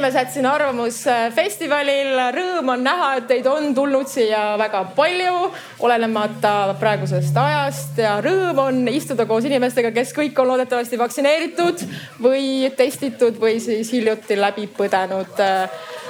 [0.00, 2.14] inimesed siin Arvamusfestivalil.
[2.32, 5.50] Rõõm on näha, et teid on tulnud siia väga palju,
[5.84, 11.84] olenemata praegusest ajast ja rõõm on istuda koos inimestega, kes kõik on loodetavasti vaktsineeritud
[12.24, 15.36] või testitud või siis hiljuti läbi põdenud.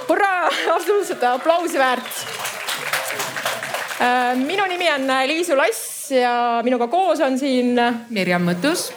[0.07, 0.46] hurraa,
[0.77, 2.14] absoluutselt aplausi väärt.
[4.46, 7.74] minu nimi on Liisu Lass ja minuga koos on siin
[8.10, 8.93] Mirjam Mõttus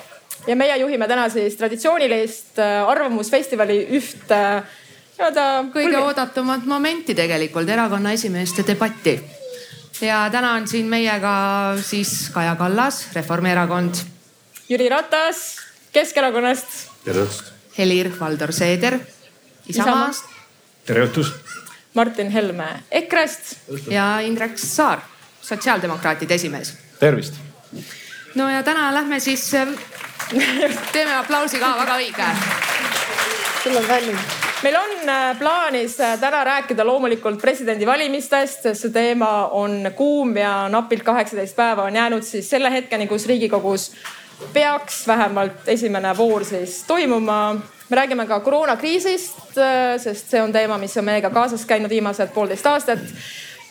[0.47, 4.31] ja meie juhime täna siis traditsioonilist Arvamusfestivali üht
[5.19, 5.45] äh, nii-öelda.
[5.73, 9.19] kõige oodatumat momenti tegelikult, erakonna esimeeste debatti.
[10.01, 13.95] ja täna on siin meiega siis Kaja Kallas, Reformierakond.
[14.69, 15.63] Jüri Ratas
[15.93, 16.67] Keskerakonnast.
[17.05, 17.51] tere õhtust.
[17.77, 18.99] Helir-Valdor Seeder
[19.67, 20.25] Isamaast.
[20.85, 21.33] tere õhtust.
[21.93, 23.57] Martin Helme EKRE-st.
[23.91, 24.99] ja Indrek Saar,
[25.41, 26.73] sotsiaaldemokraatide esimees.
[26.99, 27.33] tervist.
[28.35, 29.51] no ja täna lähme siis
[30.91, 32.31] teeme aplausi ka, väga õige.
[33.63, 34.17] sul on välim.
[34.63, 40.69] Meil on äh, plaanis äh, täna rääkida loomulikult presidendivalimistest, sest see teema on kuum ja
[40.71, 43.91] napilt kaheksateist päeva on jäänud siis selle hetkeni, kus Riigikogus
[44.53, 47.55] peaks vähemalt esimene voor siis toimuma.
[47.89, 52.31] me räägime ka koroonakriisist, äh, sest see on teema, mis on meiega kaasas käinud viimased
[52.33, 52.99] poolteist aastat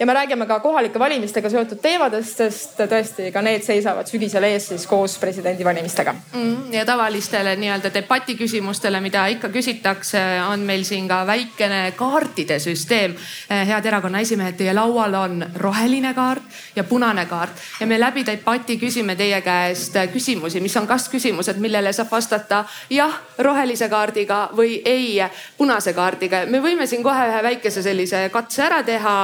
[0.03, 4.67] ja me räägime ka kohalike valimistega seotud teemadest, sest tõesti ka need seisavad sügisel ees
[4.73, 6.73] siis koos presidendivalimistega mm,.
[6.75, 13.15] ja tavalistele nii-öelda debati küsimustele, mida ikka küsitakse, on meil siin ka väikene kaartide süsteem.
[13.47, 18.27] Eh, head erakonna esimehed, teie laual on roheline kaart ja punane kaart ja me läbi
[18.27, 24.81] debati küsime teie käest küsimusi, mis on kas-küsimused, millele saab vastata jah rohelise kaardiga või
[24.85, 25.23] ei
[25.59, 26.43] punase kaardiga.
[26.47, 29.17] me võime siin kohe ühe väikese sellise katse ära teha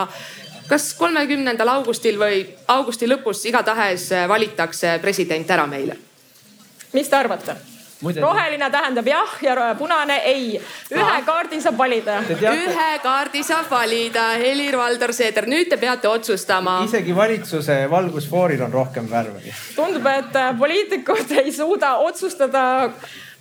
[0.68, 5.96] kas kolmekümnendal augustil või augusti lõpus igatahes valitakse president ära meile?
[6.92, 7.56] mis te arvate?
[7.98, 10.60] Muide, roheline tähendab jah ja punane ei.
[10.94, 12.20] ühe kaardi saab valida.
[12.30, 16.78] ühe kaardi saab valida, Helir-Valdor Seeder, nüüd te peate otsustama.
[16.86, 19.42] isegi valitsuse valgusfooril on rohkem värve.
[19.74, 22.62] tundub, et poliitikud ei suuda otsustada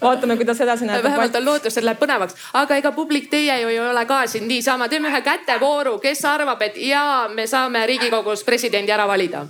[0.02, 1.04] vaatame, kuidas edasi näeb.
[1.04, 4.48] vähemalt on lootust, et läheb põnevaks, aga ega publik, teie ju ei ole ka siin
[4.48, 9.46] niisama, teeme ühe kätevooru, kes arvab, et jaa, me saame Riigikogus presidendi ära valida?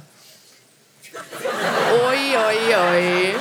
[2.08, 3.36] Oi, oi, oi.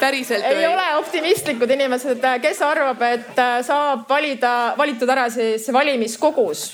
[0.00, 0.66] Päriselt ei või?
[0.72, 6.70] ole optimistlikud inimesed, kes arvab, et äh, saab valida, valitud ära siis valimiskogus?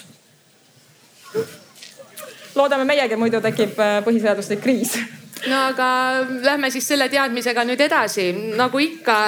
[2.57, 4.95] loodame meiegi, muidu tekib äh, põhiseaduslik kriis
[5.51, 5.89] no aga
[6.43, 9.19] lähme siis selle teadmisega nüüd edasi, nagu ikka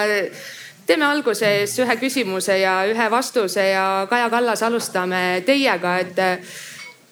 [0.89, 6.21] teeme alguses ühe küsimuse ja ühe vastuse ja Kaja Kallas, alustame teiega, et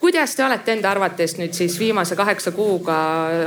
[0.00, 2.96] kuidas te olete enda arvates nüüd siis viimase kaheksa kuuga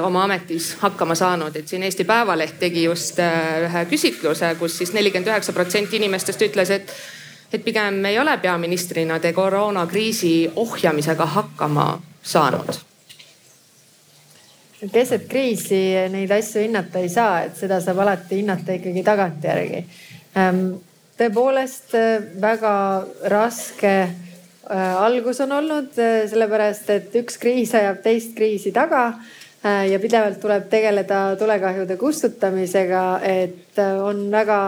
[0.05, 4.93] oma ametis hakkama saanud, et siin Eesti Päevaleht tegi just äh, ühe küsitluse, kus siis
[4.93, 6.93] nelikümmend üheksa protsenti inimestest ütles, et,
[7.53, 11.89] et pigem ei ole peaministrina te koroonakriisi ohjamisega hakkama
[12.21, 12.88] saanud
[14.87, 15.81] keset kriisi
[16.11, 19.83] neid asju hinnata ei saa, et seda saab alati hinnata ikkagi tagantjärgi.
[20.39, 20.63] Ehm,
[21.19, 21.95] tõepoolest
[22.39, 22.75] väga
[23.33, 29.11] raske äh, algus on olnud, äh, sellepärast et üks kriis ajab teist kriisi taga
[29.59, 34.59] ja pidevalt tuleb tegeleda tulekahjude kustutamisega, et on väga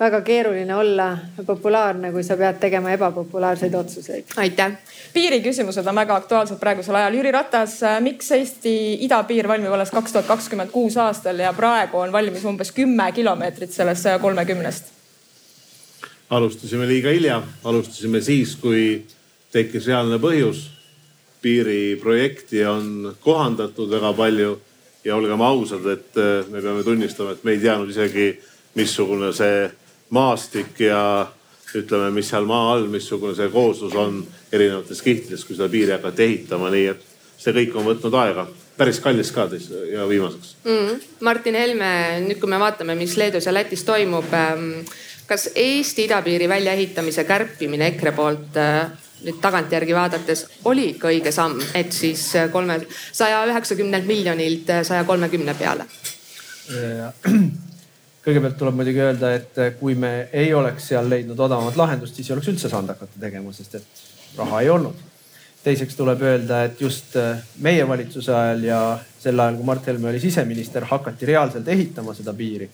[0.00, 4.24] väga keeruline olla populaarne, kui sa pead tegema ebapopulaarseid otsuseid.
[4.36, 4.72] aitäh.
[5.12, 7.14] piiriküsimused on väga aktuaalsed praegusel ajal.
[7.14, 8.74] Jüri Ratas, miks Eesti
[9.04, 13.72] idapiir valmib alles kaks tuhat kakskümmend kuus aastal ja praegu on valmis umbes kümme kilomeetrit
[13.72, 14.92] sellest saja kolmekümnest?
[16.30, 19.06] alustasime liiga hilja, alustasime siis, kui
[19.52, 20.70] tekkis reaalne põhjus.
[21.42, 24.60] piiriprojekti on kohandatud väga palju
[25.04, 26.16] ja olgem ausad, et
[26.50, 28.40] me peame tunnistama, et me ei teadnud isegi,
[28.74, 29.70] missugune see
[30.10, 31.00] maastik ja
[31.76, 34.20] ütleme, mis seal maa all, missugune see kooslus on
[34.52, 37.02] erinevates kihtides, kui seda piiri hakati ehitama, nii et
[37.36, 38.46] see kõik on võtnud aega.
[38.76, 39.46] Päris kallis ka
[39.92, 40.56] ja viimaseks.
[40.64, 41.00] Mm..
[41.24, 41.90] Martin Helme,
[42.26, 44.68] nüüd kui me vaatame, mis Leedus ja Lätis toimub, ähm,
[45.26, 48.90] kas Eesti idapiiri väljaehitamise kärpimine EKRE poolt äh,
[49.24, 52.82] nüüd tagantjärgi vaadates oli ikka õige samm, et siis kolme,
[53.16, 55.88] saja üheksakümnelt miljonilt saja kolmekümne peale?
[58.26, 62.34] Kõigepealt tuleb muidugi öelda, et kui me ei oleks seal leidnud odavamat lahendust, siis ei
[62.34, 64.02] oleks üldse saanud hakata tegema, sest et
[64.38, 65.04] raha ei olnud.
[65.66, 68.80] teiseks tuleb öelda, et just äh, meie valitsuse ajal ja
[69.18, 72.68] sel ajal, kui Mart Helme oli siseminister, hakati reaalselt ehitama seda piiri.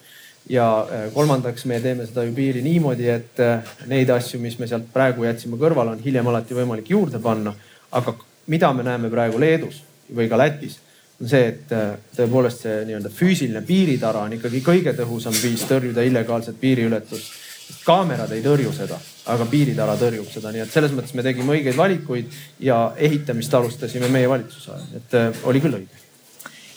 [0.48, 3.42] ja äh, kolmandaks, me teeme seda ju piiri niimoodi, et
[3.86, 7.54] neid asju, mis me sealt praegu jätsime kõrvale, on hiljem alati võimalik juurde panna.
[7.92, 8.16] aga
[8.46, 9.82] mida me näeme praegu Leedus
[10.14, 10.80] või ka Lätis
[11.22, 16.04] on see, et äh, tõepoolest see nii-öelda füüsiline piiritara on ikkagi kõige tõhusam viis tõrjuda
[16.08, 17.40] illegaalset piiriületust.
[17.86, 18.98] kaamerad ei tõrju seda,
[19.32, 24.10] aga piiritara tõrjub seda, nii et selles mõttes me tegime õigeid valikuid ja ehitamist alustasime
[24.12, 26.02] meie valitsuse ajal, et äh, oli küll õige.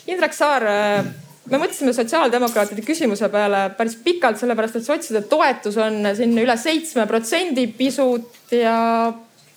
[0.06, 1.10] Indrek Saar äh,
[1.50, 7.06] me mõtlesime sotsiaaldemokraatide küsimuse peale päris pikalt, sellepärast et sotside toetus on siin üle seitsme
[7.10, 8.76] protsendi pisut ja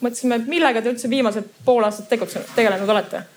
[0.01, 3.27] mõtlesime, millega te üldse viimased pool aastat tegutsenud, tegelenud olete?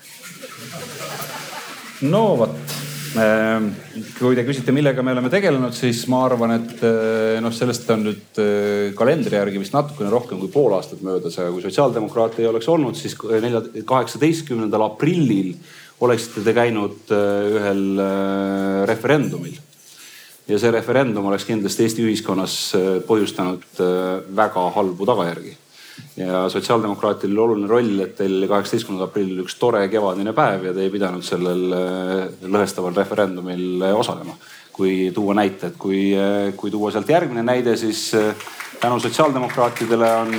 [2.03, 2.73] No vot,
[3.19, 3.69] ehm,
[4.17, 8.05] kui te küsite, millega me oleme tegelenud, siis ma arvan, et eh, noh, sellest on
[8.09, 12.49] nüüd eh, kalendri järgi vist natukene rohkem kui pool aastat möödas, aga kui sotsiaaldemokraate ei
[12.51, 15.53] oleks olnud, siis nelja, kaheksateistkümnendal aprillil
[16.03, 17.85] oleksite te käinud eh, ühel
[18.89, 19.59] referendumil.
[20.43, 22.55] Ja see referendum oleks kindlasti Eesti ühiskonnas
[23.07, 23.77] põhjustanud
[24.35, 25.53] väga halbu tagajärgi
[26.17, 30.91] ja sotsiaaldemokraatidel oluline roll, et teil kaheksateistkümnendal aprillil üks tore kevadine päev ja te ei
[30.93, 34.37] pidanud sellel äh, lõhestaval referendumil äh, osalema.
[34.73, 38.11] kui tuua näite, et kui, äh, kui tuua sealt järgmine näide, siis
[38.81, 40.31] tänu sotsiaaldemokraatidele on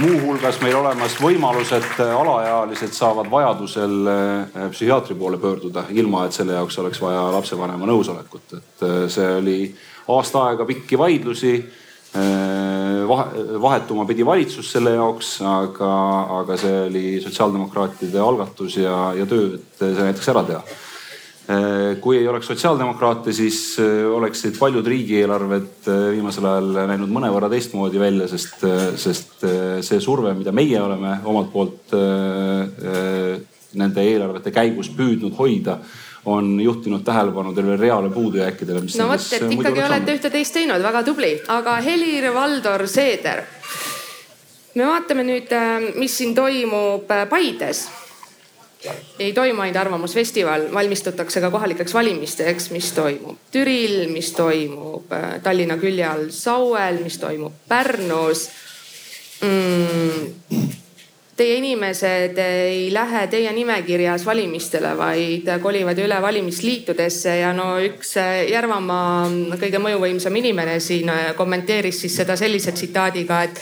[0.00, 4.10] muuhulgas meil olemas võimalus, et alaealised saavad vajadusel
[4.70, 8.58] psühhiaatri poole pöörduda, ilma et selle jaoks oleks vaja lapsevanema nõusolekut.
[8.58, 9.58] et see oli
[10.08, 11.56] aasta aega pikki vaidlusi
[13.60, 15.92] vahetuma pidi valitsus selle jaoks, aga,
[16.40, 20.62] aga see oli sotsiaaldemokraatide algatus ja, ja töö, et see näiteks ära teha.
[22.02, 23.76] kui ei oleks sotsiaaldemokraate, siis
[24.14, 25.86] oleksid paljud riigieelarved
[26.16, 28.64] viimasel ajal näinud mõnevõrra teistmoodi välja, sest,
[28.98, 29.46] sest
[29.86, 31.94] see surve, mida meie oleme omalt poolt
[33.76, 35.78] nende eelarvete käigus püüdnud hoida
[36.26, 38.80] on juhtinud tähelepanu tervele reale puudujääkidele.
[38.98, 43.42] no vot, et ikkagi olete ühte-teist teinud, väga tubli, aga Helir-Valdor Seeder.
[44.74, 47.86] me vaatame nüüd, äh, mis siin toimub äh, Paides
[49.18, 55.78] ei toimu ainult Arvamusfestival, valmistutakse ka kohalikeks valimisteks, mis toimub Türil, mis toimub äh, Tallinna
[55.78, 58.48] külje all Sauel, mis toimub Pärnus
[59.42, 60.76] mm
[61.36, 68.14] teie inimesed ei lähe teie nimekirjas valimistele, vaid kolivad üle valimisliitudesse ja no üks
[68.50, 69.28] Järvamaa
[69.60, 73.60] kõige mõjuvõimsam inimene siin kommenteeris siis seda sellise tsitaadiga, et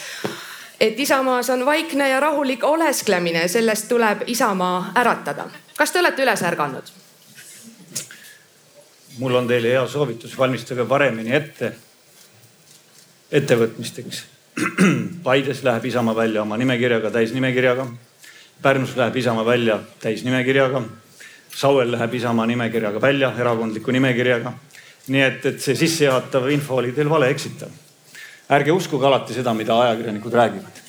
[0.80, 5.48] et Isamaas on vaikne ja rahulik olesklemine, sellest tuleb Isamaa äratada.
[5.76, 6.92] kas te olete üles ärganud?
[9.18, 11.72] mul on teile hea soovitus, valmistage paremini ette
[13.32, 14.33] ettevõtmisteks
[15.24, 17.86] Paides läheb Isamaa välja oma nimekirjaga, täisnimekirjaga.
[18.62, 20.82] Pärnus läheb Isamaa välja täisnimekirjaga.
[21.54, 24.52] Sauel läheb Isamaa nimekirjaga välja, erakondliku nimekirjaga.
[25.04, 27.68] nii et, et see sissejuhatav info oli teil valeeksitav.
[28.50, 30.80] ärge uskuge alati seda, mida ajakirjanikud räägivad.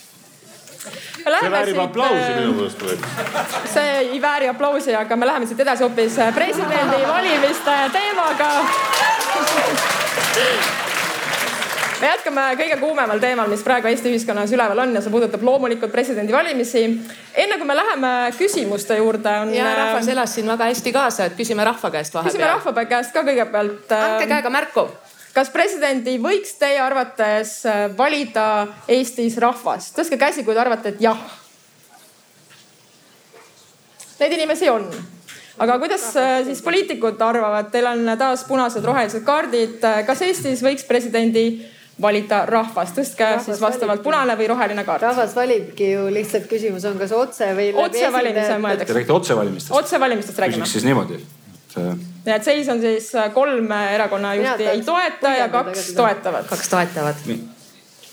[1.39, 2.79] see väärib aplausi minu meelest
[3.73, 8.51] see ei vääri aplausi, aga me läheme siit edasi hoopis presidendivalimiste teemaga
[12.05, 15.93] me jätkame kõige kuumemal teemal, mis praegu Eesti ühiskonnas üleval on ja see puudutab loomulikult
[15.93, 16.83] presidendivalimisi.
[17.33, 19.53] enne kui me läheme küsimuste juurde on.
[19.53, 22.33] ja rahvas elas siin väga hästi kaasa, et küsime rahva käest vahepeal.
[22.33, 23.95] küsime rahva käest ka kõigepealt.
[23.97, 24.85] andke käega märku.
[25.33, 29.91] kas presidendi võiks teie arvates äh, valida Eestis rahvas?
[29.97, 31.19] tõstke käsi, kui te arvate, et jah.
[34.19, 34.89] Neid inimesi on
[35.57, 39.79] aga kuidas äh, siis poliitikud arvavad, teil on taas punased, rohelised kaardid.
[40.05, 41.47] kas Eestis võiks presidendi
[42.01, 44.09] valida rahvas, tõstke rahvas siis vastavalt valibki.
[44.09, 45.07] punane või roheline kaart.
[45.07, 47.71] rahvas valibki ju, lihtsalt küsimus on, kas otse või.
[47.85, 48.91] otsevalimise mõeldakse.
[48.91, 49.75] Te räägite otsevalimistest?
[49.79, 50.63] otsevalimistest räägime.
[50.63, 51.21] küsiks siis niimoodi
[51.75, 52.05] et.
[52.25, 56.47] ja et seis on siis äh, kolm erakonna juhti ei toeta ja kaks toetavad.
[56.51, 57.27] kaks toetavad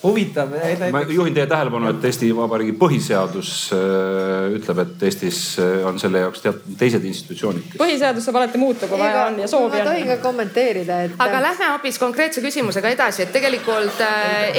[0.02, 0.48] huvitav.
[0.92, 6.24] ma juhin teie tähelepanu, et Eesti Vabariigi põhiseadus äh, ütleb, et Eestis äh, on selle
[6.24, 7.76] jaoks teatud teised institutsioonid.
[7.78, 9.86] põhiseadus saab alati muuta, kui vaja on ja soovi on.
[9.86, 11.14] ma tohin ka kommenteerida, et.
[11.18, 14.02] aga lähme hoopis konkreetse küsimusega edasi, et tegelikult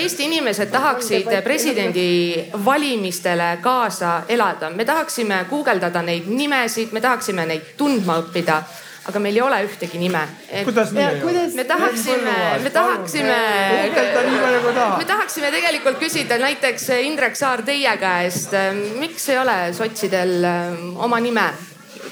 [0.03, 2.07] Eesti inimesed tahaksid presidendi
[2.65, 4.69] valimistele kaasa elada.
[4.69, 8.63] me tahaksime guugeldada neid nimesid, me tahaksime neid tundma õppida
[9.09, 10.21] aga meil ei ole ühtegi nime.
[10.63, 11.43] kuidas nii ei ole?
[11.57, 13.37] me tahaksime, me tahaksime,
[14.97, 18.55] me tahaksime tegelikult küsida näiteks Indrek Saar teie käest,
[19.01, 21.49] miks ei ole sotsidel ähm, oma nime,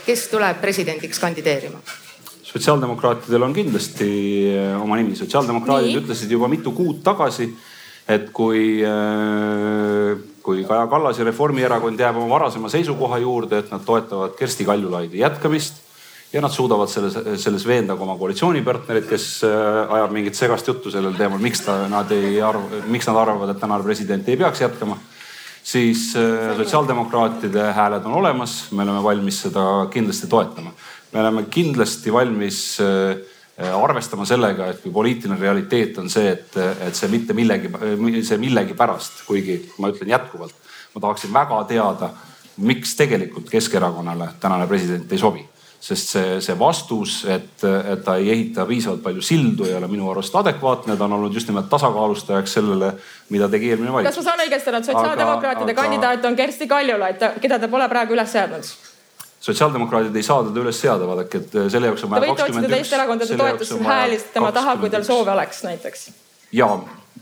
[0.06, 1.80] kes tuleb presidendiks kandideerima?
[2.52, 4.10] sotsiaaldemokraatidel on kindlasti
[4.52, 6.02] äh, oma nimi, sotsiaaldemokraadid nii.
[6.04, 7.48] ütlesid juba mitu kuud tagasi,
[8.12, 13.86] et kui äh, kui Kaja Kallas ja Reformierakond jääb oma varasema seisukoha juurde, et nad
[13.86, 15.91] toetavad Kersti Kaljulaidi jätkamist
[16.34, 20.92] ja nad suudavad selles, selles veenda ka oma koalitsioonipartnerid, kes äh, ajab mingit segast juttu
[20.94, 24.64] sellel teemal, miks ta, nad ei arva, miks nad arvavad, et tänane president ei peaks
[24.64, 24.98] jätkama.
[25.64, 30.72] siis äh, sotsiaaldemokraatide hääled on olemas, me oleme valmis seda kindlasti toetama.
[31.12, 36.58] me oleme kindlasti valmis äh, arvestama sellega, et kui poliitiline realiteet on see, et,
[36.88, 37.70] et see mitte millegi,
[38.24, 40.56] see millegipärast, kuigi ma ütlen jätkuvalt,
[40.96, 42.10] ma tahaksin väga teada,
[42.58, 45.46] miks tegelikult Keskerakonnale tänane president ei sobi
[45.82, 50.12] sest see, see vastus, et, et ta ei ehita piisavalt palju sildu, ei ole minu
[50.12, 50.98] arust adekvaatne.
[50.98, 52.94] ta on olnud just nimelt tasakaalustajaks sellele,
[53.34, 54.16] mida tegi eelmine valitsus.
[54.16, 55.82] kas ma saan õigesti aru, et sotsiaaldemokraatide aga...
[55.82, 58.72] kandidaat on Kersti Kaljulaid, keda te pole praegu üles seadnud?
[59.42, 62.22] sotsiaaldemokraadid ei saa teda üles seada, vaadake, et selle jaoks on vaja.
[62.22, 66.12] Te võite otsida teiste erakondade toetust hääli tema taha, kui teil soovi oleks näiteks.
[66.54, 66.70] ja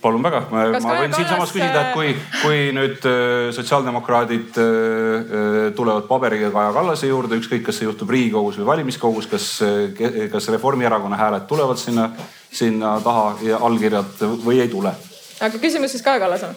[0.02, 5.58] palun väga, ma, ma võin siinsamas küsida, et kui, kui nüüd äh, sotsiaaldemokraadid äh, äh,
[5.76, 9.50] tulevad paberiga Kaja Kallase juurde, ükskõik, kas see juhtub Riigikogus või valimiskogus, kas,
[10.32, 12.10] kas Reformierakonna hääled tulevad sinna,
[12.52, 14.96] sinna taha ja allkirjad või ei tule?
[15.40, 16.56] aga küsimus siis Kaja Kallasele.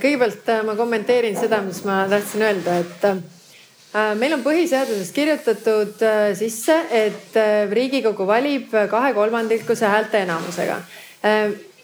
[0.00, 6.00] kõigepealt ma kommenteerin seda, mis ma tahtsin öelda, et meil on põhiseaduses kirjutatud
[6.38, 7.36] sisse, et
[7.72, 10.80] Riigikogu valib kahekolmandikuse häälteenamusega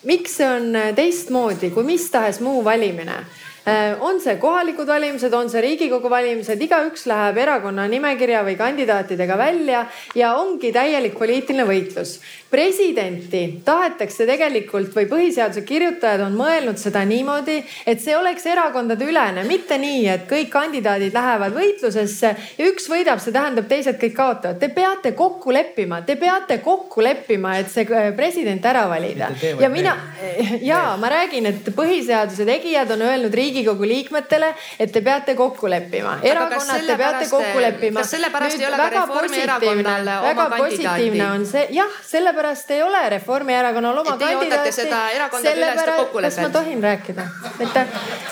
[0.08, 3.20] miks see on äh, teistmoodi kui mis tahes muu valimine?
[3.68, 9.36] Äh, on see kohalikud valimised, on see Riigikogu valimised, igaüks läheb erakonna nimekirja või kandidaatidega
[9.36, 9.82] välja
[10.16, 12.16] ja ongi täielik poliitiline võitlus
[12.50, 19.76] presidenti tahetakse tegelikult või põhiseaduse kirjutajad on mõelnud seda niimoodi, et see oleks erakondadeülene, mitte
[19.80, 24.60] nii, et kõik kandidaadid lähevad võitlusesse ja üks võidab, see tähendab, teised kõik kaotavad.
[24.62, 29.28] Te peate kokku leppima, te peate kokku leppima, et see äh, president ära valida.
[29.60, 29.94] ja mina,
[30.70, 36.16] ja ma räägin, et põhiseaduse tegijad on öelnud Riigikogu liikmetele, et te peate kokku leppima.
[36.24, 38.00] erakonnad, te peate kokku leppima.
[38.00, 41.22] kas sellepärast ei ole ka Reformierakonnal oma kandidaati?
[41.28, 44.72] on see, jah, sellepärast sellepärast ei ole Reformierakonnal oma kandidaati.
[44.72, 47.22] sellepärast, kas ma tohin rääkida?
[47.60, 47.86] aitäh,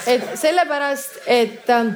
[0.07, 1.89] et sellepärast, et ähm,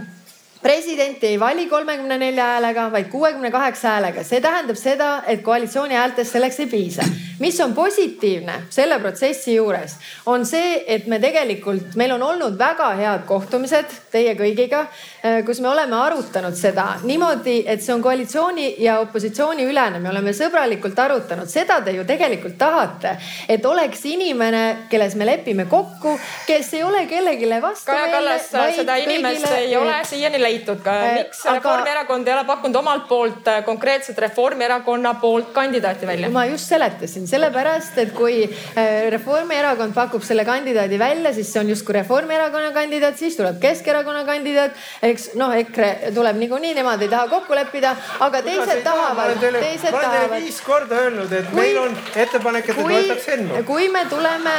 [0.61, 4.23] presidenti ei vali kolmekümne nelja häälega, vaid kuuekümne kaheksa häälega.
[4.23, 7.03] see tähendab seda, et koalitsiooni häältest selleks ei piisa.
[7.39, 12.91] mis on positiivne selle protsessi juures, on see, et me tegelikult, meil on olnud väga
[12.95, 14.85] head kohtumised teie kõigiga,
[15.25, 19.99] äh, kus me oleme arutanud seda niimoodi, et see on koalitsiooni ja opositsiooni ülene.
[19.99, 23.17] me oleme sõbralikult arutanud, seda te ju tegelikult tahate,
[23.49, 27.85] et oleks inimene, kelles me lepime kokku, kes ei ole kellelegi vastu.
[27.91, 31.59] Kaja Kallas, seda inimest ei ole siiani leidnud leitud ka, äh, miks aga...
[31.59, 36.29] Reformierakond ei ole pakkunud omalt poolt äh, konkreetselt Reformierakonna poolt kandidaati välja?
[36.33, 41.71] ma just seletasin, sellepärast et kui äh, Reformierakond pakub selle kandidaadi välja, siis see on
[41.71, 47.29] justkui Reformierakonna kandidaat, siis tuleb Keskerakonna kandidaat, eks noh, EKRE tuleb niikuinii, nemad ei taha
[47.31, 47.93] kokku leppida,
[48.27, 49.95] aga teised tahavad, teised tahavad.
[49.95, 53.63] ma olen teile viis korda öelnud, et kui, meil on ettepanek, et te toetaks Ennu.
[53.67, 54.55] kui me tuleme,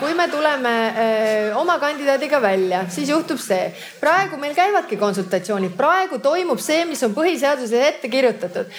[0.00, 0.74] kui me tuleme
[1.60, 3.70] oma kandidaadiga välja, siis juhtub see.
[4.00, 5.76] praegu meil käivadki konsultatsioonid konsultatsioonid.
[5.76, 8.70] praegu toimub see, mis on põhiseaduses ette kirjutatud.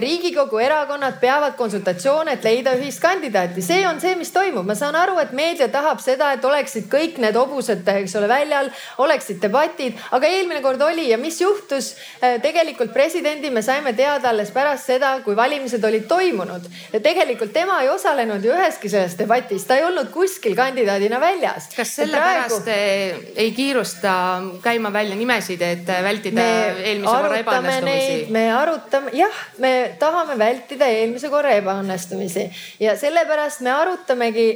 [0.00, 3.62] riigikogu erakonnad peavad konsultatsioone, et leida ühist kandidaati.
[3.62, 4.66] see on see, mis toimub.
[4.66, 8.70] ma saan aru, et meedia tahab seda, et oleksid kõik need hobused, eks ole, väljal,
[8.98, 11.94] oleksid debatid, aga eelmine kord oli ja mis juhtus?
[12.42, 16.66] tegelikult presidendi me saime teada alles pärast seda, kui valimised olid toimunud.
[16.92, 21.70] ja tegelikult tema ei osalenud ju üheski selles debatis, ta ei olnud kuskil kandidaadina väljas.
[21.76, 23.32] kas sellepärast praegu...
[23.36, 24.14] ei kiirusta
[24.62, 26.48] käima välja nimesid, et vältida me
[26.88, 28.32] eelmise korra ebaõnnestumisi?
[28.34, 32.46] me arutame, jah, me tahame vältida eelmise korra ebaõnnestumisi
[32.80, 34.46] ja sellepärast me arutamegi,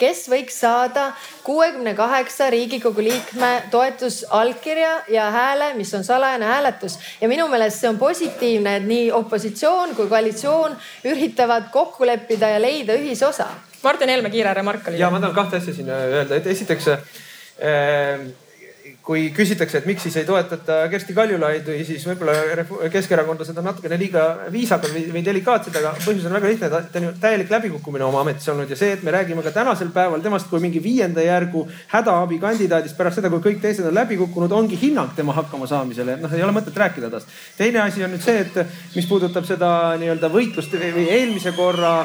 [0.00, 1.10] kes võiks saada
[1.46, 6.98] kuuekümne kaheksa Riigikogu liikme toetusallkirja ja hääle, mis on salajane hääletus.
[7.20, 12.62] ja minu meelest see on positiivne, et nii opositsioon kui koalitsioon üritavad kokku leppida ja
[12.62, 13.46] leida ühisosa.
[13.82, 14.98] Martin Helme, kiire remark oli.
[14.98, 17.00] ja ma tahan kahte asja siin öelda, et esiteks äh,
[19.08, 24.24] kui küsitakse, et miks siis ei toetata Kersti Kaljulaidi, siis võib-olla keskerakondlased on natukene liiga
[24.52, 26.68] viisakad või, või delikaatsed, aga põhjus on väga lihtne.
[26.68, 29.88] ta on ju täielik läbikukkumine oma ametis olnud ja see, et me räägime ka tänasel
[29.94, 34.52] päeval temast kui mingi viienda järgu hädaabikandidaadist pärast seda, kui kõik teised on läbi kukkunud,
[34.52, 36.18] ongi hinnang tema hakkamasaamisele.
[36.20, 37.32] noh, ei ole mõtet rääkida tast.
[37.56, 38.60] teine asi on nüüd see, et
[38.94, 42.02] mis puudutab seda nii-öelda võitlust või eelmise korra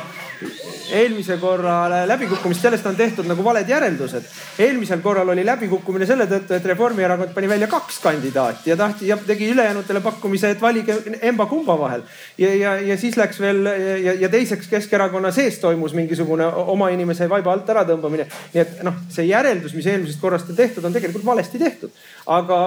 [0.91, 4.25] eelmise korra läbikukkumist, sellest on tehtud nagu valed järeldused.
[4.59, 9.17] eelmisel korral oli läbikukkumine selle tõttu, et Reformierakond pani välja kaks kandidaati ja tahti ja
[9.17, 12.01] tegi ülejäänutele pakkumise, et valige emba-kumba vahel.
[12.37, 17.29] ja, ja, ja siis läks veel ja, ja teiseks Keskerakonna sees toimus mingisugune oma inimese
[17.29, 18.27] vaiba alt äratõmbamine.
[18.53, 21.89] nii et noh, see järeldus, mis eelmisest korrast on tehtud, on tegelikult valesti tehtud.
[22.25, 22.59] aga,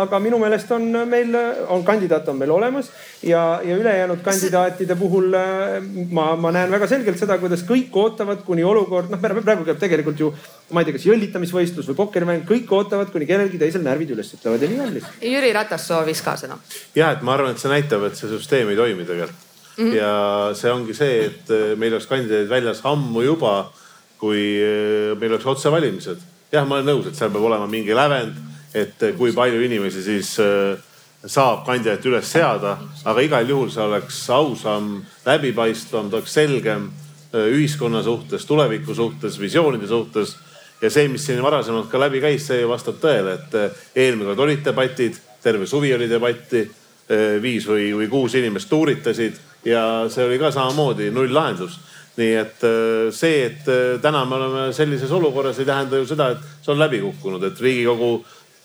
[0.00, 1.36] aga minu meelest on meil,
[1.68, 2.88] on kandidaat on meil olemas
[3.22, 5.28] ja, ja ülejäänud kandidaatide puhul
[6.10, 10.24] ma, ma näen väga selgelt seda, kuidas kõik ootavad, kuni olukord, noh, praegu käib tegelikult
[10.24, 10.32] ju,
[10.72, 14.62] ma ei tea, kas jõllitamisvõistlus või pokkerimäng, kõik ootavad, kuni kellelgi teisel närvid üles ütlevad
[14.64, 15.24] ja nii on lihtsalt.
[15.28, 16.56] Jüri Ratas soovis ka sõna.
[16.96, 19.84] jah, et ma arvan, et see näitab, et see süsteem ei toimi tegelikult mm.
[19.84, 19.94] -hmm.
[19.98, 23.72] ja see ongi see, et meil oleks kandidaadid väljas ammu juba,
[24.18, 24.40] kui
[25.20, 26.18] meil oleks otsevalimised.
[26.52, 28.40] jah, ma olen nõus, et seal peab olema mingi lävend,
[28.74, 30.36] et kui palju inimesi siis
[31.26, 36.90] saab kandidaati üles seada, aga igal juhul see oleks ausam, läbipaistvam, ta oleks selgem
[37.34, 40.36] ühiskonna suhtes, tuleviku suhtes, visioonide suhtes
[40.84, 44.44] ja see, mis siin varasemalt ka läbi käis, see vastab tõele, et eh, eelmine kord
[44.46, 46.64] olid debatid, terve suvi oli debatti.
[47.04, 49.34] Eh, viis või, või kuus inimest tuuritasid
[49.68, 51.74] ja see oli ka samamoodi nulllahendus
[52.16, 53.68] nii et eh, see, et
[54.00, 57.60] täna me oleme sellises olukorras, ei tähenda ju seda, et see on läbi kukkunud, et
[57.60, 58.14] riigikogu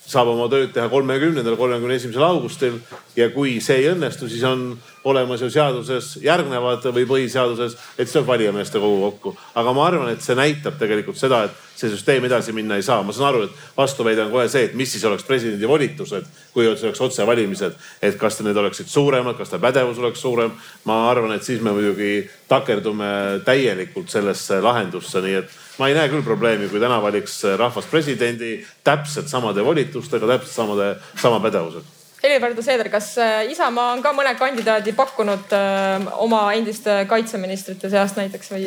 [0.10, 2.80] saab oma tööd teha kolmekümnendal, kolmekümne esimesel augustil
[3.18, 4.72] ja kui see ei õnnestu, siis on
[5.10, 9.36] olemas ju seaduses järgnevad või põhiseaduses, et siis tuleb valijameeste kogu kokku.
[9.56, 13.04] aga ma arvan, et see näitab tegelikult seda, et see süsteem edasi minna ei saa.
[13.04, 16.68] ma saan aru, et vastuväide on kohe see, et mis siis oleks presidendi volitused, kui
[16.68, 17.75] oleks otsevalimised.
[18.01, 20.51] et kas need oleksid suuremad, kas ta pädevus oleks suurem.
[20.86, 26.10] ma arvan, et siis me muidugi takerdume täielikult sellesse lahendusse, nii et ma ei näe
[26.10, 32.64] küll probleemi, kui täna valiks rahvas presidendi täpselt samade volitustega, täpselt samade, sama pädevusega Helir-Valdor
[32.64, 38.52] Seeder, kas äh, Isamaa on ka mõne kandidaadi pakkunud äh, oma endiste kaitseministrite seast näiteks
[38.52, 38.66] või?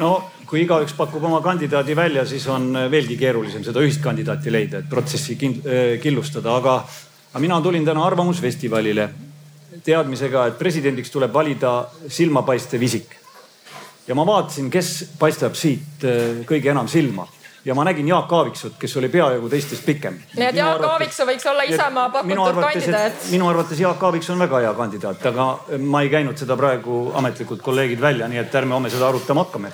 [0.00, 0.10] no
[0.48, 4.88] kui igaüks pakub oma kandidaadi välja, siis on veelgi keerulisem seda ühist kandidaati leida, et
[4.88, 6.78] protsessi äh, killustada, aga,
[7.32, 9.10] aga mina tulin täna Arvamusfestivalile
[9.84, 11.76] teadmisega, et presidendiks tuleb valida
[12.08, 13.16] silmapaistev isik.
[14.08, 16.04] ja ma vaatasin, kes paistab siit
[16.48, 17.26] kõige enam silma
[17.66, 20.18] ja ma nägin Jaak Aaviksut, kes oli peaaegu teistest pikem.
[20.36, 23.24] nii et Jaak Aaviksoo võiks olla Isamaa pakutud kandidaat.
[23.30, 25.46] minu arvates Jaak Aaviksoo on väga hea kandidaat, aga
[25.82, 29.72] ma ei käinud seda praegu ametlikud kolleegid välja, nii et ärme homme seda arutama hakkame.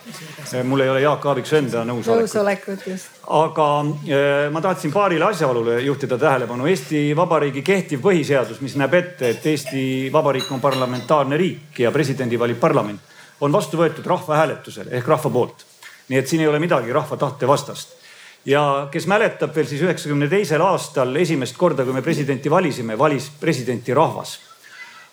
[0.65, 2.23] mul ei ole Jaak Aaviksoo enda nõusolekut.
[2.25, 3.19] nõusolekut just.
[3.41, 3.67] aga
[4.09, 6.67] eh, ma tahtsin paarile asjaolule juhtida tähelepanu.
[6.67, 12.41] Eesti Vabariigi kehtiv põhiseadus, mis näeb ette, et Eesti Vabariik on parlamentaarne riik ja presidendi
[12.41, 15.67] valib parlament, on vastu võetud rahvahääletusele ehk rahva poolt
[16.13, 17.97] nii et siin ei ole midagi rahva tahte vastast.
[18.45, 23.31] ja kes mäletab veel siis üheksakümne teisel aastal esimest korda, kui me presidenti valisime, valis
[23.41, 24.39] presidenti rahvas.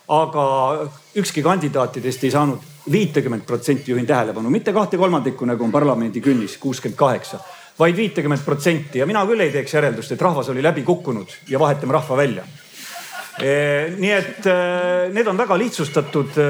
[0.08, 0.44] aga
[1.16, 6.58] ükski kandidaatidest ei saanud viitekümmet protsenti, juhin tähelepanu, mitte kahte kolmandikku, nagu on parlamendi künnis,
[6.58, 7.38] kuuskümmend kaheksa,
[7.78, 11.60] vaid viitekümmet protsenti ja mina küll ei teeks järeldust, et rahvas oli läbi kukkunud ja
[11.60, 12.44] vahetame rahva välja
[13.40, 13.52] e,
[13.96, 14.56] nii et e,
[15.14, 16.48] need on väga lihtsustatud e,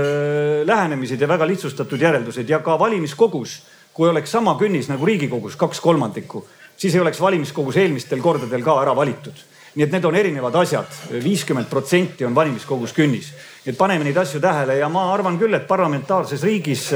[0.67, 3.61] lähenemised ja väga lihtsustatud järeldused ja ka valimiskogus
[3.93, 6.45] kui oleks sama künnis nagu Riigikogus, kaks kolmandikku,
[6.77, 9.47] siis ei oleks valimiskogus eelmistel kordadel ka ära valitud.
[9.75, 13.33] nii et need on erinevad asjad, viiskümmend protsenti on valimiskogus künnis.
[13.67, 16.91] et paneme neid asju tähele ja ma arvan küll, et parlamentaarses riigis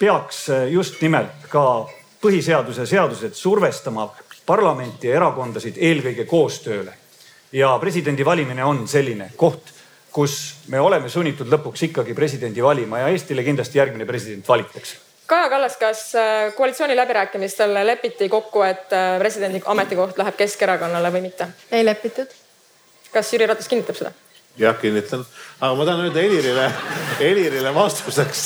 [0.00, 1.86] peaks just nimelt ka
[2.22, 4.10] põhiseaduse seadused survestama
[4.46, 6.92] parlamenti ja erakondasid eelkõige koostööle.
[7.52, 9.72] ja presidendi valimine on selline koht,
[10.12, 14.96] kus me oleme sunnitud lõpuks ikkagi presidendi valima ja Eestile kindlasti järgmine president valitakse
[15.32, 21.46] Kaja Kallas, kas äh, koalitsiooniläbirääkimistel lepiti kokku, et äh, presidendi ametikoht läheb Keskerakonnale või mitte?
[21.72, 22.34] ei lepitud.
[23.14, 24.10] kas Jüri Ratas kinnitab seda?
[24.60, 25.22] jah, kinnitan,
[25.56, 26.66] aga ma tahan öelda Helirile,
[27.20, 28.42] Helirile vastuseks,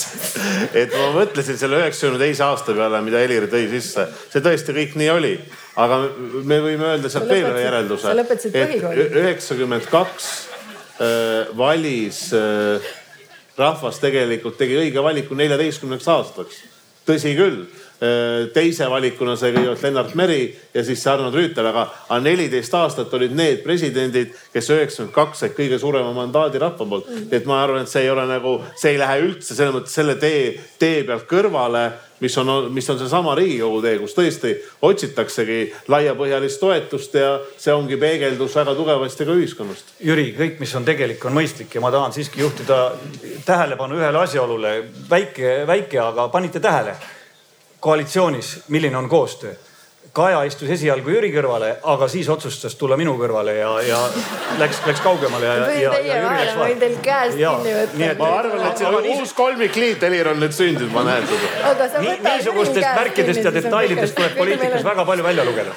[0.78, 4.94] et ma mõtlesin selle üheksakümne teise aasta peale, mida Helir tõi sisse, see tõesti kõik
[5.02, 5.32] nii oli,
[5.82, 5.98] aga
[6.52, 8.06] me võime öelda sealt veel ühe järelduse.
[8.06, 9.08] sa lõpetasid põhikooli.
[9.24, 10.30] üheksakümmend kaks
[11.00, 12.22] äh, valis
[13.58, 16.62] rahvas tegelikult tegi õige valiku neljateistkümneks aastaks
[17.06, 17.75] tõsi küll, äh,
[18.52, 20.40] teise valikuna sai kõigepealt Lennart Meri
[20.74, 25.44] ja siis see Arnold Rüütel, aga, aga neliteist aastat olid need presidendid, kes üheksakümmend kaks
[25.44, 27.08] said kõige suurema mandaadi rahva poolt.
[27.08, 29.96] nii et ma arvan, et see ei ole nagu, see ei lähe üldse selles mõttes
[29.96, 31.86] selle tee, tee pealt kõrvale
[32.20, 34.52] mis on, mis on seesama Riigikogu tee, kus tõesti
[34.88, 35.58] otsitaksegi
[35.92, 39.96] laiapõhjalist toetust ja see ongi peegeldus väga tugevasti ka ühiskonnast.
[40.04, 42.80] Jüri, kõik, mis on tegelik, on mõistlik ja ma tahan siiski juhtida
[43.44, 44.78] tähelepanu ühele asjaolule.
[45.10, 46.96] väike, väike, aga panite tähele
[47.86, 49.54] koalitsioonis, milline on koostöö
[50.16, 53.98] Kaja istus esialgu Jüri kõrvale, aga siis otsustas tulla minu kõrvale ja, ja
[54.56, 56.54] läks, läks kaugemale ja, Jüri läks vahele.
[56.60, 58.14] võin teil käest ja, kinni võtta.
[58.22, 61.88] ma arvan, et see on uus kolmikliit, Helir on nüüd sündinud, ma näen seda.
[62.00, 65.76] Nii, niisugustest märkidest ja detailidest tuleb poliitikas väga palju välja lugeda.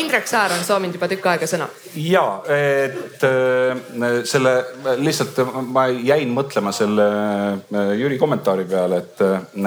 [0.00, 1.70] Indrek Saar on soovinud juba tükk aega sõna.
[1.94, 4.56] ja, et äh, selle
[5.04, 5.38] lihtsalt
[5.70, 9.24] ma jäin mõtlema selle äh, Jüri kommentaari peale, et,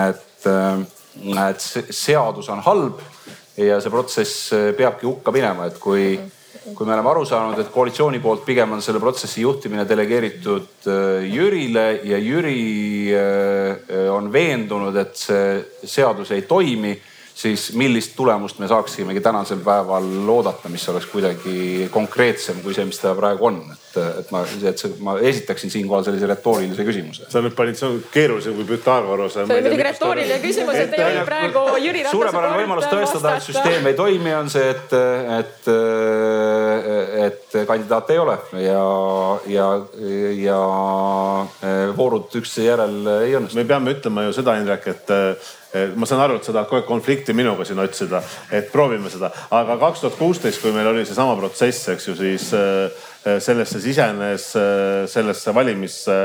[0.10, 0.52] et,
[1.24, 3.02] et seadus on halb
[3.58, 6.18] ja see protsess äh, peabki hukka minema, et kui,
[6.66, 11.28] kui me oleme aru saanud, et koalitsiooni poolt pigem on selle protsessi juhtimine delegeeritud äh,
[11.32, 16.96] Jürile ja Jüri äh, on veendunud, et see seadus ei toimi,
[17.36, 23.00] siis millist tulemust me saaksimegi tänasel päeval oodata, mis oleks kuidagi konkreetsem kui see, mis
[23.02, 23.58] ta praegu on.
[23.74, 27.28] et, et ma, et see, ma esitaksin siinkohal sellise retoorilise küsimuse.
[27.32, 29.36] sa nüüd panid, see on keerulisem kui Pythagoras.
[29.36, 33.48] see oli muidugi retooriline küsimus, et ei olnud praegu Jüri Ratase suurepärane võimalus tõestada, et
[33.50, 34.96] süsteem ei toimi, on see, et,
[35.40, 35.72] et,
[37.26, 38.86] et kandidaate ei ole ja,
[39.48, 39.68] ja,
[40.40, 40.60] ja
[41.98, 43.60] voorud üksteise järel ei õnnestu.
[43.60, 45.16] me peame ütlema ju seda, Indrek, et
[45.96, 48.22] ma saan aru, et sa tahad kogu aeg konflikti minuga siin otsida,
[48.54, 52.48] et proovime seda, aga kaks tuhat kuusteist, kui meil oli seesama protsess, eks ju, siis
[53.26, 54.52] sellesse sisenes,
[55.12, 56.18] sellesse valimisse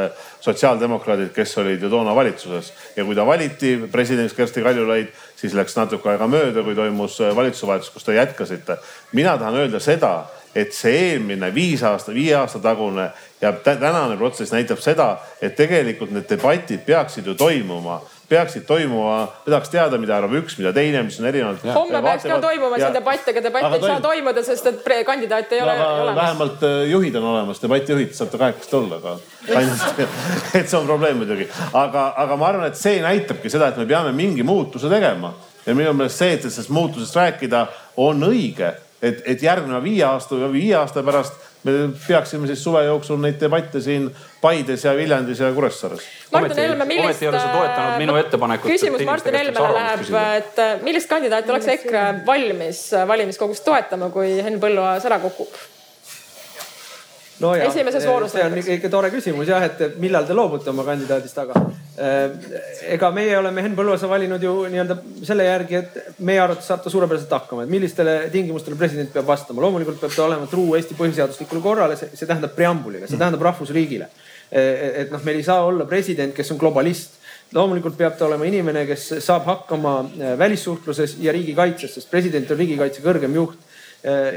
[0.45, 5.77] sotsiaaldemokraadid, kes olid ju toona valitsuses ja kui ta valiti presidendiks Kersti Kaljulaid, siis läks
[5.79, 8.77] natuke aega mööda, kui toimus valitsuse vahetus, kus te jätkasite.
[9.13, 10.13] mina tahan öelda seda,
[10.55, 16.15] et see eelmine viis aasta, viie aasta tagune ja tänane protsess näitab seda, et tegelikult
[16.15, 21.03] need debatid peaksid ju toimuma peaksid toimuma, ma tahaks teada, mida arvab üks, mida teine,
[21.03, 21.65] mis on erinevad.
[21.75, 25.63] homme peaks ka toimuma siin debatt, aga debatt ei saa toimuda, sest et kandidaate ei
[25.65, 26.19] ole olemas.
[26.21, 29.17] vähemalt äh, juhid on olemas, debatijuhid saate kahekesti olla, aga
[30.61, 33.89] et see on probleem muidugi, aga, aga ma arvan, et see näitabki seda, et me
[33.91, 35.35] peame mingi muutuse tegema.
[35.67, 37.67] Ja minu meelest see, et sellest muutusest rääkida
[38.01, 38.71] on õige,
[39.03, 41.73] et, et järgneva viie aasta või viie aasta pärast me
[42.07, 44.09] peaksime siis suve jooksul neid debatte siin
[44.41, 46.07] Paides ja Viljandis ja Kuressaares.
[46.33, 47.05] Helme, millist.
[47.05, 48.71] ometi ei ole sa toetanud minu ettepanekut.
[48.71, 50.07] küsimus Martin Helmele läheb,
[50.39, 55.53] et äh, millist kandidaati oleks EKRE valmis valimiskogus toetama, kui Henn Põlluaas ära kukub?
[57.41, 58.33] No jah, esimeses voorus.
[58.33, 61.65] see on ikka tore küsimus jah, et millal te loobute oma kandidaadist, aga
[62.97, 66.93] ega meie oleme Henn Põlluaasa valinud ju nii-öelda selle järgi, et meie arvates saab ta
[66.93, 69.63] suurepäraselt hakkama, et millistele tingimustele president peab vastama.
[69.67, 74.11] loomulikult peab ta olema truu Eesti põhiseaduslikule korrale, see tähendab preambulile, see tähendab rahvusriigile.
[74.51, 77.19] et noh, meil ei saa olla president, kes on globalist
[77.55, 79.95] loomulikult peab ta olema inimene, kes saab hakkama
[80.39, 83.59] välissuhtluses ja riigikaitses, sest president on riigikaitse kõrgem juht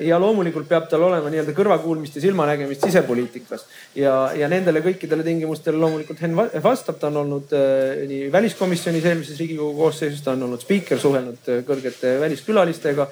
[0.04, 3.64] ja loomulikult peab tal olema nii-öelda kõrvakuulmist ja silmanägemist sisepoliitikas
[3.96, 9.40] ja, ja nendele kõikidele tingimustele loomulikult Henn vastab, ta on olnud äh, nii väliskomisjonis eelmises
[9.40, 13.08] riigikogu koosseisus, ta on olnud spiiker, suhelnud äh, kõrgete väliskülalistega.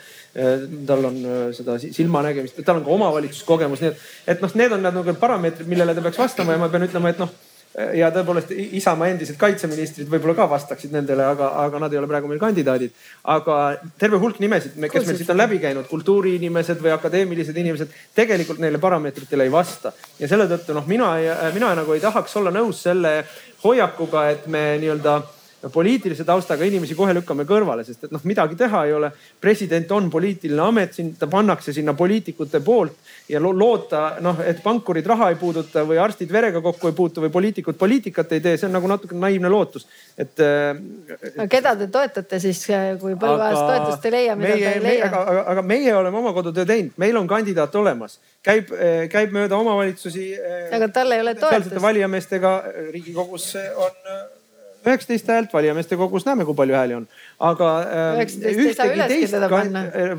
[0.88, 1.18] tal on
[1.52, 5.68] seda silmanägemist, tal on ka omavalitsuskogemus, nii et, et noh, need on need nagu parameetrid,
[5.68, 7.34] millele ta peaks vastama ja ma pean ütlema, et noh
[7.96, 12.28] ja tõepoolest Isamaa endised kaitseministrid võib-olla ka vastaksid nendele, aga, aga nad ei ole praegu
[12.28, 12.92] meil kandidaadid.
[13.24, 13.58] aga
[14.00, 18.82] terve hulk nimesid, kes meil siit on läbi käinud, kultuuriinimesed või akadeemilised inimesed, tegelikult neile
[18.82, 19.94] parameetritele ei vasta.
[20.20, 21.14] ja selle tõttu noh, mina,
[21.54, 23.22] mina nagu ei tahaks olla nõus selle
[23.64, 25.22] hoiakuga, et me nii-öelda
[25.70, 29.12] poliitilise taustaga inimesi kohe lükkame kõrvale, sest et noh, midagi teha ei ole.
[29.42, 32.98] president on poliitiline amet, siin ta pannakse sinna poliitikute poolt
[33.30, 37.30] ja loota noh, et pankurid raha ei puuduta või arstid verega kokku ei puutu või
[37.30, 41.46] poliitikud poliitikat ei tee, see on nagu natuke naiivne lootus, et äh,.
[41.50, 42.66] keda te toetate siis,
[43.02, 45.08] kui Põlluaas toetust ei leia, mida meie, ta ei leia?
[45.12, 48.74] aga, aga, meie oleme oma kodutöö teinud, meil on kandidaat olemas, käib,
[49.14, 50.28] käib mööda omavalitsusi.
[50.74, 51.82] aga tal ei ole toetust.
[51.82, 52.58] valijameestega
[52.92, 54.40] Riigikogus on
[54.86, 57.08] üheksateist häält, valijameeste kogus näeme, kui palju hääli on.
[57.40, 59.36] aga äh, ühtegi teist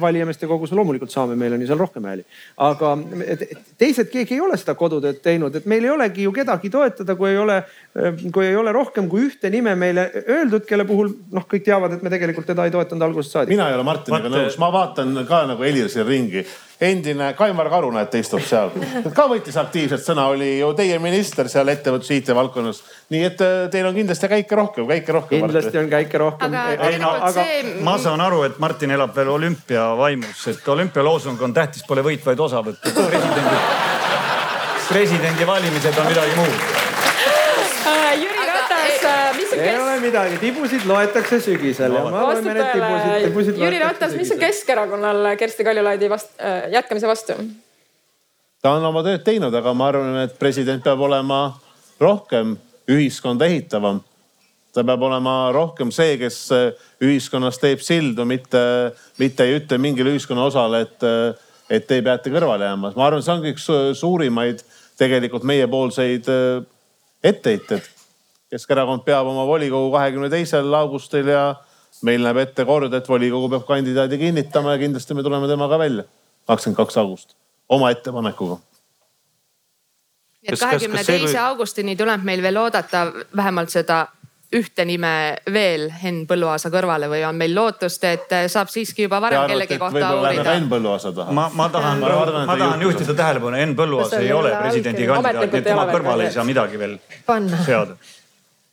[0.01, 2.25] valijameeste kogus loomulikult saame, meil on ju seal rohkem hääli.
[2.57, 2.92] aga
[3.79, 7.31] teised, keegi ei ole seda kodutööd teinud, et meil ei olegi ju kedagi toetada, kui
[7.31, 7.61] ei ole,
[7.98, 11.96] äh, kui ei ole rohkem kui ühte nime meile öeldud, kelle puhul noh, kõik teavad,
[11.96, 13.57] et me tegelikult teda ei toetanud algusest saadik.
[13.57, 16.46] mina ei ole Martiniga nõus, ma vaatan ka nagu Helir siin ringi
[16.83, 18.73] endine Kaimar Karu, näete, istub seal.
[19.14, 22.83] ka võttis aktiivselt sõna, oli ju teie minister seal ettevõtluse IT valdkonnas.
[23.14, 25.47] nii et äh, teil on kindlasti käike rohkem, käike rohkem.
[25.47, 26.59] kindlasti on käike rohkem.
[26.90, 27.75] ei no, aga see...
[27.87, 32.40] ma saan aru, et Martin elab veel olümpiavaimus, et olümpialoosung on tähtis pole võit, vaid
[32.40, 32.83] osavõtt.
[32.83, 33.59] presidendi,
[34.92, 36.82] presidendivalimised on midagi muud
[39.57, 42.23] ei ole midagi, tibusid loetakse sügisel no,
[43.25, 47.37] tibusid Jüri Ratas, mis on Keskerakonnal Kersti Kaljulaidi vast, äh, jätkamise vastu?
[48.62, 51.42] ta on oma tööd teinud, aga ma arvan, et president peab olema
[52.01, 52.57] rohkem
[52.90, 54.03] ühiskonda ehitavam.
[54.75, 56.68] ta peab olema rohkem see, kes äh,
[57.03, 62.33] ühiskonnas teeb sildu, mitte, mitte ei ütle mingile ühiskonna osale, et, äh, et te peate
[62.35, 62.95] kõrvale jääma.
[62.97, 64.62] ma arvan, see ongi üks suurimaid
[65.01, 66.29] tegelikult meiepoolseid
[67.25, 68.01] etteheited
[68.52, 71.54] Keskerakond peab oma volikogu kahekümne teisel augustil ja
[72.04, 76.04] meil näeb ette kord, et volikogu peab kandidaadi kinnitama ja kindlasti me tuleme temaga välja
[76.50, 77.36] kakskümmend kaks august
[77.68, 78.58] oma ettepanekuga.
[80.42, 84.06] et kahekümne teise augustini tuleb meil veel oodata vähemalt seda
[84.52, 85.12] ühte nime
[85.52, 89.78] veel Henn Põlluaasa kõrvale või on meil lootust, et saab siiski juba varem arvad, kellegi
[89.80, 90.44] kohta uurida?
[90.50, 91.32] Henn Põlluaasa taha.
[91.32, 92.10] ma, ma tahan, ma,
[92.50, 96.44] ma tahan juhtida tähelepanu, Henn Põlluaas ei ole presidendikandidaat, nii et tema kõrvale ei saa
[96.44, 96.98] midagi veel
[97.64, 97.96] seada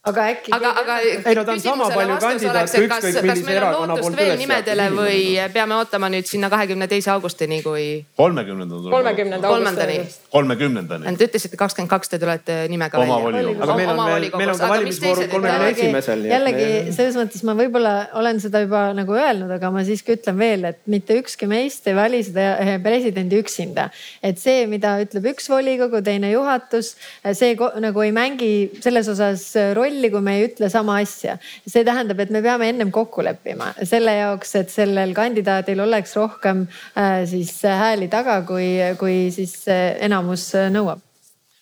[0.08, 0.52] aga äkki.
[0.56, 0.96] aga, aga.
[1.04, 5.18] ei no ta on sama palju kandidaat kui ükskõik millise erakonna poolt üles nimedele või
[5.52, 8.06] peame ootama nüüd sinna kahekümne teise augustini, kui.
[8.16, 8.86] kolmekümnendal.
[8.94, 9.98] kolmekümnenda kolmandani.
[10.32, 11.16] kolmekümnendani.
[11.20, 13.18] Te ütlesite kakskümmend kaks, te tulete nimega välja.
[13.66, 16.24] aga meil on veel, meil on ka valimisvoorud kolmekümne esimesel.
[16.32, 20.66] jällegi selles mõttes ma võib-olla olen seda juba nagu öelnud, aga ma siiski ütlen veel,
[20.72, 23.90] et mitte ükski meist ei vali seda eh, presidendi üksinda.
[24.24, 26.96] et see, mida ütleb üks volikogu, teine juhatus,
[27.36, 31.38] see nagu ei mängi selles osas rolli rolli, kui me ei ütle sama asja.
[31.68, 36.66] see tähendab, et me peame ennem kokku leppima selle jaoks, et sellel kandidaadil oleks rohkem
[36.96, 41.06] äh, siis hääli taga, kui, kui siis enamus nõuab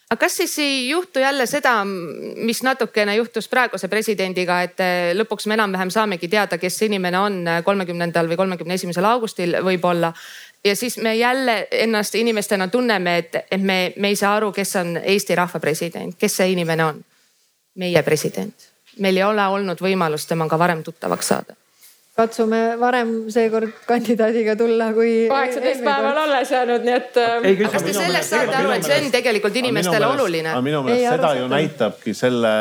[0.08, 1.82] aga kas siis ei juhtu jälle seda,
[2.36, 7.20] mis natukene juhtus praeguse presidendiga, et äh, lõpuks me enam-vähem saamegi teada, kes see inimene
[7.20, 10.14] on äh, kolmekümnendal või kolmekümne esimesel augustil võib-olla.
[10.64, 14.76] ja siis me jälle ennast inimestena tunneme, et, et me, me ei saa aru, kes
[14.76, 17.04] on Eesti rahva president, kes see inimene on
[17.78, 18.68] meie president.
[18.98, 21.56] meil ei ole olnud võimalust temaga varem tuttavaks saada
[22.18, 25.28] katsume varem seekord kandidaadiga tulla, kui.
[25.30, 27.22] kaheksateist päeva on alles jäänud, nii et.
[27.72, 30.56] kas te sellest saate aru, et see on tegelikult inimestele oluline?
[30.66, 32.54] minu meelest seda ju näitabki selle,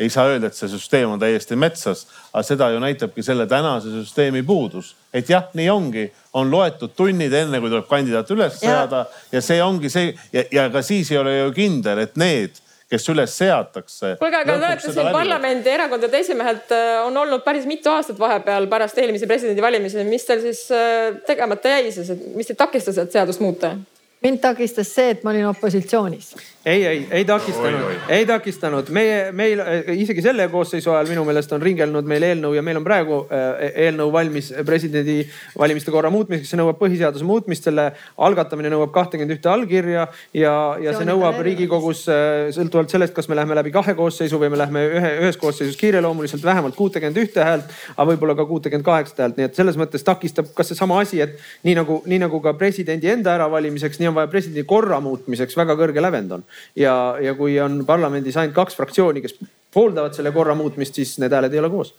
[0.00, 3.90] ei saa öelda, et see süsteem on täiesti metsas, aga seda ju näitabki selle tänase
[3.96, 4.94] süsteemi puudus.
[5.12, 6.06] et jah, nii ongi,
[6.38, 10.70] on loetud tunnid enne, kui tuleb kandidaat üles seada ja see ongi see ja, ja
[10.70, 14.16] ka siis ei ole ju kindel, et need kes üles seatakse.
[14.18, 18.66] kuulge, aga te olete siin parlamendi erakondade esimehed äh, on olnud päris mitu aastat vahepeal
[18.70, 20.04] pärast eelmisi presidendivalimisi.
[20.08, 23.76] mis teil siis äh, tegemata jäi siis, et mis teid takistas, et seadust muuta?
[24.24, 28.88] mind takistas see, et ma olin opositsioonis ei, ei, ei takistanud, ei takistanud.
[28.92, 29.60] meie, meil
[29.96, 33.62] isegi selle koosseisu ajal minu meelest on ringelnud meil eelnõu ja meil on praegu äh,
[33.86, 35.22] eelnõu valmis presidendi
[35.58, 36.50] valimiste korra muutmiseks.
[36.52, 37.86] see nõuab põhiseaduse muutmist, selle
[38.20, 40.04] algatamine nõuab kahtekümmet ühte allkirja
[40.36, 40.52] ja,
[40.84, 44.60] ja see nõuab riigikogus äh, sõltuvalt sellest, kas me läheme läbi kahe koosseisu või me
[44.60, 49.40] läheme ühe, ühes koosseisus kiireloomuliselt vähemalt kuutekümmet ühte häält, aga võib-olla ka kuutekümmet kaheksat häält.
[49.40, 53.08] nii et selles mõttes takistab kas seesama asi, et nii nagu, nii nagu ka presidendi
[53.16, 57.58] enda äravalimiseks, nii on vaja presidendi korra muutmiseks väga kõrge lävend on ja, ja kui
[57.60, 59.38] on parlamendis ainult kaks fraktsiooni, kes
[59.74, 61.94] pooldavad selle korra muutmist, siis need hääled ei ole koos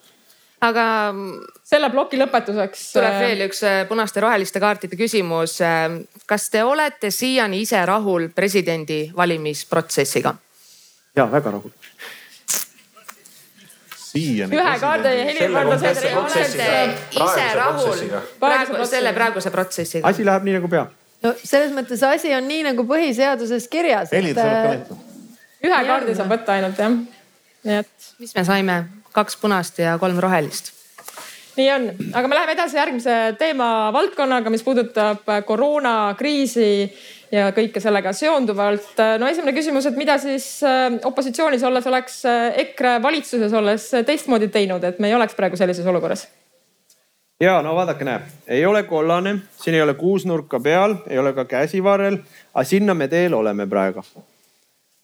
[0.65, 0.85] aga
[1.65, 2.85] selle ploki lõpetuseks.
[2.95, 5.57] tuleb äh, veel üks äh, punaste roheliste kaartide küsimus.
[5.65, 10.35] Äh, kas te olete siiani ise rahul presidendi valimisprotsessiga?
[11.15, 11.73] ja väga rahul.
[13.97, 14.55] siiani.
[14.55, 16.17] ühe kaardi Helir-Valdor Seeder.
[16.21, 16.71] olete
[17.17, 18.07] ise rahul
[18.39, 20.07] praegu, selle praeguse protsessiga?
[20.07, 24.11] asi läheb nii nagu peab no selles mõttes asi on nii nagu põhiseaduses kirjas.
[24.15, 25.07] Heli, sa oled ka näinud?
[25.61, 26.99] ühe kaardi saab võtta ainult jah.
[27.67, 28.11] nii et.
[28.19, 28.77] mis me saime,
[29.15, 30.73] kaks punast ja kolm rohelist
[31.57, 36.69] nii on, aga me läheme edasi järgmise teemavaldkonnaga, mis puudutab koroonakriisi
[37.31, 38.93] ja kõike sellega seonduvalt.
[39.19, 44.47] no esimene küsimus, et mida siis äh, opositsioonis olles oleks äh, EKRE valitsuses olles teistmoodi
[44.51, 46.27] teinud, et me ei oleks praegu sellises olukorras
[47.41, 51.45] ja no vaadake, näe, ei ole kollane, siin ei ole kuusnurka peal, ei ole ka
[51.45, 52.19] käsivarrel,
[52.53, 54.03] aga sinna me teel oleme praegu.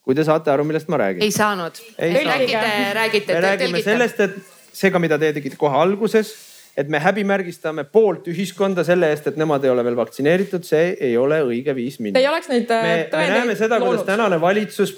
[0.07, 1.23] kui te saate aru, millest ma räägin.
[1.23, 1.81] ei saanud.
[1.99, 3.33] räägite, räägite.
[3.33, 4.37] me räägime sellest, et
[4.73, 6.35] seega, mida te tegite kohe alguses,
[6.77, 11.17] et me häbimärgistame poolt ühiskonda selle eest, et nemad ei ole veel vaktsineeritud, see ei
[11.17, 12.19] ole õige viis minna.
[12.19, 13.15] Te ei oleks neid tõendeid.
[13.17, 14.93] me näeme seda, kuidas tänane valitsus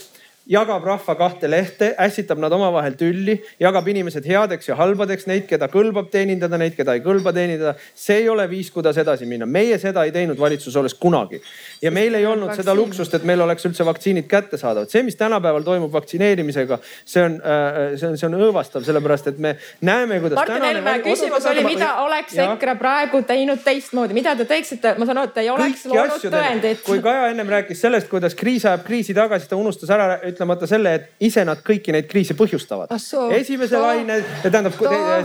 [0.50, 5.68] jagab rahva kahte lehte, ässitab nad omavahel tülli, jagab inimesed headeks ja halbadeks, neid, keda
[5.70, 7.76] kõlbab teenindada, neid, keda ei kõlba teenindada.
[7.94, 9.46] see ei ole viis, kuidas edasi minna.
[9.46, 11.42] meie seda ei teinud valitsus olles kunagi.
[11.82, 14.90] ja meil ei olnud seda luksust, et meil oleks üldse vaktsiinid kättesaadavad.
[14.90, 19.38] see, mis tänapäeval toimub vaktsineerimisega, see on, äh, see on, see on õõvastav, sellepärast et
[19.38, 20.40] me näeme, kuidas.
[20.42, 24.96] Martin Helme küsimus oli, mida oleks EKRE praegu teinud teistmoodi, mida te teeksite?
[24.98, 26.84] ma saan aru, et te ei oleks loonud tõendit.
[26.90, 30.94] kui Kaja ennem rääkis sellest, kuidas kriis ajab kriisi tagasi, ta unustas ära ütlemata selle,
[30.96, 32.92] et ise nad kõiki neid kriise põhjustavad.
[33.36, 34.76] esimese too, laine, tähendab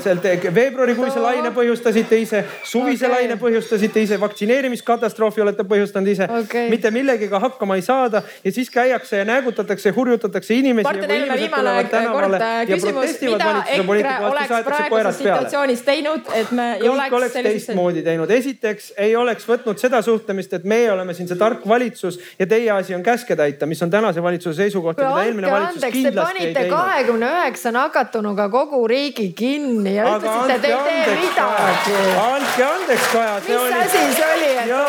[0.02, 3.14] sealt veebruarikuise laine põhjustasite ise, suvise okay.
[3.14, 6.68] laine põhjustasite ise, vaktsineerimiskatastroofi olete põhjustanud ise okay..
[6.70, 10.88] mitte millegagi hakkama ei saada ja siis käiakse ja näägutatakse ja hurjutatakse inimesi.
[10.88, 11.76] Martin Helme viimane
[12.10, 17.04] kord küsimus, mida EKRE oleks praeguses situatsioonis teinud, et me ei oleks.
[17.04, 18.30] kõik oleks teistmoodi teinud.
[18.30, 22.70] esiteks ei oleks võtnud seda suhtlemist, et meie oleme siin see tark valitsus ja teie
[22.74, 26.70] asi on käske täita, mis on tänase valitsuse seisukoht eelmine valitsus andeks, ei teinud.
[26.76, 31.96] kahekümne üheksa nakatunuga kogu riigi kinni ja Aga ütlesite, et ei tee midagi.
[32.24, 33.34] andke andeks, Kaja.
[33.48, 33.72] mis oli...
[33.80, 34.68] asi see oli?
[34.68, 34.82] ja,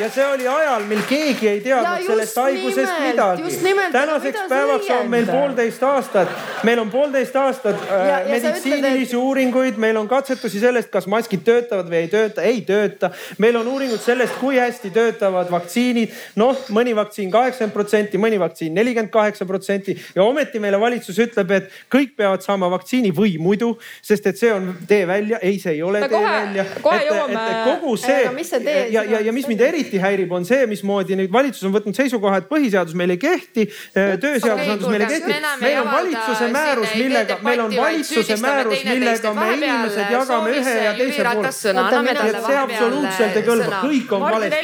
[0.00, 3.56] ja see oli ajal, mil keegi ei teadnud sellest haigusest midagi.
[3.92, 9.20] tänaseks päevaks on meil poolteist aastat, meil on poolteist aastat äh, meditsiinilisi et...
[9.20, 13.10] uuringuid, meil on katsetusi sellest, kas maskid töötavad või ei tööta, ei tööta.
[13.38, 16.14] meil on uuringud sellest, kui hästi töötavad vaktsiinid.
[16.40, 21.18] noh, mõni vaktsiin kaheksakümmend protsenti, mõni vaktsiin nelikümmend kaheksa kaheksa protsenti ja ometi meile valitsus
[21.18, 25.38] ütleb, et kõik peavad saama vaktsiini või muidu, sest et see on tee välja.
[25.42, 26.64] ei, see ei ole tee kohe, välja.
[26.82, 27.44] kohe jõuame.
[27.64, 28.22] kogu see
[28.90, 32.42] ja, ja, ja mis mind eriti häirib, on see, mismoodi nüüd valitsus on võtnud seisukoha,
[32.42, 35.38] et põhiseadus meil ei kehti, tööseadusandlus meil ei kehti.
[35.62, 40.94] meil on valitsuse määrus, millega, meil on valitsuse määrus, millega me inimesed jagame ühe ja
[40.98, 41.52] teise poole.
[41.52, 44.62] see absoluutselt ei kõlba, kõik on valesti.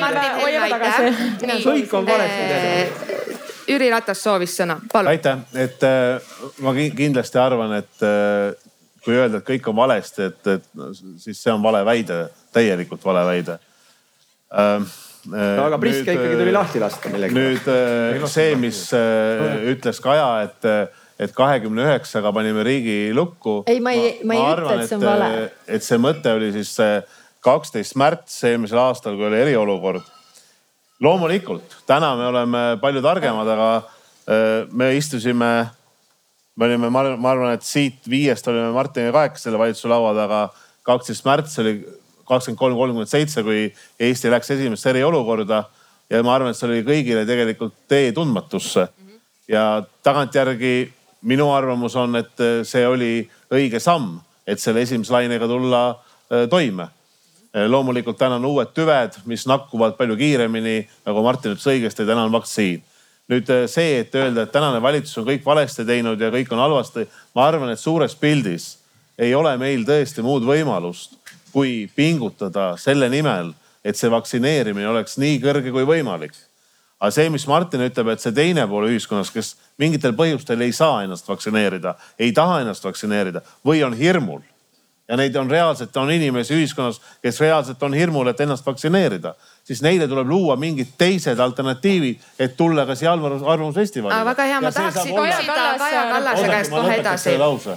[1.67, 3.46] kõik on valesti.
[3.67, 5.11] Jüri Ratas soovis sõna, palun.
[5.15, 8.53] aitäh, et äh, ma kindlasti arvan, et äh,
[9.05, 10.69] kui öelda, et kõik on valesti, et, et
[11.23, 12.27] siis see on vale väide,
[12.57, 13.59] täielikult vale väide
[14.53, 14.95] äh,.
[15.27, 17.35] No, aga Priske ikkagi tuli lahti lasta millegi.
[17.35, 20.69] nüüd äh, see, mis äh, ütles Kaja, et,
[21.19, 23.65] et kahekümne üheksaga panime riigi lukku.
[23.67, 25.31] ei, ma ei, ma ei ütle, et see on vale.
[25.67, 26.77] et see mõte oli siis
[27.43, 30.07] kaksteist märts eelmisel aastal, kui oli eriolukord
[31.03, 35.51] loomulikult, täna me oleme palju targemad, aga äh, me istusime,
[36.57, 40.47] me olime, ma arvan, et siit viiest olime Martiniga kahekesi selle valitsuse laua taga.
[40.87, 41.81] kaksteist märts oli
[42.27, 43.67] kakskümmend kolm, kolmkümmend seitse, kui
[44.01, 45.65] Eesti läks esimesse eriolukorda
[46.11, 48.89] ja ma arvan, et see oli kõigile tegelikult tee tundmatusse.
[49.49, 55.89] ja tagantjärgi minu arvamus on, et see oli õige samm, et selle esimese lainega tulla
[55.91, 56.89] äh, toime
[57.65, 62.33] loomulikult täna on uued tüved, mis nakkuvad palju kiiremini, nagu Martin ütles õigesti, täna on
[62.35, 62.83] vaktsiin.
[63.27, 66.59] nüüd eh, see, et öelda, et tänane valitsus on kõik valesti teinud ja kõik on
[66.59, 67.07] halvasti.
[67.35, 68.79] ma arvan, et suures pildis
[69.19, 71.17] ei ole meil tõesti muud võimalust,
[71.53, 76.35] kui pingutada selle nimel, et see vaktsineerimine oleks nii kõrge kui võimalik.
[77.01, 81.03] aga see, mis Martin ütleb, et see teine pool ühiskonnas, kes mingitel põhjustel ei saa
[81.05, 84.43] ennast vaktsineerida, ei taha ennast vaktsineerida või on hirmul
[85.09, 89.83] ja neid on reaalselt, on inimesi ühiskonnas, kes reaalselt on hirmul, et ennast vaktsineerida, siis
[89.83, 94.25] neile tuleb luua mingid teised alternatiivid, et tulla ka siia arvamusfestivalile.
[94.25, 97.37] väga hea, ma tahaksin küsida Kaja Kallase käest kohe edasi.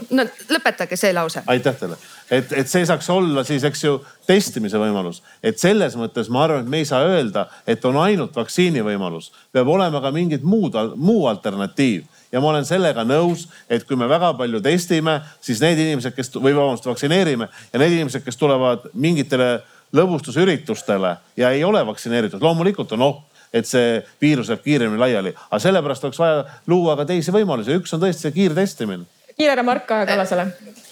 [0.10, 1.44] no lõpetage see lause.
[1.48, 1.98] aitäh teile,
[2.32, 5.22] et, et see saaks olla siis, eks ju, testimise võimalus.
[5.44, 9.32] et selles mõttes ma arvan, et me ei saa öelda, et on ainult vaktsiini võimalus,
[9.52, 14.10] peab olema ka mingid muud, muu alternatiiv ja ma olen sellega nõus, et kui me
[14.10, 18.89] väga palju testime, siis need inimesed, kes või vabandust, vaktsineerime ja need inimesed, kes tulevad
[18.94, 19.60] mingitele
[19.96, 25.62] lõbustusüritustele ja ei ole vaktsineeritud, loomulikult on oht et see viirus läheb kiiremini laiali, aga
[25.63, 27.80] sellepärast oleks vaja luua ka teisi võimalusi.
[27.82, 29.10] üks on tõesti see kiirtestimine.
[29.34, 30.88] kiire remark Kaja Kallasele Äh,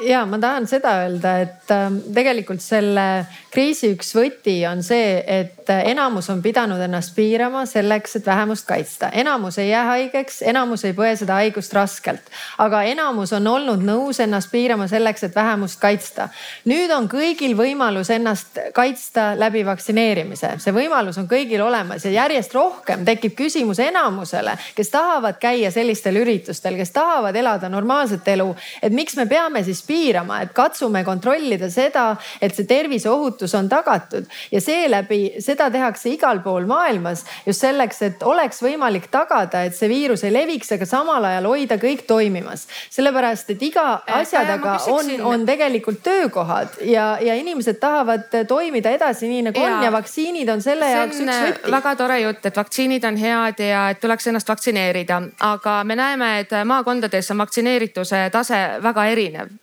[0.00, 5.70] ja ma tahan seda öelda, et ähm, tegelikult selle kriisi üks võti on see, et
[5.72, 9.10] äh, enamus on pidanud ennast piirama selleks, et vähemust kaitsta.
[9.10, 12.30] enamus ei jää haigeks, enamus ei põe seda haigust raskelt,
[12.62, 16.28] aga enamus on olnud nõus ennast piirama selleks, et vähemust kaitsta.
[16.70, 22.54] nüüd on kõigil võimalus ennast kaitsta läbi vaktsineerimise, see võimalus on kõigil olemas ja järjest
[22.54, 28.94] rohkem tekib küsimus enamusele, kes tahavad käia sellistel üritustel, kes tahavad elada normaalset elu, et
[28.94, 34.26] miks me peame peame siis piirama, et katsume kontrollida seda, et see terviseohutus on tagatud
[34.52, 39.88] ja seeläbi seda tehakse igal pool maailmas just selleks, et oleks võimalik tagada, et see
[39.88, 42.66] viirus ei leviks, aga samal ajal hoida kõik toimimas.
[42.90, 48.92] sellepärast, et iga äh, asja taga on, on tegelikult töökohad ja, ja inimesed tahavad toimida
[48.96, 49.76] edasi nii nagu ja.
[49.76, 51.74] on ja vaktsiinid on selle see jaoks üks võti.
[51.76, 56.30] väga tore jutt, et vaktsiinid on head ja et tuleks ennast vaktsineerida, aga me näeme,
[56.44, 59.54] et maakondades on vaktsineerituse tase väga erinev erinev.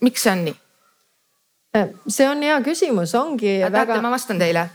[0.00, 0.56] miks see on nii?
[1.76, 4.02] Äh, see on hea küsimus, ongi väga.
[4.02, 4.68] ma vastan teile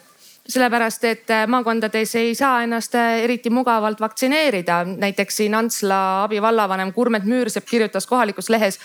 [0.48, 4.84] sellepärast, et äh, maakondades ei saa ennast äh, eriti mugavalt vaktsineerida.
[4.84, 8.80] näiteks siin Antsla abivallavanem Kurmet Müürsepp kirjutas kohalikus lehes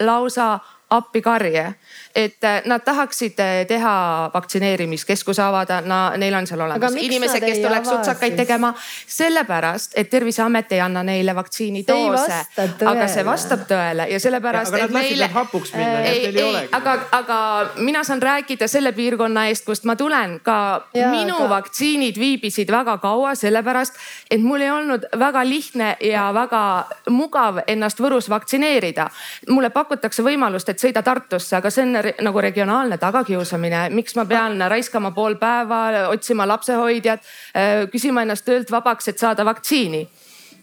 [0.00, 0.58] lausa
[0.90, 1.74] appikarje
[2.14, 7.58] et äh, nad tahaksid äh, teha vaktsineerimiskeskuse avada, no neil on seal olemas inimesed, kes
[7.58, 8.74] tuleks otsakaid tegema.
[9.06, 12.38] sellepärast, et Terviseamet ei anna neile vaktsiinidoose.
[12.86, 15.28] aga see vastab tõele ja sellepärast, et neile.
[15.32, 16.68] hapuks minna, nii et neil ei olegi.
[16.72, 17.38] aga, aga
[17.76, 21.48] mina saan rääkida selle piirkonna eest, kust ma tulen, ka ja, minu aga...
[21.56, 23.98] vaktsiinid viibisid väga kaua, sellepärast
[24.30, 26.62] et mul ei olnud väga lihtne ja väga
[27.10, 29.10] mugav ennast Võrus vaktsineerida.
[29.48, 34.60] mulle pakutakse võimalust, et sõida Tartusse, aga see on nagu regionaalne tagakiusamine, miks ma pean
[34.70, 37.20] raiskama pool päeva, otsima lapsehoidjat,
[37.56, 40.04] äh, küsima ennast töölt vabaks, et saada vaktsiini.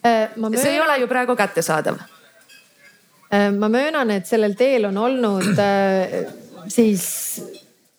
[0.01, 0.59] Äh, möönan...
[0.59, 1.99] see ei ole ju praegu kättesaadav.
[3.31, 5.59] Äh, ma möönan, et sellel teel on olnud
[6.67, 7.07] siis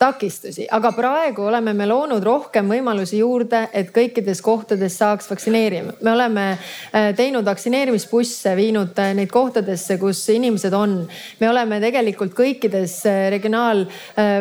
[0.03, 5.94] takistusi, aga praegu oleme me loonud rohkem võimalusi juurde, et kõikides kohtades saaks vaktsineerima.
[6.03, 10.96] me oleme äh, teinud vaktsineerimisbusse, viinud äh, neid kohtadesse, kus inimesed on.
[11.40, 13.84] me oleme tegelikult kõikides äh, regionaal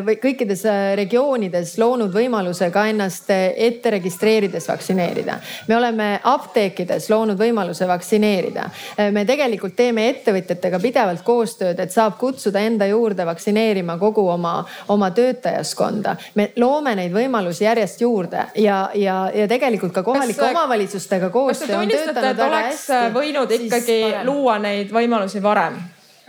[0.05, 0.63] või kõikides
[0.97, 5.37] regioonides loonud võimaluse ka ennast ette registreerides vaktsineerida.
[5.67, 8.69] me oleme apteekides loonud võimaluse vaktsineerida.
[9.11, 14.57] me tegelikult teeme ettevõtjatega pidevalt koostööd, et saab kutsuda enda juurde vaktsineerima kogu oma,
[14.89, 16.15] oma töötajaid töötajaskonda.
[16.35, 21.89] me loome neid võimalusi järjest juurde ja, ja, ja tegelikult ka kohalike omavalitsustega koostöö on
[21.91, 23.01] töötanud väga hästi.
[23.13, 25.79] võinud ikkagi luua neid võimalusi varem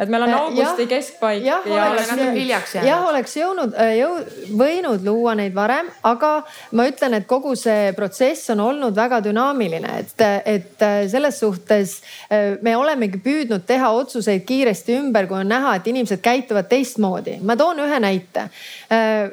[0.02, 2.88] et meil on äh, augusti keskpaik ja, ja oleks natuke hiljaks jäänud.
[2.88, 4.22] jah, oleks jõudnud, äh, jõu-,
[4.58, 6.32] võinud luua neid varem, aga
[6.78, 11.98] ma ütlen, et kogu see protsess on olnud väga dünaamiline, et, et äh, selles suhtes
[12.62, 17.38] me olemegi püüdnud teha otsuseid kiiresti ümber, kui on näha, et inimesed käituvad teistmoodi.
[17.44, 18.48] ma toon ühe näite.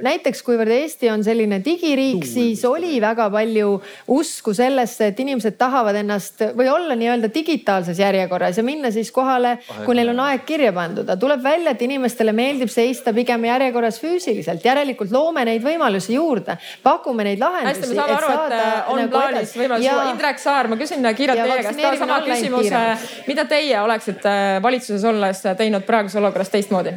[0.01, 3.73] Näiteks kuivõrd Eesti on selline digiriik, siis oli väga palju
[4.15, 9.57] usku sellesse, et inimesed tahavad ennast või olla nii-öelda digitaalses järjekorras ja minna siis kohale,
[9.85, 13.99] kui neil on aeg kirja pandud, aga tuleb välja, et inimestele meeldib seista pigem järjekorras
[13.99, 17.81] füüsiliselt, järelikult loome neid võimalusi juurde, pakume neid lahendusi.
[17.81, 19.99] hästi, me saame aru, et äh, on nagu plaanis võimalus ja...
[20.13, 22.83] Indrek Saar, ma küsin kiirelt teie käest ka sama küsimuse.
[23.27, 26.95] mida teie oleksite äh, valitsuses olles teinud praeguses olukorras teistmoodi?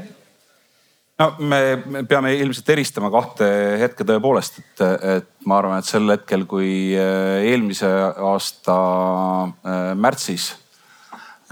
[1.23, 3.47] No me peame ilmselt eristama kahte
[3.81, 4.83] hetke tõepoolest, et,
[5.19, 7.91] et ma arvan, et sel hetkel, kui äh, eelmise
[8.33, 8.81] aasta
[9.97, 10.53] märtsis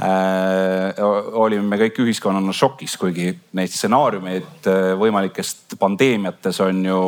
[0.01, 0.97] Äh,
[1.37, 7.01] olime me kõik ühiskonnana šokis, kuigi neid stsenaariumeid äh, võimalikest pandeemiates on ju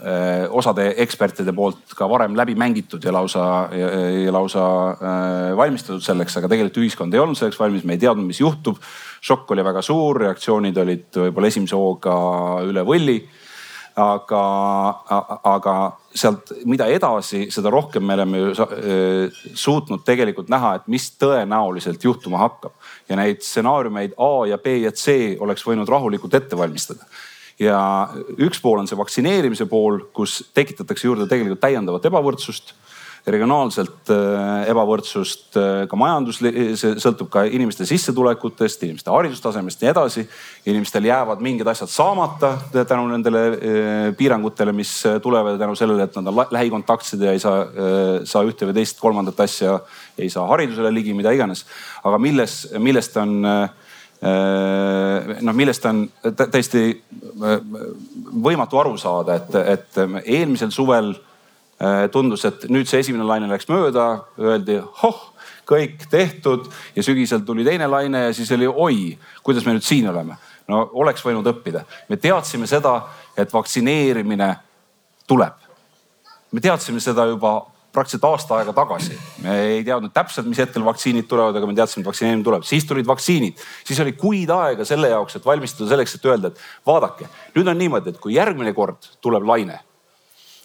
[0.00, 3.42] äh, osade ekspertide poolt ka varem läbi mängitud ja lausa,
[3.74, 4.64] ja lausa
[5.60, 8.80] valmistatud selleks, aga tegelikult ühiskond ei olnud selleks valmis, me ei teadnud, mis juhtub.
[9.20, 12.14] Šokk oli väga suur, reaktsioonid olid võib-olla esimese hooga
[12.66, 13.20] üle võlli
[14.00, 14.42] aga,
[15.44, 15.74] aga
[16.14, 18.68] sealt, mida edasi, seda rohkem me oleme ju
[19.58, 22.72] suutnud tegelikult näha, et mis tõenäoliselt juhtuma hakkab.
[23.08, 27.06] ja neid stsenaariumeid A ja B ja C oleks võinud rahulikult ette valmistada
[27.60, 27.80] ja
[28.40, 32.74] üks pool on see vaktsineerimise pool, kus tekitatakse juurde tegelikult täiendavat ebavõrdsust
[33.28, 39.92] regionaalselt äh, ebavõrdsust, äh, ka majandus, see sõltub ka inimeste sissetulekutest, inimeste haridustasemest ja nii
[39.92, 40.26] edasi.
[40.70, 46.32] inimestel jäävad mingid asjad saamata tänu nendele äh, piirangutele, mis tulevad tänu sellele, et nad
[46.32, 47.66] on lähikontaktsed ja ei saa,
[48.24, 49.78] saa ühte või teist kolmandat asja,
[50.18, 51.66] ei saa haridusele ligi, mida iganes.
[52.04, 53.40] aga milles, millest on
[55.40, 56.02] noh, millest on
[56.36, 56.82] täiesti
[58.44, 61.14] võimatu aru saada, et, et eelmisel suvel
[62.12, 64.06] tundus, et nüüd see esimene laine läks mööda,
[64.36, 65.20] öeldi hoh,
[65.70, 69.00] kõik tehtud ja sügisel tuli teine laine ja siis oli oi,
[69.46, 70.36] kuidas me nüüd siin oleme.
[70.70, 74.54] no oleks võinud õppida, me teadsime seda, et vaktsineerimine
[75.26, 75.56] tuleb.
[76.52, 77.56] me teadsime seda juba
[77.92, 79.18] praktiliselt aasta aega tagasi.
[79.42, 82.62] me ei teadnud täpselt, mis hetkel vaktsiinid tulevad, aga me teadsime, et vaktsineerimine tuleb.
[82.62, 86.66] siis tulid vaktsiinid, siis oli kuid aega selle jaoks, et valmistuda selleks, et öelda, et
[86.86, 89.80] vaadake, nüüd on niimoodi, et kui järgmine kord tuleb laine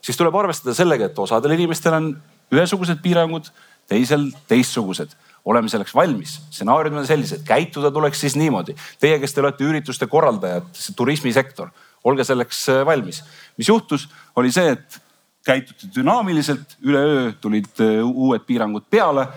[0.06, 2.10] siis tuleb arvestada sellega, et osadel inimestel on
[2.54, 3.50] ühesugused piirangud,
[3.90, 5.16] teisel teistsugused.
[5.46, 8.74] oleme selleks valmis, stsenaariumid on sellised, käituda tuleks siis niimoodi.
[8.98, 11.70] Teie, kes te olete ürituste korraldajad, turismisektor,
[12.04, 13.24] olge selleks äh, valmis.
[13.58, 14.98] mis juhtus, oli see, et
[15.46, 19.28] käituti dünaamiliselt, üleöö tulid äh, uued piirangud peale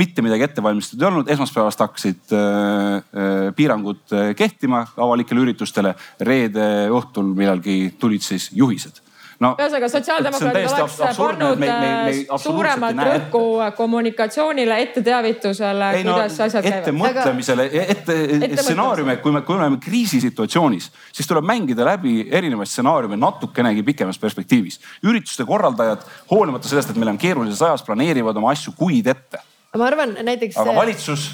[0.00, 5.94] mitte midagi ette valmistatud ei olnud, esmaspäevast hakkasid äh, piirangud kehtima avalikele üritustele.
[6.20, 9.02] reede õhtul millalgi tulid siis juhised
[9.40, 9.50] no,.
[9.58, 13.42] ühesõnaga sotsiaaldemokraadid oleks pannud äh, suuremat rõhku
[13.78, 16.78] kommunikatsioonile, etteteavitusele, kuidas no, asjad käivad.
[16.80, 18.16] ettemõtlemisele, ette,
[18.60, 24.20] stsenaariume, kui me, kui me oleme kriisisituatsioonis, siis tuleb mängida läbi erinevaid stsenaariume natukenegi pikemas
[24.20, 24.80] perspektiivis.
[25.06, 29.40] ürituste korraldajad, hoolimata sellest, et meil on keerulises ajas, planeerivad oma asju kuid ette.
[29.76, 30.58] ma arvan näiteks.
[30.60, 31.30] aga valitsus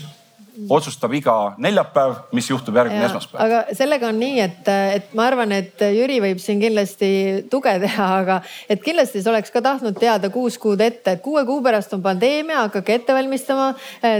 [0.70, 3.42] otsustab iga neljapäev, mis juhtub järgmine ja, esmaspäev.
[3.44, 7.10] aga sellega on nii, et, et ma arvan, et Jüri võib siin kindlasti
[7.52, 8.38] tuge teha, aga
[8.72, 12.04] et kindlasti sa oleks ka tahtnud teada kuus kuud ette, et kuue kuu pärast on
[12.04, 13.72] pandeemia, hakake ette valmistama.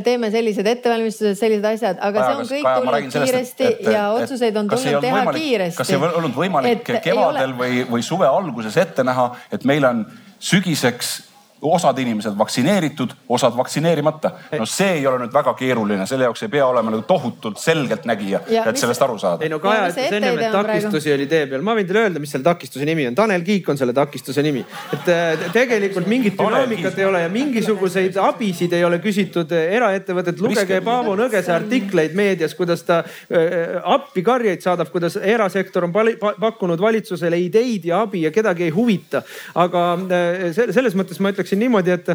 [0.05, 4.09] teeme sellised ettevalmistused, sellised asjad, aga see on kõik Kaja, tulnud kiiresti et, et, ja
[4.17, 5.79] otsuseid on tulnud teha võimalik, kiiresti.
[5.81, 10.05] kas ei olnud võimalik et, kevadel või, või suve alguses ette näha, et meil on
[10.43, 11.17] sügiseks
[11.61, 14.31] osad inimesed vaktsineeritud, osad vaktsineerimata.
[14.59, 18.43] no see ei ole nüüd väga keeruline, selle jaoks ei pea olema nagu tohutult selgeltnägija,
[18.49, 18.81] et mis...
[18.81, 19.45] sellest aru saada.
[19.45, 22.35] ei no Kaja ütles ennem, et takistusi oli tee peal, ma võin teile öelda, mis
[22.35, 23.17] selle takistuse nimi on.
[23.17, 24.65] Tanel Kiik on selle takistuse nimi.
[24.93, 30.41] et äh, tegelikult mingit dünaamikat ei ole ja mingisuguseid abisid ei ole küsitud eraettevõtet.
[30.45, 35.97] lugege Paavo Nõgese artikleid meedias, kuidas ta äh, appi karjeid saadab, kuidas erasektor on
[36.41, 39.25] pakkunud valitsusele ideid ja abi ja kedagi ei huvita.
[39.55, 42.09] aga äh, selles mõttes ma ütleksin niimoodi, et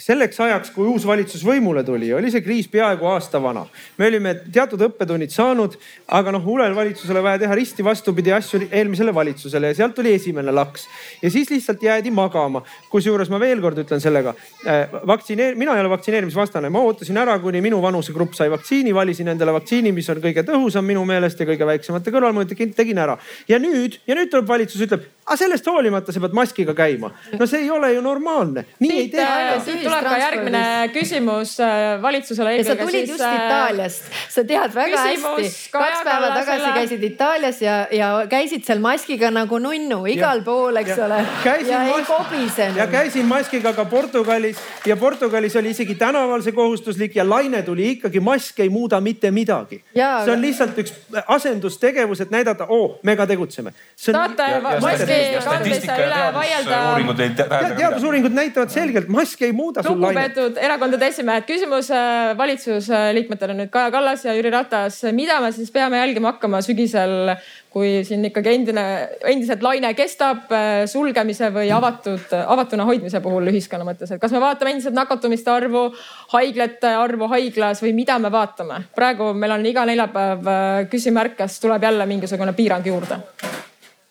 [0.00, 3.66] selleks ajaks, kui uus valitsus võimule tuli, oli see kriis peaaegu aasta vana.
[3.98, 5.76] me olime teatud õppetunnid saanud,
[6.16, 10.52] aga noh, uuele valitsusele vaja teha risti vastupidi asju eelmisele valitsusele ja sealt tuli esimene
[10.52, 10.86] laks.
[11.22, 12.62] ja siis lihtsalt jäädi magama.
[12.90, 14.34] kusjuures ma veel kord ütlen sellega,
[14.66, 19.28] eh, vaktsineer-, mina ei ole vaktsineerimisvastane, ma ootasin ära, kuni minu vanusegrupp sai vaktsiini, valisin
[19.28, 23.18] endale vaktsiini, mis on kõige tõhusam minu meelest ja kõige väiksemate kõrvalmõjudega, tegin ära.
[23.48, 27.12] ja nüüd, ja nüüd tuleb valitsus, ütleb, aga sellest hoolimata sa pead maskiga käima.
[27.38, 29.60] no see ei ole ju normaalne, nii siit, ei tee.
[29.64, 30.62] siit tuleb ka järgmine
[30.94, 32.56] küsimus äh, valitsusele.
[32.56, 35.50] ja sa tulid siis, just äh, Itaaliast, sa tead väga hästi.
[35.72, 36.72] kaks päeva tagasi selle...
[36.74, 41.20] käisid Itaalias ja, ja käisid seal maskiga nagu nunnu igal ja, pool, eks ja, ole.
[41.68, 42.80] ja ei kobisenud.
[42.82, 47.90] ja käisin maskiga ka Portugalis ja Portugalis oli isegi tänaval see kohustuslik ja laine tuli
[47.96, 49.82] ikkagi, mask ei muuda mitte midagi.
[49.94, 50.94] see on lihtsalt üks
[51.26, 53.72] asendustegevus, et näidata, oo, me ka tegutseme.
[54.12, 54.48] tahate
[54.80, 56.80] maski kandmise üle vaielda?
[57.76, 60.34] teadusuuringud näitavad selgelt, mask ei muuda sul lainet.
[60.34, 65.02] lugupeetud erakondade esimehed, küsimus äh, valitsusliikmetele nüüd Kaja Kallas ja Jüri Ratas.
[65.16, 67.34] mida me siis peame jälgima hakkama sügisel,
[67.70, 68.84] kui siin ikkagi endine,
[69.30, 74.42] endiselt laine kestab äh, sulgemise või avatud, avatuna hoidmise puhul ühiskonna mõttes, et kas me
[74.42, 75.88] vaatame endiselt nakatumiste arvu,
[76.34, 78.84] haiglate arvu haiglas või mida me vaatame?
[78.94, 83.20] praegu meil on iga neljapäev äh, küsimärk, kas tuleb jälle mingisugune piirang juurde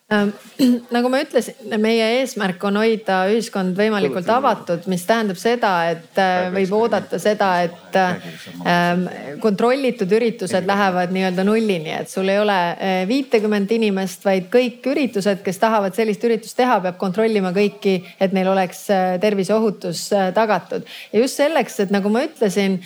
[0.95, 6.47] nagu ma ütlesin, meie eesmärk on hoida ühiskond võimalikult avatud, mis tähendab seda, et äh,
[6.55, 9.03] võib oodata seda, et ähm,
[9.43, 15.43] kontrollitud üritused lähevad nii-öelda nullini, et sul ei ole äh, viitekümmet inimest, vaid kõik üritused,
[15.45, 20.89] kes tahavad sellist üritust teha, peab kontrollima kõiki, et neil oleks äh, terviseohutus tagatud.
[21.13, 22.79] ja just selleks, et nagu ma ütlesin,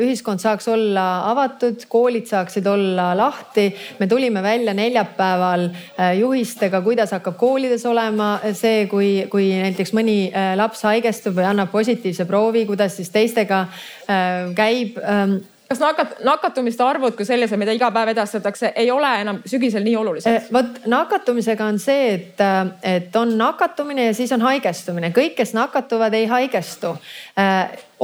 [0.00, 1.04] ühiskond saaks olla
[1.34, 3.68] avatud, koolid saaksid olla lahti.
[4.00, 5.68] me tulime välja neljapäeval
[6.16, 11.48] juhis juhistega, kuidas hakkab koolides olema see, kui, kui näiteks mõni äh, laps haigestub või
[11.48, 17.58] annab positiivse proovi, kuidas siis teistega äh, käib ähm, kas nakat-, nakatumiste arvud kui sellised,
[17.58, 20.30] mida iga päev edastatakse, ei ole enam sügisel nii olulised?
[20.30, 22.44] Äh, vot nakatumisega on see, et,
[22.86, 25.10] et on nakatumine ja siis on haigestumine.
[25.16, 26.94] kõik, kes nakatuvad, ei haigestu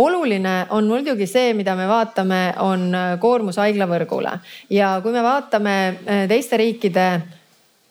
[0.02, 2.90] oluline on muidugi see, mida me vaatame, on
[3.20, 4.32] koormus haiglavõrgule
[4.72, 5.76] ja kui me vaatame
[6.32, 7.06] teiste riikide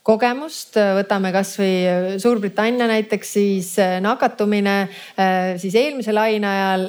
[0.04, 4.78] kogemust, võtame kasvõi Suurbritannia näiteks, siis nakatumine
[5.62, 6.88] siis eelmise laine ajal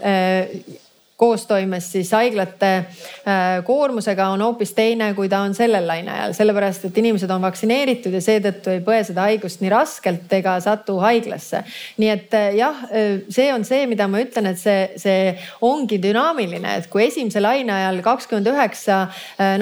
[1.22, 6.88] koostoimes siis haiglate äh, koormusega on hoopis teine, kui ta on sellel laine ajal, sellepärast
[6.88, 11.62] et inimesed on vaktsineeritud ja seetõttu ei põe seda haigust nii raskelt ega satu haiglasse.
[12.02, 16.00] nii et äh, jah, äh, see on see, mida ma ütlen, et see, see ongi
[16.02, 18.98] dünaamiline, et kui esimese laine ajal kakskümmend üheksa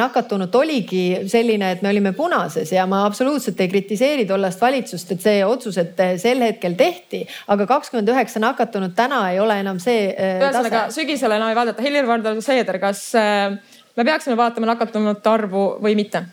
[0.00, 5.28] nakatunut oligi selline, et me olime punases ja ma absoluutselt ei kritiseeri tollast valitsust, et
[5.28, 10.08] see otsused sel hetkel tehti, aga kakskümmend üheksa nakatunut täna ei ole enam see.
[10.16, 11.82] ühesõnaga sügisel enam ei vaadata.
[11.82, 13.56] Helir-Valdor Seeder, kas äh,
[13.96, 16.26] me peaksime vaatama nakatunute arvu või mitte?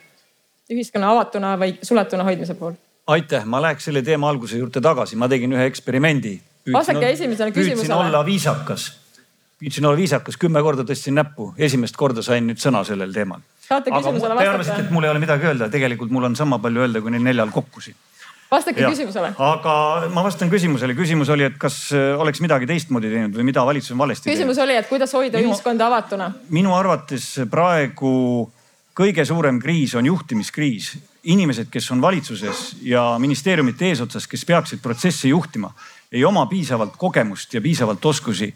[0.67, 2.73] ühiskonna avatuna või suletuna hoidmise puhul?
[3.07, 6.33] aitäh, ma läheks selle teema alguse juurde tagasi, ma tegin ühe eksperimendi.
[6.73, 7.85] vastake esimesele küsimusele.
[7.87, 8.87] püüdsin olla viisakas,
[9.61, 13.39] püüdsin olla viisakas, kümme korda tõstsin näppu, esimest korda sain nüüd sõna sellel teemal.
[13.63, 14.43] saate küsimusele vastata.
[14.43, 17.15] Te arvasite, et mul ei ole midagi öelda, tegelikult mul on sama palju öelda, kui
[17.15, 17.95] neil neljal kokku siin
[18.51, 19.31] vastake ja, küsimusele.
[19.37, 19.73] aga
[20.13, 20.95] ma vastan küsimusele.
[20.95, 24.37] küsimus oli, et kas äh, oleks midagi teistmoodi teinud või mida valitsus on valesti küsimus
[24.37, 24.53] teinud.
[24.53, 26.31] küsimus oli, et kuidas hoida minu, ühiskonda avatuna?
[26.55, 28.13] minu arvates praegu
[28.97, 30.97] kõige suurem kriis on juhtimiskriis.
[31.27, 35.73] inimesed, kes on valitsuses ja ministeeriumite eesotsas, kes peaksid protsessi juhtima,
[36.11, 38.53] ei oma piisavalt kogemust ja piisavalt oskusi,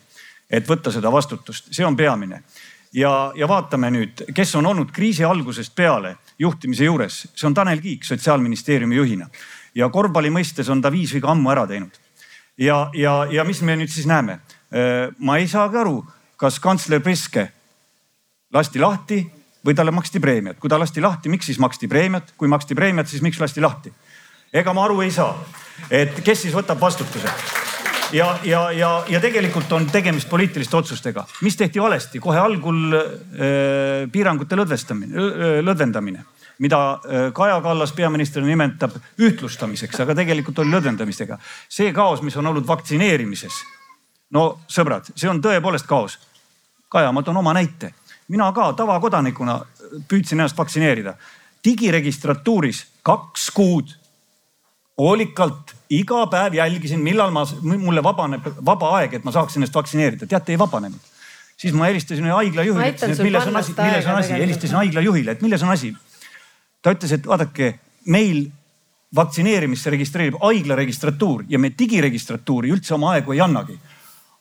[0.50, 2.44] et võtta seda vastutust, see on peamine
[2.94, 7.82] ja, ja vaatame nüüd, kes on olnud kriisi algusest peale juhtimise juures, see on Tanel
[7.84, 9.28] Kiik sotsiaalministeeriumi juhina
[9.76, 11.94] ja korvpalli mõistes on ta viis viga ammu ära teinud.
[12.58, 14.40] ja, ja, ja mis me nüüd siis näeme?
[14.72, 16.02] Äh, ma ei saagi aru,
[16.38, 17.48] kas kantsler Priske
[18.54, 19.22] lasti lahti
[19.66, 20.60] või talle maksti preemiat.
[20.60, 22.34] kui ta lasti lahti, miks siis maksti preemiat?
[22.38, 23.94] kui maksti preemiat, siis miks lasti lahti?
[24.54, 25.36] ega ma aru ei saa,
[25.90, 27.30] et kes siis võtab vastutuse
[28.12, 34.12] ja, ja, ja, ja tegelikult on tegemist poliitiliste otsustega, mis tehti valesti kohe algul äh,
[34.12, 35.32] piirangute lõdvestamine,
[35.64, 36.26] lõdvendamine
[36.62, 41.40] mida äh, Kaja Kallas peaministrina nimetab ühtlustamiseks, aga tegelikult oli lõdvendamisega.
[41.70, 43.62] see kaos, mis on olnud vaktsineerimises.
[44.38, 46.20] no sõbrad, see on tõepoolest kaos.
[46.92, 47.94] Kaja, ma toon oma näite.
[48.28, 49.60] mina ka tavakodanikuna
[50.08, 51.16] püüdsin ennast vaktsineerida.
[51.64, 53.98] digiregistratuuris kaks kuud
[55.02, 60.28] hoolikalt iga päev jälgisin, millal ma, mulle vabaneb vaba aeg, et ma saaksin ennast vaktsineerida.
[60.28, 61.10] teate, ei vabanenud.
[61.58, 64.78] siis ma helistasin ühe haigla juhile, ütlesin, et milles on asi, milles on asi, helistasin
[64.78, 65.96] haigla juhile, et milles on asi.
[66.82, 67.74] Ta ütles, et vaadake,
[68.06, 68.46] meil
[69.16, 73.78] vaktsineerimisse registreerib haigla registratuur ja me digiregistratuuri üldse oma aegu ei annagi.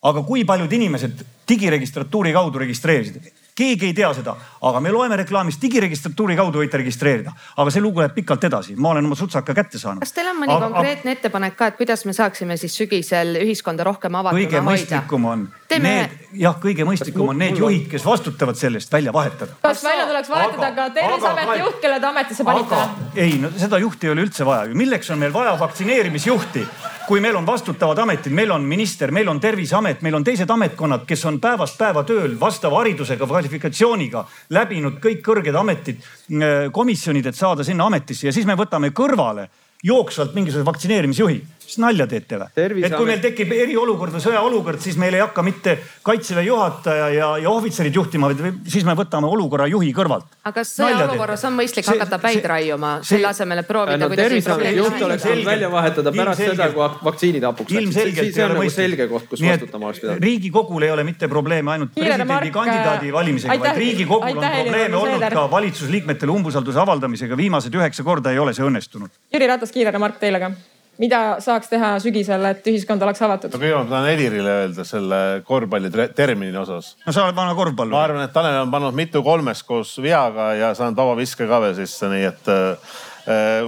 [0.02, 3.32] aga kui paljud inimesed digiregistratuuri kaudu registreerisid?
[3.60, 4.34] Keegi ei tea seda,
[4.68, 8.94] aga me loeme reklaamist digiregistratuuri kaudu võite registreerida, aga see lugu läheb pikalt edasi, ma
[8.94, 10.04] olen oma sutsaka kätte saanud.
[10.04, 13.86] kas teil on mõni aga, konkreetne ettepanek ka, et kuidas me saaksime siis sügisel ühiskonda
[13.86, 14.50] rohkem avatuna hoida?
[14.50, 15.94] kõige mõistlikum on Teeme...
[15.94, 19.58] need, jah, kõige mõistlikum on need juhid, kes vastutavad selle eest välja vahetada.
[19.62, 22.80] kas välja tuleks vahetada aga, ka terviseameti juht, kelle te ametisse panite?
[23.14, 26.66] ei, no seda juhti ei ole üldse vaja ju, milleks on meil vaja vaktsineerimisjuhti?
[27.10, 31.02] Kui meil on vastutavad ametid, meil on minister, meil on terviseamet, meil on teised ametkonnad,
[31.08, 34.22] kes on päevast päeva tööl vastava haridusega, kvalifikatsiooniga,
[34.54, 38.28] läbinud kõik kõrged ametid, äh, komisjonid, et saada sinna ametisse.
[38.28, 39.48] Ja siis me võtame kõrvale
[39.82, 41.40] jooksvalt mingisuguse vaktsineerimisjuhi
[41.70, 42.82] mis nalja teete või?
[42.84, 47.28] et kui meil tekib eriolukord või sõjaolukord, siis meil ei hakka mitte kaitseväe juhataja ja,
[47.44, 50.26] ja ohvitserid juhtima, vaid siis me võtame olukorra juhi kõrvalt.
[50.42, 54.10] aga kas sõjaolukorras on mõistlik see, hakata päid raiuma selle asemel, et proovida no,?
[54.20, 58.34] terviseameti juht oleks saanud välja vahetada pärast seda, kui vaktsiinid hapuks läksid.
[58.34, 60.26] see on nagu selge koht, kus vastutama oleks pidanud.
[60.26, 66.38] riigikogul ei ole mitte probleeme ainult presidendikandidaadi valimisega, vaid riigikogul on probleeme olnud ka valitsusliikmetele
[66.40, 67.36] umbusalduse avaldamisega.
[67.36, 69.14] viimased üheksa korda ei ole see õnnestunud.
[69.34, 70.52] Jüri Ratas, kiire remark teile ka
[71.00, 73.52] mida saaks teha sügisel, et ühiskond oleks avatud?
[73.54, 76.92] no kõigepealt ma tahan Helirile öelda selle korvpalli termini osas.
[77.06, 77.94] no sa oled vana korvpallur.
[77.94, 81.74] ma arvan, et Tanel on pannud mitu kolmest koos veaga ja saanud vabaviske ka veel
[81.80, 82.94] sisse, nii et äh,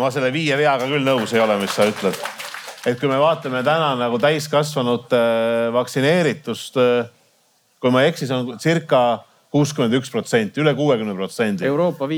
[0.00, 2.18] ma selle viie veaga küll nõus ei ole, mis sa ütled.
[2.86, 7.12] et kui me vaatame täna nagu täiskasvanute äh, vaktsineeritust äh,,
[7.80, 9.22] kui ma ei eksi, see on circa
[9.52, 11.68] kuuskümmend üks protsenti, üle kuuekümne protsendi.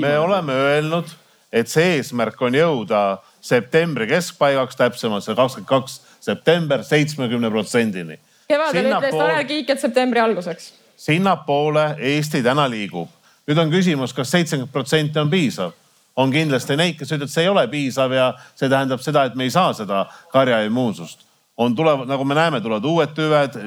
[0.01, 1.07] me oleme öelnud,
[1.55, 3.05] et see eesmärk on jõuda
[3.45, 8.19] septembri keskpaigaks, täpsemalt see kakskümmend kaks september seitsmekümne protsendini.
[8.49, 10.73] kevadel ütles Tanel Kiik, et septembri alguseks.
[10.97, 13.09] sinnapoole Eesti täna liigub.
[13.49, 15.73] nüüd on küsimus kas, kas seitsekümmend protsenti on piisav
[16.17, 19.49] on kindlasti neid, kes ütlevad, see ei ole piisav ja see tähendab seda, et me
[19.49, 21.27] ei saa seda karjaimmuunsust.
[21.57, 23.59] on tulevad, nagu me näeme, tulevad uued tüved,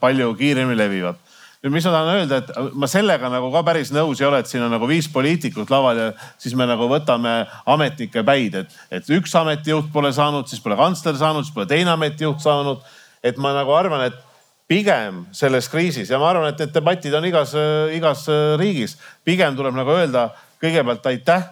[0.00, 1.16] palju kiiremini levivad
[1.62, 4.50] nüüd, mis ma tahan öelda, et ma sellega nagu ka päris nõus ei ole, et
[4.50, 6.08] siin on nagu viis poliitikut laval ja
[6.42, 7.36] siis me nagu võtame
[7.70, 11.94] ametnike päid, et, et üks ametijuht pole saanud, siis pole kantsler saanud, siis pole teine
[11.94, 12.82] ametijuht saanud.
[13.22, 14.16] et ma nagu arvan, et
[14.66, 17.52] pigem selles kriisis ja ma arvan, et need debatid on igas,
[17.94, 18.26] igas
[18.58, 20.32] riigis, pigem tuleb nagu öelda
[20.62, 21.44] kõigepealt aitäh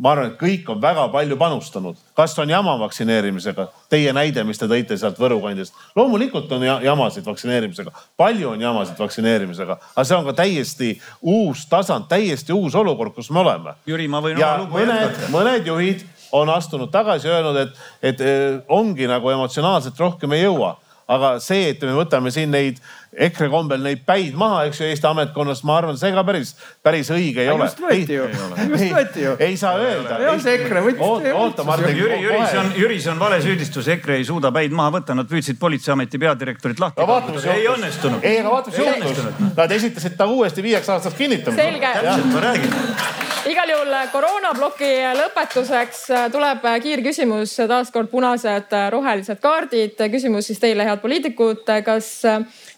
[0.00, 4.58] ma arvan, et kõik on väga palju panustanud, kas on jama vaktsineerimisega, teie näide, mis
[4.58, 5.74] te tõite sealt Võru kandist.
[5.96, 10.90] loomulikult on jamasid vaktsineerimisega, palju on jamasid vaktsineerimisega, aga see on ka täiesti
[11.20, 13.76] uus tasand, täiesti uus olukord, kus me oleme.
[13.86, 15.32] Jüri, ma võin ja oma lugu jätkata.
[15.34, 20.78] mõned juhid on astunud tagasi, öelnud, et, et eh, ongi nagu emotsionaalselt rohkem ei jõua
[21.10, 22.78] aga see, et me võtame siin neid
[23.10, 26.52] EKRE kombel neid päid maha, eks ju, Eesti ametkonnast, ma arvan, see ka päris,
[26.86, 27.66] päris õige ei ole.
[27.66, 29.32] just võeti ju, just võeti ju.
[29.42, 30.18] ei saa öelda.
[30.22, 31.32] jah, see EKRE võttis.
[31.34, 31.98] oota, Martin.
[31.98, 35.16] Jüri, Jüri, see on, Jüri, see on vale süüdistus, EKRE ei suuda päid maha võtta,
[35.18, 37.42] nad püüdsid politseiameti peadirektorit lahti no,.
[37.50, 38.22] ei õnnestunud.
[38.22, 39.50] ei, aga vaata, mis juhtus.
[39.58, 41.66] Nad esitasid ta uuesti viieks aastaks kinnitamisele.
[41.66, 41.92] selge.
[41.98, 46.02] täpselt, ma räägin igal juhul koroonaploki lõpetuseks
[46.32, 49.96] tuleb kiirküsimus, taaskord punased, rohelised kaardid.
[50.12, 52.10] küsimus siis teile, head poliitikud, kas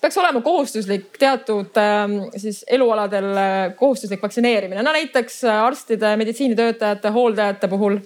[0.02, 7.10] peaks olema kohustuslik teatud ähm, siis elualadel äh, kohustuslik vaktsineerimine, no näiteks äh, arstide, meditsiinitöötajate,
[7.10, 7.98] hooldajate puhul.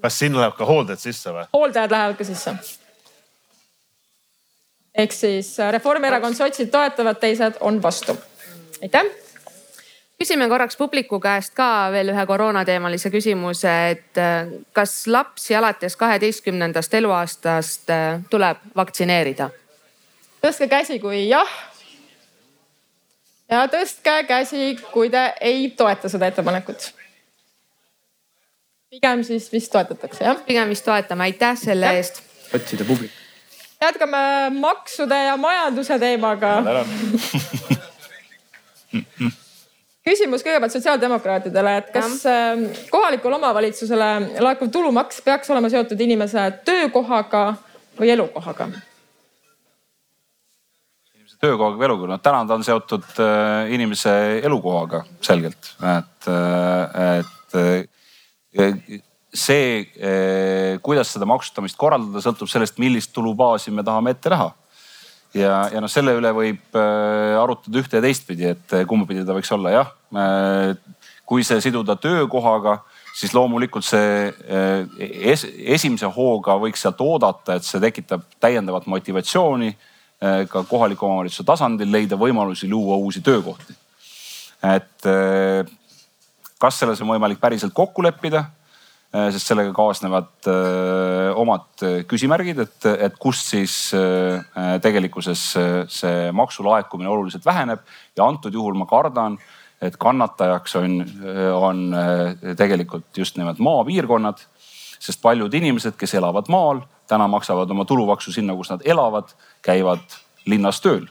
[0.00, 1.48] kas sinna läheb ka hooldajad sisse või?
[1.52, 2.54] hooldajad lähevad ka sisse.
[4.94, 8.14] ehk siis äh, Reformierakond, sotsid toetavad, teised on vastu.
[8.82, 9.10] aitäh
[10.22, 14.20] küsime korraks publiku käest ka veel ühe koroonateemalise küsimuse, et
[14.72, 17.90] kas lapsi alates kaheteistkümnendast eluaastast
[18.30, 19.50] tuleb vaktsineerida?
[20.40, 21.50] Tõstke käsi, kui jah.
[23.50, 26.92] ja tõstke käsi, kui te ei toeta seda ettepanekut.
[28.90, 30.44] pigem siis vist toetatakse, jah?
[30.46, 31.92] pigem vist toetame, aitäh selle ja.
[31.92, 32.22] eest.
[32.54, 33.10] otsida publik.
[33.80, 36.56] jätkame maksude ja majanduse teemaga
[40.10, 42.52] küsimus kõigepealt sotsiaaldemokraatidele, et kas ja.
[42.52, 44.10] Ähm, kohalikule omavalitsusele
[44.42, 47.44] laekuv tulumaks peaks olema seotud inimese töökohaga
[48.00, 48.70] või elukohaga?
[51.40, 54.12] Töökohaga või elukohaga, noh täna ta on seotud äh, inimese
[54.44, 57.36] elukohaga selgelt, et, äh, et
[58.50, 59.02] et
[59.34, 59.84] see,
[60.82, 64.48] kuidas seda maksustamist korraldada, sõltub sellest, millist tulubaasi me tahame ette näha.
[65.34, 69.50] Ja, ja noh, selle üle võib arutada ühte ja teistpidi, et kumba pidi ta võiks
[69.54, 69.92] olla, jah.
[71.26, 72.80] kui see siduda töökohaga,
[73.14, 74.30] siis loomulikult see
[75.30, 75.46] es,
[75.78, 79.70] esimese hooga võiks sealt oodata, et see tekitab täiendavat motivatsiooni
[80.20, 83.74] ka kohaliku omavalitsuse tasandil leida võimalusi luua uusi töökohti.
[84.62, 85.64] et eh,
[86.60, 88.44] kas selles on võimalik päriselt kokku leppida,
[89.14, 90.50] eh, sest sellega kaasnevad
[91.40, 93.94] omad küsimärgid, et, et kust siis
[94.82, 95.46] tegelikkuses
[95.88, 97.80] see maksulaekumine oluliselt väheneb
[98.16, 99.38] ja antud juhul ma kardan,
[99.80, 101.00] et kannatajaks on,
[101.56, 101.84] on
[102.60, 104.44] tegelikult just nimelt maapiirkonnad,
[105.00, 109.32] sest paljud inimesed, kes elavad maal täna maksavad oma tulumaksu sinna, kus nad elavad,
[109.66, 110.04] käivad
[110.46, 111.08] linnas tööl.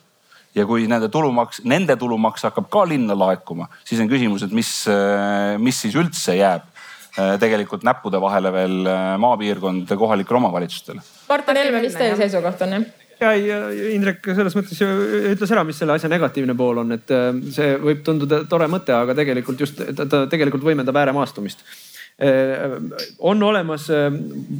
[0.56, 4.72] ja kui nende tulumaks, nende tulumaks hakkab ka linna laekuma, siis on küsimus, et mis,
[5.62, 11.06] mis siis üldse jääb äh, tegelikult näppude vahele veel äh, maapiirkondade kohalikele omavalitsustele.
[11.30, 12.74] Martin Helme, mis teie seisukoht on
[13.20, 13.60] ja, ja
[13.94, 18.02] Indrek selles mõttes ütles ära, mis selle asja negatiivne pool on, et äh, see võib
[18.08, 21.89] tunduda tore mõte, aga tegelikult just ta tegelikult võimendab ääremaastumist Äh,
[23.20, 24.10] on olemas äh,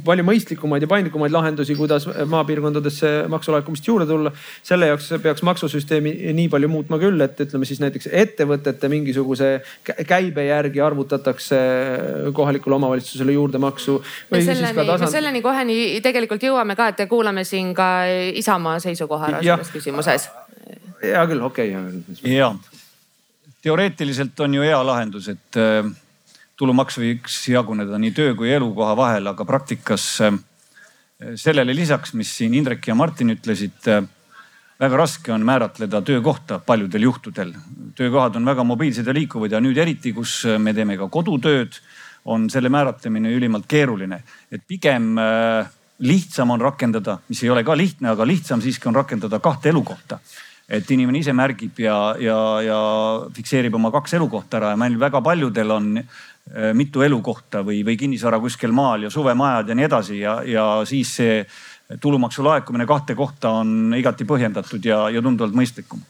[0.04, 4.32] palju mõistlikumaid ja paindlikumaid lahendusi, kuidas maapiirkondadesse maksulaekumist juurde tulla.
[4.64, 9.52] selle jaoks peaks maksusüsteemi nii palju muutma küll, et ütleme siis näiteks ettevõtete mingisuguse
[10.08, 11.60] käibe järgi arvutatakse
[12.32, 14.00] kohalikule omavalitsusele juurdemaksu.
[14.32, 15.12] selleni, tasand...
[15.12, 17.92] selleni koheni tegelikult jõuame ka, et kuulame siin ka
[18.40, 20.30] Isamaa seisukoha ära selles küsimuses.
[21.02, 22.36] hea küll, okei okay..
[22.38, 22.54] ja
[23.60, 25.84] teoreetiliselt on ju hea lahendus, et äh,
[26.60, 30.36] tulumaks võiks jaguneda nii töö kui elukoha vahel, aga praktikas äh,
[31.40, 34.04] sellele lisaks, mis siin Indrek ja Martin ütlesid, äh,
[34.80, 37.54] väga raske on määratleda töökohta paljudel juhtudel.
[37.96, 41.80] töökohad on väga mobiilsed ja liikuvad ja nüüd eriti, kus äh, me teeme ka kodutööd,
[42.28, 44.22] on selle määratlemine ülimalt keeruline.
[44.52, 45.16] et pigem
[46.00, 50.20] lihtsam on rakendada, mis ei ole ka lihtne, aga lihtsam siiski on rakendada kahte elukohta
[50.70, 52.78] et inimene ise märgib ja, ja, ja
[53.34, 55.88] fikseerib oma kaks elukohta ära ja meil väga paljudel on
[56.74, 61.12] mitu elukohta või, või kinnisvara kuskil maal ja suvemajad ja nii edasi ja, ja siis
[61.20, 61.36] see
[62.02, 66.02] tulumaksu laekumine kahte kohta on igati põhjendatud ja, ja tunduvalt mõistlikum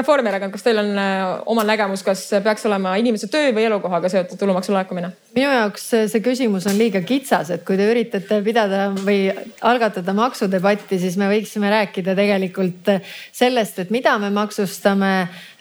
[0.00, 4.38] Reformierakond, kas teil on äh, oma nägemus, kas peaks olema inimese töö või elukohaga seotud
[4.40, 5.10] tulumaksu laekumine?
[5.34, 9.28] Minu jaoks see küsimus on liiga kitsas, et kui te üritate pidada või
[9.66, 12.90] algatada maksudebatti, siis me võiksime rääkida tegelikult
[13.36, 15.12] sellest, et mida me maksustame,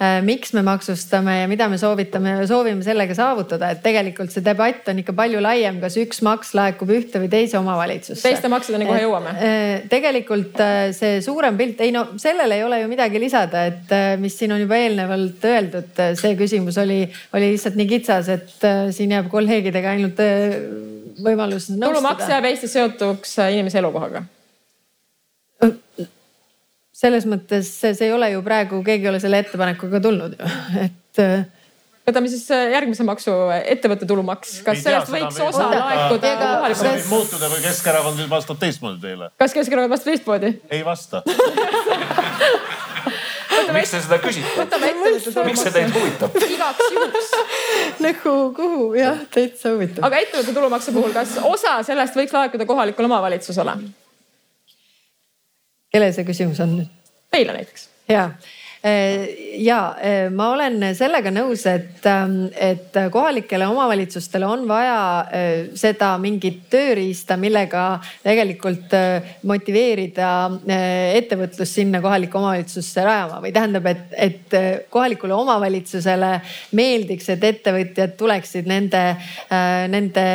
[0.01, 4.89] äh, miks me maksustame ja mida me soovitame, soovime sellega saavutada, et tegelikult see debatt
[4.89, 8.26] on ikka palju laiem, kas üks maks laekub ühte või teise omavalitsusse.
[8.26, 9.36] teiste maksudeni kohe jõuame.
[9.38, 10.63] Äh, tegelikult
[10.97, 14.63] see suurem pilt, ei no sellele ei ole ju midagi lisada, et mis siin on
[14.63, 17.03] juba eelnevalt öeldud, see küsimus oli,
[17.38, 19.30] oli lihtsalt nii kitsas, et siin jääb
[19.60, 20.55] kolleegidega ainult äh,
[21.20, 21.91] võimalus nõustuda.
[21.91, 24.24] tulumaks jääb Eestis seotuks äh, inimese elukohaga?
[26.99, 30.51] selles mõttes see ei ole ju praegu, keegi ei ole selle ettepanekuga tulnud ju,
[30.86, 31.22] et
[32.07, 36.93] võtame siis järgmise maksu, ettevõtte tulumaks, kas sellest võiks osa laekuda kohalikule?
[36.95, 39.32] võib muutuda, kui Keskerakond vastab teistmoodi teile.
[39.39, 40.53] kas Keskerakond vastab teistmoodi?
[40.72, 41.24] ei vasta
[43.76, 45.43] miks te seda küsite?
[45.47, 46.38] miks see teid huvitab?
[46.55, 47.34] igaks juhuks
[48.05, 50.05] nagu kuhu jah, täitsa huvitav.
[50.09, 53.76] aga ettevõtte tulumaksu puhul, kas osa sellest võiks laekuda kohalikule omavalitsusele?
[55.89, 56.95] kellele see küsimus on nüüd?
[57.30, 57.89] Teile näiteks.
[58.09, 64.99] ja Äh, ja äh, ma olen sellega nõus, et, ähm, et kohalikele omavalitsustele on vaja
[65.19, 68.93] äh, seda mingit tööriista, millega tegelikult
[69.49, 70.30] motiveerida
[70.69, 73.41] ettevõtlust sinna kohalikku omavalitsusse rajama.
[73.43, 74.55] Või tähendab, et, et
[74.91, 76.32] kohalikule omavalitsusele
[76.77, 79.03] meeldiks, et ettevõtjad tuleksid nende,
[79.91, 80.25] nende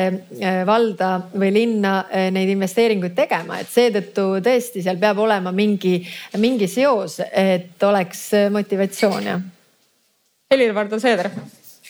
[0.66, 1.94] valda või linna
[2.34, 5.96] neid investeeringuid tegema, et seetõttu tõesti seal peab olema mingi,
[6.42, 9.42] mingi seos, et oleks motivatsioon jah.
[10.52, 11.30] Helir-Valdor Seeder,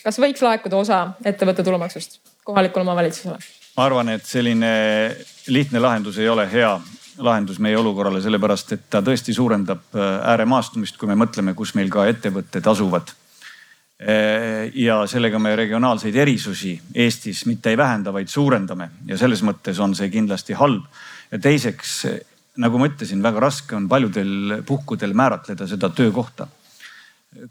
[0.03, 3.39] kas võiks laekuda osa ettevõtte tulumaksust kohalikule omavalitsusele?
[3.75, 4.69] ma arvan, et selline
[5.51, 6.71] lihtne lahendus ei ole hea
[7.17, 11.91] lahendus meie olukorrale, sellepärast et ta tõesti suurendab äh, ääremaastumist, kui me mõtleme, kus meil
[11.91, 13.13] ka ettevõtted asuvad.
[13.95, 16.73] Äh, ja sellega me regionaalseid erisusi
[17.05, 20.83] Eestis mitte ei vähenda, vaid suurendame ja selles mõttes on see kindlasti halb.
[21.31, 22.03] ja teiseks
[22.61, 26.47] nagu ma ütlesin, väga raske on paljudel puhkudel määratleda seda töökohta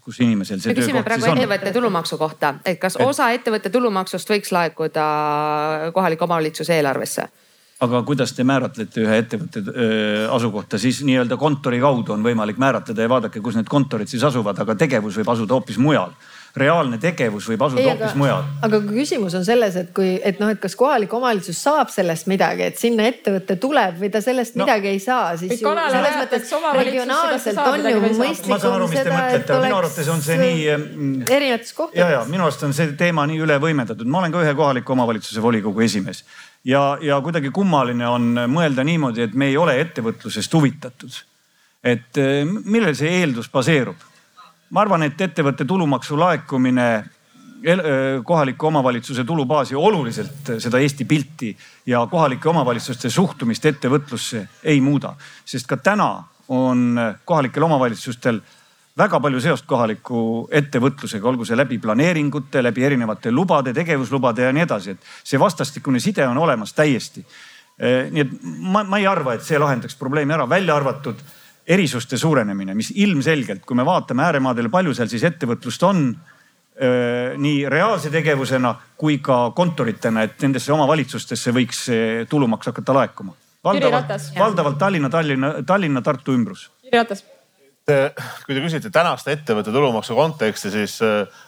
[0.01, 0.97] kus inimesel see töökoht siis on.
[0.97, 3.05] me küsime praegu ettevõtte tulumaksu kohta, et kas et...
[3.05, 5.07] osa ettevõtte tulumaksust võiks laekuda
[5.93, 7.27] kohaliku omavalitsuse eelarvesse?
[7.85, 9.61] aga kuidas te määratlete ühe ettevõtte
[10.31, 14.57] asukohta, siis nii-öelda kontori kaudu on võimalik määratleda ja vaadake, kus need kontorid siis asuvad,
[14.63, 16.15] aga tegevus võib asuda hoopis mujal
[16.55, 18.45] reaalne tegevus võib asuda hoopis mujal.
[18.63, 22.69] aga küsimus on selles, et kui, et noh, et kas kohalik omavalitsus saab sellest midagi,
[22.69, 26.55] et sinna ettevõte tuleb või ta sellest no, midagi ei saa, siis ju selles mõttes
[26.79, 29.67] regionaalselt on ju mõistlikum seda, et oleks.
[29.67, 30.65] minu arvates on see nii.
[30.77, 31.99] Mm, erinevates kohtades.
[31.99, 34.95] ja, ja minu arust on see teema nii üle võimendatud, ma olen ka ühe kohaliku
[34.95, 36.23] omavalitsuse volikogu esimees
[36.65, 41.23] ja, ja kuidagi kummaline on mõelda niimoodi, et me ei ole ettevõtlusest huvitatud.
[41.83, 43.99] et eh, millel see eeldus baseerub?
[44.75, 46.89] Ma arvan, et ettevõtte tulumaksu laekumine
[48.23, 51.55] kohaliku omavalitsuse tulubaasi oluliselt seda Eesti pilti
[51.87, 55.15] ja kohalike omavalitsuste suhtumist ettevõtlusse ei muuda.
[55.45, 56.09] sest ka täna
[56.49, 58.41] on kohalikel omavalitsustel
[58.97, 64.63] väga palju seost kohaliku ettevõtlusega, olgu see läbi planeeringute, läbi erinevate lubade, tegevuslubade ja nii
[64.63, 67.25] edasi, et see vastastikune side on olemas täiesti.
[68.11, 71.23] nii et ma, ma ei arva, et see lahendaks probleemi ära, välja arvatud
[71.67, 76.07] erisuste suurenemine, mis ilmselgelt, kui me vaatame ääremaadele, palju seal siis ettevõtlust on
[77.37, 81.85] nii reaalse tegevusena kui ka kontoritena, et nendesse omavalitsustesse võiks
[82.29, 83.33] tulumaks hakata laekuma.
[83.63, 86.69] valdavalt, valdavalt Tallinna, Tallinna, Tallinna, Tartu ümbrus.
[86.83, 87.23] Jüri Ratas.
[88.45, 90.99] kui te küsite tänaste ettevõtte tulumaksu konteksti, siis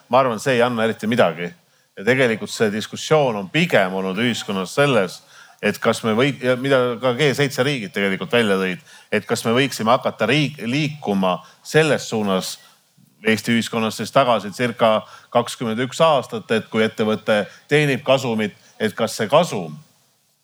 [0.10, 1.54] ma arvan, et see ei anna eriti midagi.
[1.98, 5.22] ja tegelikult see diskussioon on pigem olnud ühiskonnas selles
[5.62, 8.82] et kas me või, mida ka G7 riigid tegelikult välja tõid,
[9.12, 12.58] et kas me võiksime hakata riik, liikuma selles suunas
[13.28, 15.02] Eesti ühiskonnas siis tagasi circa
[15.34, 19.74] kakskümmend üks aastat, et kui ettevõte teenib kasumit, et kas see kasum,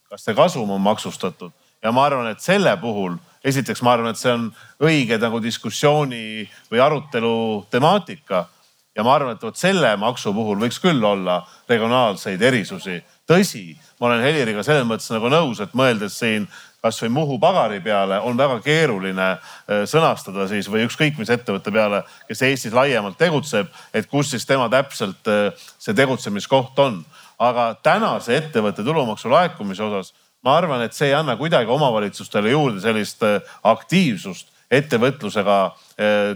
[0.09, 1.53] kas see kasum on maksustatud
[1.83, 4.47] ja ma arvan, et selle puhul esiteks ma arvan, et see on
[4.83, 7.35] õige nagu diskussiooni või arutelu
[7.71, 8.47] temaatika.
[8.95, 13.01] ja ma arvan, et vot selle maksu puhul võiks küll olla regionaalseid erisusi.
[13.29, 16.47] Tõsi, ma olen Heliriga selles mõttes nagu nõus, et mõeldes siin
[16.83, 22.01] kasvõi Muhu pagari peale on väga keeruline äh, sõnastada siis või ükskõik mis ettevõtte peale,
[22.27, 27.03] kes Eestis laiemalt tegutseb, et kus siis tema täpselt äh, see tegutsemiskoht on.
[27.43, 30.13] aga tänase ettevõtte tulumaksu laekumise osas
[30.43, 35.57] ma arvan, et see ei anna kuidagi omavalitsustele juurde sellist äh, aktiivsust ettevõtlusega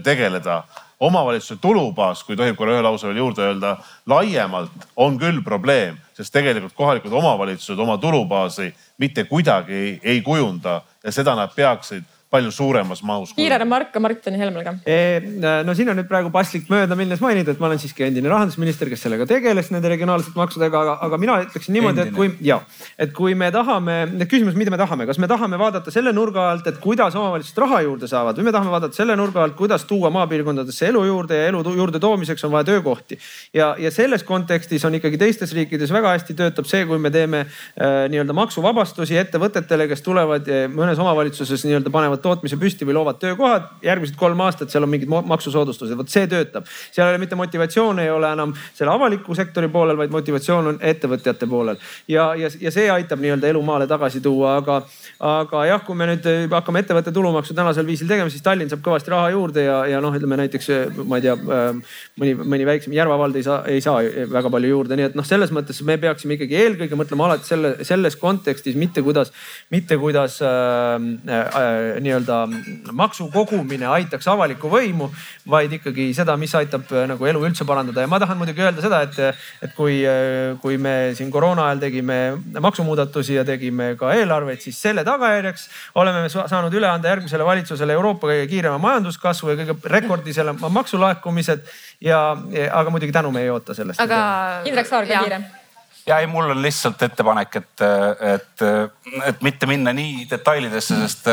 [0.04, 0.60] tegeleda
[1.00, 3.76] omavalitsuse tulubaas, kui tohib korra ühe lause veel juurde öelda,
[4.06, 11.12] laiemalt on küll probleem, sest tegelikult kohalikud omavalitsused oma tulubaasi mitte kuidagi ei, kujunda ja
[11.14, 13.32] seda nad peaksid palju suuremas mahus.
[13.32, 14.74] kiire remark ka Martin Helmel ka.
[15.64, 18.90] no siin on nüüd praegu paslik mööda minnes mainida, et ma olen siiski endine rahandusminister,
[18.92, 22.58] kes sellega tegeles nende regionaalsete maksudega, aga, aga mina ütleksin niimoodi, et kui ja,
[23.00, 23.96] et kui me tahame,
[24.28, 27.80] küsimus, mida me tahame, kas me tahame vaadata selle nurga alt, et kuidas omavalitsused raha
[27.86, 31.48] juurde saavad või me tahame vaadata selle nurga alt, kuidas tuua maapiirkondadesse elu juurde ja
[31.48, 33.18] elu juurde toomiseks on vaja töökohti.
[33.56, 37.46] ja, ja selles kontekstis on ikkagi teistes riikides väga hästi töötab see, kui me teeme
[37.46, 43.18] äh, nii-öelda maksuvabastusi ettevõtetele, kes tulevad mõnes omavalitsuses nii-öelda panevad panevad tootmise püsti või loovad
[43.18, 43.68] töökohad.
[43.82, 46.66] järgmised kolm aastat seal on mingid maksusoodustused, vot see töötab.
[46.92, 50.78] seal ei ole mitte motivatsioon ei ole enam selle avaliku sektori poolel, vaid motivatsioon on
[50.80, 51.76] ettevõtjate poolel.
[52.08, 54.82] ja, ja, ja see aitab nii-öelda elu maale tagasi tuua, aga,
[55.20, 59.10] aga jah, kui me nüüd hakkame ettevõtte tulumaksu tänasel viisil tegema, siis Tallinn saab kõvasti
[59.14, 60.70] raha juurde ja, ja noh, ütleme näiteks
[61.04, 61.36] ma ei tea,
[62.18, 64.02] mõni, mõni väiksem Järva vald ei saa, ei saa
[64.32, 67.74] väga palju juurde, nii et noh, selles mõttes me peaksime ikkagi eelkõige mõtlema alati selle,
[67.86, 69.32] selles kontekstis, mitte kuidas,
[69.70, 70.96] mitte kuidas äh,
[71.28, 75.10] äh, nii-öelda maksu kogumine aitaks avalikku võimu,
[75.48, 78.04] vaid ikkagi seda, mis aitab äh, nagu elu üldse parandada.
[78.04, 79.18] ja ma tahan muidugi öelda seda, et,
[79.62, 82.18] et kui, äh, kui me siin koroona ajal tegime
[82.60, 85.68] maksumuudatusi ja tegime ka eelarveid, siis selle tagajärjeks
[86.00, 91.64] oleme me saanud üle anda järgmisele valitsusele Euroopa kõige kiirema majanduskasvu ja kõige rekordilisema maksulaekumised
[92.04, 92.20] ja,
[92.72, 94.00] aga muidugi tänu me ei oota sellest.
[94.00, 94.20] aga
[94.68, 95.42] Indrek Saar ka kiire
[96.08, 97.84] ja ei, mul on lihtsalt ettepanek, et,
[98.34, 98.62] et,
[99.28, 101.28] et mitte minna nii detailidesse, sest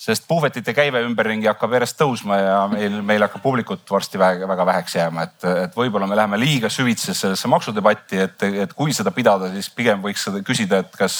[0.00, 4.64] sest puhvetite käive ümberringi hakkab järjest tõusma ja meil, meil hakkab publikut varsti väga, väga
[4.70, 9.12] väheks jääma, et, et võib-olla me läheme liiga süvitsi sellesse maksudebatti, et, et kui seda
[9.12, 11.18] pidada, siis pigem võiks seda küsida, et kas,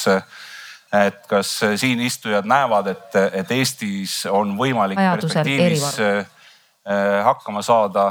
[0.97, 1.53] et kas
[1.83, 6.25] siin istujad näevad, et, et Eestis on võimalik perspektiivis äh,
[7.29, 8.09] hakkama saada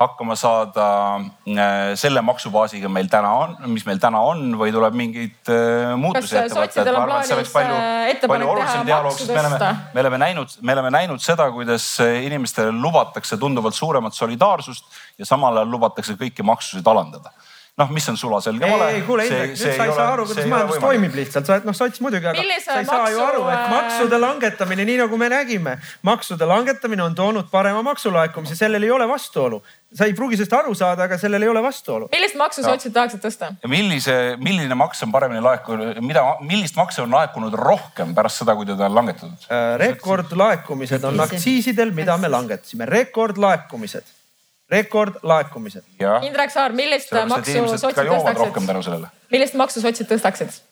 [0.00, 0.86] hakkama saada
[1.20, 6.38] äh, selle maksubaasiga meil täna on, mis meil täna on või tuleb mingeid äh, muutusi
[6.40, 9.42] ette võtta, et ma arvan, et see oleks palju, äh, palju olulisem dialoog, sest me
[9.42, 15.28] oleme, me oleme näinud, me oleme näinud seda, kuidas inimestele lubatakse tunduvalt suuremat solidaarsust ja
[15.28, 17.34] samal ajal lubatakse kõiki maksusid alandada
[17.80, 18.88] noh, mis on sulaselge vale.
[18.90, 21.68] ei, ei kuule Indrek, nüüd sa ei saa aru, kuidas majandus toimib lihtsalt, sa oled
[21.68, 22.96] noh sots muidugi, aga Millise sa ei maksu...
[22.96, 25.76] saa ju aru, et äh, maksude langetamine, nii nagu me nägime,
[26.06, 29.62] maksude langetamine on toonud parema maksulaekumise, sellel ei ole vastuolu.
[29.96, 32.10] Sa ei pruugi sellest aru saada, aga sellel ei ole vastuolu.
[32.12, 33.50] millist maksu sotsid tahaksid tõsta?
[33.70, 38.68] millise, milline maks on paremini laekunud, mida, millist maksu on laekunud rohkem pärast seda, kui
[38.68, 39.50] teda on langetatud?
[39.50, 39.74] Äh,?
[39.86, 44.19] rekordlaekumised on aktsiisidel, mida me langetasime, rekordlaekumised
[44.70, 45.84] rekordlaekumised.
[46.26, 49.10] Indrek Saar, millist maksu sotsid tõstaksid?
[49.34, 50.62] millist maksu sotsid tõstaksid?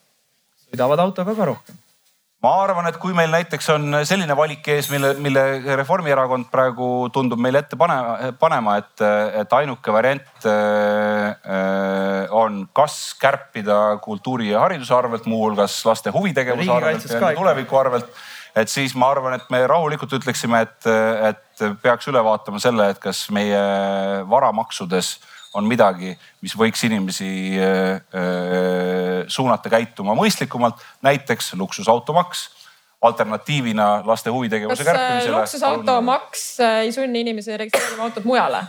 [0.68, 1.84] sõidavad autoga ka rohkem
[2.44, 5.42] ma arvan, et kui meil näiteks on selline valik ees, mille, mille
[5.80, 7.96] Reformierakond praegu tundub meile ette pane,
[8.38, 9.02] panema, et,
[9.42, 17.10] et ainuke variant äh, on kas kärpida kultuuri ja hariduse arvelt, muuhulgas laste huvitegevuse arvelt
[17.10, 18.26] ja tuleviku arvelt.
[18.56, 20.88] Et siis ma arvan, et me rahulikult ütleksime, et,
[21.30, 23.60] et peaks üle vaatama selle, et kas meie
[24.30, 25.16] varamaksudes
[25.56, 26.12] on midagi,
[26.44, 32.48] mis võiks inimesi äh, äh, suunata käituma mõistlikumalt, näiteks luksusautomaks
[33.02, 35.40] alternatiivina laste huvitegevuse äh, kärpimisele.
[35.40, 36.44] luksusautomaks
[36.82, 38.64] ei sunni inimesi registreerima autot mujale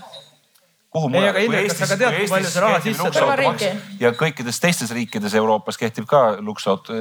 [0.90, 3.66] kuhu mujal, kui Eestis, kui Eestis kehtib luksusautomaks
[4.02, 6.96] ja kõikides teistes riikides Euroopas kehtib ka luksusauto.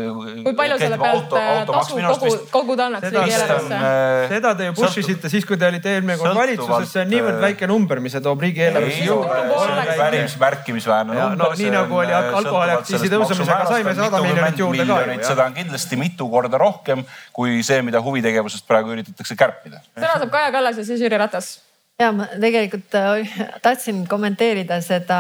[0.44, 3.78] kui palju selle pealt äh, tasu kogu, koguda annaks riigieelarvesse?
[3.78, 7.08] Äh, seda te ju push isite siis, kui te olite eelmine kord valitsuses, see on
[7.14, 9.94] niivõrd äh, väike number, mis see toob riigieelarvesse juurde.
[10.02, 11.40] päris märkimisväärne number.
[11.40, 15.22] no nii nagu oli alkoholiaktsiisi tõusemisega, saime sada miljonit juurde ka.
[15.30, 19.80] seda on kindlasti mitu korda rohkem kui see, mida huvitegevusest praegu üritatakse kärpida.
[19.96, 21.54] sõna saab Kaja Kallas ja siis Jüri Ratas
[21.98, 23.30] ja ma tegelikult äh,
[23.62, 25.18] tahtsin kommenteerida seda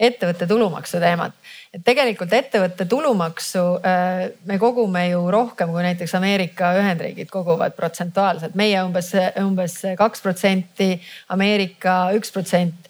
[0.00, 1.32] ettevõtte tulumaksu teemat.
[1.72, 8.54] et tegelikult ettevõtte tulumaksu äh, me kogume ju rohkem kui näiteks Ameerika Ühendriigid koguvad protsentuaalselt.
[8.54, 10.92] meie umbes, umbes kaks protsenti,
[11.28, 12.89] Ameerika üks protsent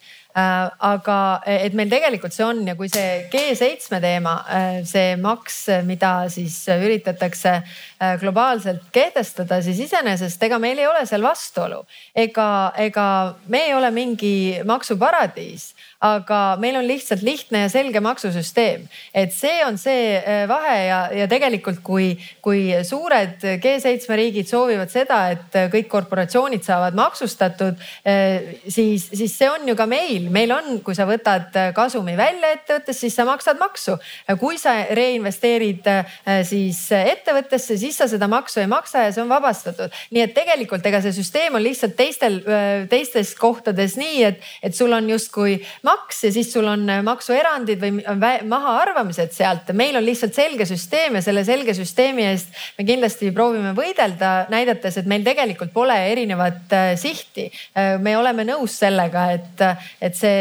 [0.91, 6.13] aga et meil tegelikult see on ja kui see G7 teema, äh, see maks, mida
[6.33, 11.85] siis üritatakse äh, globaalselt kehtestada, siis iseenesest ega meil ei ole seal vastuolu.
[12.15, 13.07] ega, ega
[13.49, 14.35] me ei ole mingi
[14.67, 15.71] maksuparadiis
[16.01, 18.87] aga meil on lihtsalt lihtne ja selge maksusüsteem.
[19.15, 24.89] et see on see äh, vahe ja, ja tegelikult, kui, kui suured G7 riigid soovivad
[24.93, 27.77] seda, et kõik korporatsioonid saavad maksustatud,
[28.09, 32.55] äh, siis, siis see on ju ka meil, meil on, kui sa võtad kasumi välja
[32.57, 33.99] ettevõttest, siis sa maksad maksu.
[34.41, 36.17] kui sa reinvesteerid äh,
[36.49, 39.93] siis ettevõttesse, siis sa seda maksu ei maksa ja see on vabastatud.
[40.17, 42.41] nii et tegelikult ega see süsteem on lihtsalt teistel,
[42.89, 47.81] teistes kohtades nii, et, et sul on justkui maks ja siis sul on äh, maksuerandid
[47.83, 48.01] või
[48.49, 49.73] mahaarvamised sealt.
[49.77, 55.01] meil on lihtsalt selge süsteem ja selle selge süsteemi eest me kindlasti proovime võidelda, näidates,
[55.01, 57.51] et meil tegelikult pole erinevat äh, sihti.
[57.75, 59.63] Äh, me oleme nõus sellega, et,
[60.01, 60.41] et see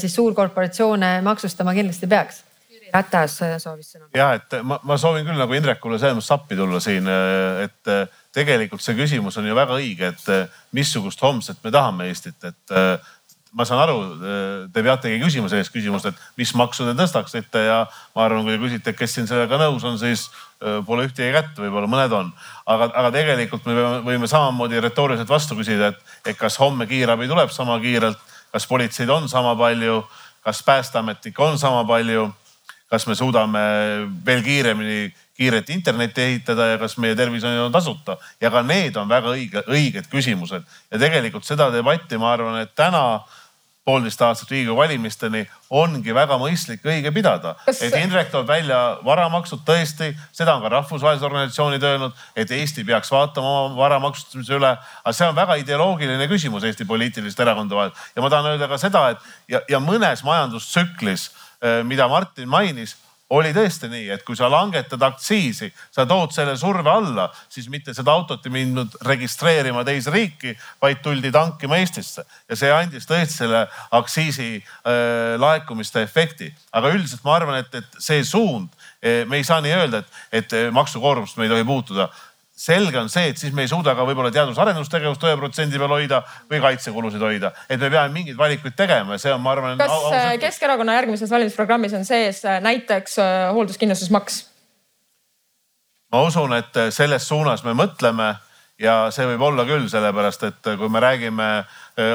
[0.00, 2.42] siis suurkorporatsioone maksustama kindlasti peaks.
[2.94, 4.04] Ratas soovis sõna.
[4.14, 7.08] ja et ma, ma soovin küll nagu Indrekule selles mõttes appi tulla siin,
[7.64, 7.90] et
[8.34, 12.76] tegelikult see küsimus on ju väga õige, et missugust homset me tahame Eestit, et
[13.54, 13.98] ma saan aru,
[14.74, 17.78] te peategi küsima sellist küsimust, et mis maksu te tõstaksite ja
[18.16, 21.54] ma arvan, kui te küsite, kes siin sellega nõus on, siis äh, pole ühtegi kätt,
[21.60, 22.32] võib-olla mõned on.
[22.66, 27.52] aga, aga tegelikult me võime samamoodi retooriliselt vastu küsida, et, et kas homme kiirabi tuleb
[27.54, 28.18] sama kiirelt,
[28.54, 30.02] kas politseid on sama palju,
[30.44, 32.28] kas päästeametnikke on sama palju,
[32.90, 33.62] kas me suudame
[34.26, 39.08] veel kiiremini kiiret internetti ehitada ja kas meie tervishoid on tasuta ja ka need on
[39.10, 43.24] väga õige, õiged küsimused ja tegelikult seda debatti, ma arvan, et täna
[43.84, 47.54] poolteist aastat Riigikogu valimisteni ongi väga mõistlik õige pidada.
[47.68, 53.12] et Indrek toob välja varamaksud, tõesti, seda on ka rahvusvahelised organisatsioonid öelnud, et Eesti peaks
[53.12, 54.72] vaatama oma vara maksustamise üle.
[55.04, 58.78] aga see on väga ideoloogiline küsimus Eesti poliitiliste erakondade vahel ja ma tahan öelda ka
[58.78, 59.18] seda, et
[59.48, 61.30] ja, ja mõnes majandustsüklis,
[61.60, 62.96] eh, mida Martin mainis
[63.34, 67.94] oli tõesti nii, et kui sa langetad aktsiisi, sa tood selle surve alla, siis mitte
[67.96, 73.42] seda autot ei mindud registreerima teise riiki, vaid tuldi tankima Eestisse ja see andis tõesti
[73.42, 73.64] selle
[73.94, 76.52] aktsiisi äh, laekumiste efekti.
[76.72, 78.70] aga üldiselt ma arvan, et, et see suund,
[79.04, 82.10] äh, me ei saa nii öelda, et, et maksukoormust me ei tohi puutuda
[82.54, 86.20] selge on see, et siis me ei suuda ka võib-olla teadus-arendustegevust ühe protsendi peal hoida
[86.50, 87.50] või kaitsekulusid hoida.
[87.68, 89.78] et me peame mingeid valikuid tegema ja see on, ma arvan.
[89.78, 90.40] kas ausalt...
[90.44, 94.38] Keskerakonna järgmises valimisprogrammis on sees äh, näiteks äh, hoolduskindlustusmaks?
[96.14, 98.30] ma usun, et äh, selles suunas me mõtleme
[98.78, 101.48] ja see võib olla küll, sellepärast et kui me räägime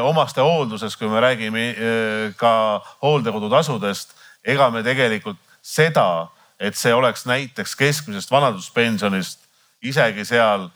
[0.08, 1.62] omaste hooldusest, kui me räägime
[2.36, 2.52] ka
[3.00, 4.12] hooldekodutasudest,
[4.44, 6.28] ega me tegelikult seda,
[6.60, 9.48] et see oleks näiteks keskmisest vanaduspensionist
[9.82, 10.70] isegi seal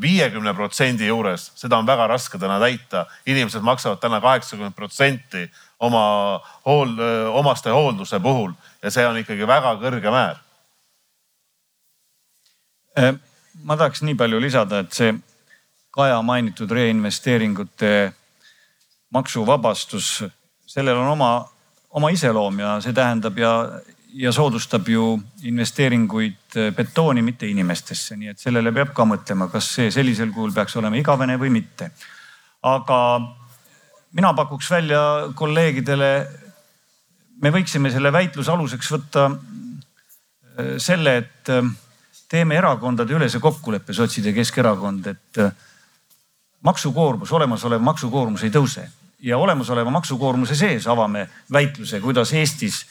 [0.00, 3.06] viiekümne protsendi juures, seda on väga raske täna täita.
[3.26, 6.92] inimesed maksavad täna kaheksakümmend protsenti oma hool,
[7.32, 10.36] omaste hoolduse puhul ja see on ikkagi väga kõrge määr.
[13.64, 15.14] ma tahaks nii palju lisada, et see
[15.92, 18.12] Kaja mainitud reinvesteeringute
[19.12, 20.24] maksuvabastus,
[20.66, 21.48] sellel on oma,
[21.90, 23.50] oma iseloom ja see tähendab ja
[24.14, 29.70] ja soodustab ju investeeringuid äh, betooni, mitte inimestesse, nii et sellele peab ka mõtlema, kas
[29.76, 31.90] see sellisel kujul peaks olema igavene või mitte.
[32.62, 32.98] aga
[34.12, 35.00] mina pakuks välja
[35.34, 36.10] kolleegidele,
[37.42, 41.72] me võiksime selle väitluse aluseks võtta äh, selle, et äh,
[42.28, 45.44] teeme erakondade ülese kokkuleppe, sotsid ja Keskerakond, et
[46.62, 48.86] maksukoormus, olemasolev maksukoormus ei tõuse
[49.22, 52.82] ja olemasoleva maksukoormuse sees avame väitluse, kuidas Eestis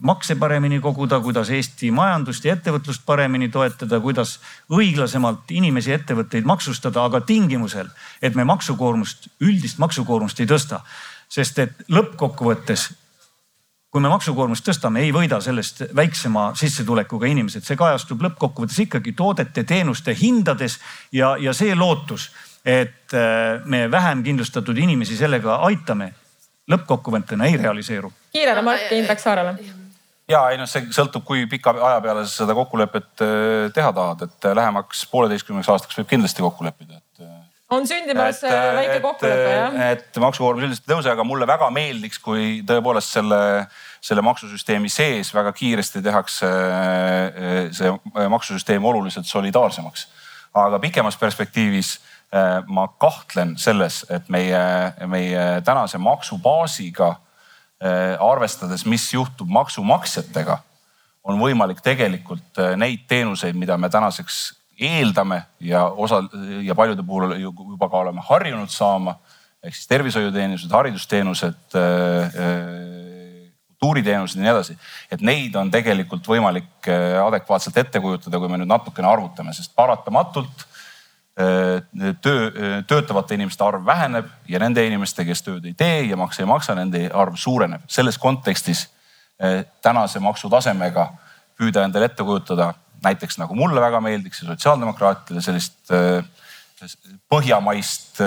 [0.00, 4.38] makse paremini koguda, kuidas Eesti majandust ja ettevõtlust paremini toetada, kuidas
[4.72, 7.88] õiglasemalt inimesi ja ettevõtteid maksustada, aga tingimusel,
[8.22, 10.80] et me maksukoormust, üldist maksukoormust ei tõsta.
[11.28, 12.90] sest et lõppkokkuvõttes,
[13.90, 19.64] kui me maksukoormust tõstame, ei võida sellest väiksema sissetulekuga inimesed, see kajastub lõppkokkuvõttes ikkagi toodete,
[19.64, 20.78] teenuste hindades
[21.12, 22.30] ja, ja see lootus,
[22.64, 26.12] et äh, me vähem kindlustatud inimesi sellega aitame,
[26.70, 28.12] lõppkokkuvõttena ei realiseeru.
[28.32, 29.83] kiire remark Indrek Saarele
[30.30, 34.26] ja ei noh, see sõltub, kui pika aja peale sa seda kokkulepet äh, teha tahad,
[34.28, 37.24] et äh, lähemaks pooleteistkümneks aastaks võib kindlasti kokku leppida, et.
[37.24, 37.42] Äh,
[37.74, 39.76] on sündimas et, väike kokkulepe jah?
[39.90, 43.40] et maksukoormus üldiselt ei tõuse, aga mulle väga meeldiks, kui tõepoolest selle,
[44.04, 46.50] selle maksusüsteemi sees väga kiiresti tehakse
[47.74, 50.06] see maksusüsteem oluliselt solidaarsemaks.
[50.54, 51.96] aga pikemas perspektiivis
[52.68, 54.60] ma kahtlen selles, et meie,
[55.08, 57.14] meie tänase maksubaasiga
[58.20, 60.58] arvestades, mis juhtub maksumaksjatega,
[61.24, 64.42] on võimalik tegelikult äh, neid teenuseid, mida me tänaseks
[64.74, 66.20] eeldame ja osa
[66.66, 69.16] ja paljude puhul juba ka oleme harjunud saama.
[69.64, 72.38] ehk siis tervishoiuteenused, haridusteenused, äh,
[73.70, 74.78] kultuuriteenused ja nii edasi.
[75.10, 76.88] et neid on tegelikult võimalik
[77.26, 80.73] adekvaatselt ette kujutada, kui me nüüd natukene arvutame, sest paratamatult Äh,
[81.34, 86.44] töö, äh, töötavate inimeste arv väheneb ja nende inimeste, kes tööd ei tee ja makse
[86.44, 87.82] ei maksa, nende arv suureneb.
[87.90, 88.86] selles kontekstis
[89.42, 91.08] äh, tänase maksutasemega
[91.58, 95.92] püüda endale ette kujutada näiteks nagu mulle väga meeldiks ja sotsiaaldemokraatidele sellist
[97.30, 98.18] põhjamaist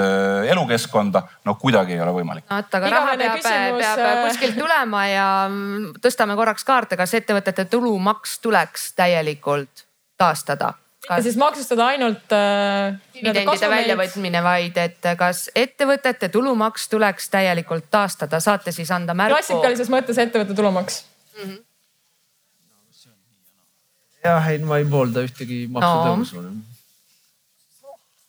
[0.49, 2.45] elukeskkonda, no kuidagi ei ole võimalik.
[2.49, 7.66] no vot, aga raha peab, peab kuskilt tulema ja mm, tõstame korraks kaarte, kas ettevõtete
[7.72, 9.86] tulumaks tuleks täielikult
[10.18, 10.74] taastada
[11.08, 12.97] kas siis maksustada ainult äh,.
[13.14, 19.38] dividendide väljavõtmine, vaid et kas ettevõtete tulumaks tuleks täielikult taastada, saate siis anda märku?
[19.38, 21.03] klassikalises mõttes ettevõtte tulumaks
[21.38, 21.43] mm.
[21.43, 21.60] -hmm.
[24.26, 26.55] jah, ei ma ei poolda ühtegi maksutõusu no..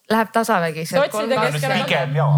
[0.08, 0.86] Läheb tasavägi.
[0.88, 2.36] pigem jaa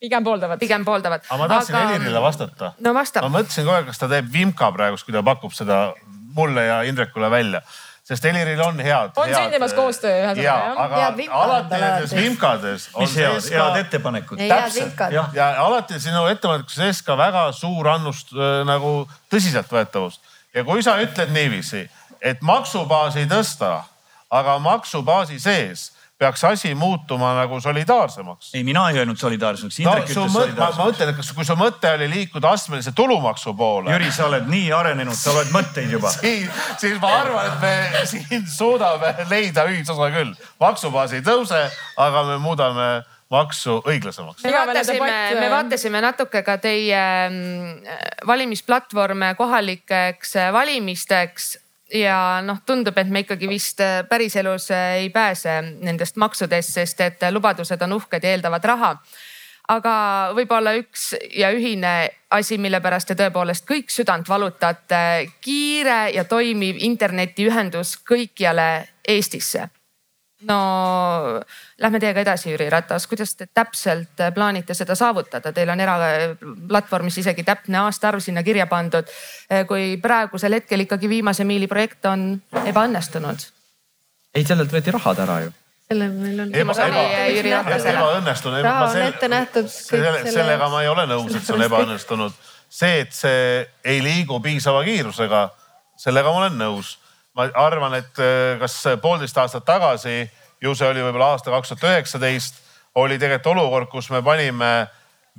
[0.00, 0.58] pigem pooldavad.
[0.58, 1.26] pigem pooldavad.
[1.28, 1.92] aga ma tahtsin aga...
[1.92, 2.72] Helirile vastata.
[2.80, 3.22] no vasta.
[3.22, 5.92] ma mõtlesin kogu aeg, kas ta teeb Vimka praegust, kui ta pakub seda
[6.34, 7.62] mulle ja Indrekule välja
[8.08, 9.10] sest Heliril on head.
[9.16, 10.78] on sündimas koostöö ühesõnaga jah?
[10.84, 11.02] aga
[11.40, 13.56] alati nendes vimkades on sees ka.
[13.58, 14.40] head ettepanekud.
[14.40, 19.02] täpselt ja, ja alati sinu ettepanekus sees ka väga suur annust äh, nagu
[19.34, 20.24] tõsiseltvõetavust.
[20.56, 21.84] ja kui sa ütled niiviisi,
[22.20, 23.82] et maksubaasi tõsta,
[24.30, 28.54] aga maksubaasi sees peaks asi muutuma nagu solidaarsemaks.
[28.54, 29.78] ei, mina ei öelnud solidaarsemaks.
[30.16, 33.92] No, ma, ma mõtlen, et kas, kui su mõte oli liikuda astmelise tulumaksu poole.
[33.94, 36.48] Jüri, sa oled nii arenenud, sa loed mõtteid juba siis,
[36.82, 40.34] siis ma arvan, et me siin suudame leida ühisosa küll.
[40.60, 41.62] maksubaas ei tõuse,
[41.96, 42.88] aga me muudame
[43.30, 44.42] maksu õiglasemaks.
[44.42, 51.54] me vaatasime, me vaatasime natuke ka teie mm, valimisplatvorme kohalikeks valimisteks
[51.94, 57.00] ja noh, tundub, et me ikkagi vist äh, päriselus äh, ei pääse nendest maksudest, sest
[57.00, 58.92] et lubadused on uhked ja eeldavad raha.
[59.68, 59.94] aga
[60.36, 66.80] võib-olla üks ja ühine asi, mille pärast te tõepoolest kõik südant valutate, kiire ja toimiv
[66.80, 69.68] internetiühendus kõikjale Eestisse
[70.46, 71.40] no
[71.78, 77.44] lähme teiega edasi, Jüri Ratas, kuidas te täpselt plaanite seda saavutada, teil on eraplatvormis isegi
[77.46, 79.08] täpne aastaarv sinna kirja pandud.
[79.66, 83.48] kui praegusel hetkel ikkagi viimase miili projekt on ebaõnnestunud?
[84.34, 85.56] ei, sellelt võeti rahad ära ju
[85.88, 86.54] selle meil on.
[86.54, 88.62] ebaõnnestunud.
[88.62, 89.68] raha on ette nähtud.
[89.72, 92.32] Selle, sellega ma ei ole nõus, et see on ebaõnnestunud.
[92.68, 95.48] see, et see ei liigu piisava kiirusega,
[95.96, 96.98] sellega ma olen nõus
[97.38, 100.24] ma arvan, et äh, kas poolteist aastat tagasi,
[100.62, 102.62] ju see oli võib-olla aasta kaks tuhat üheksateist,
[102.98, 104.88] oli tegelikult olukord, kus me panime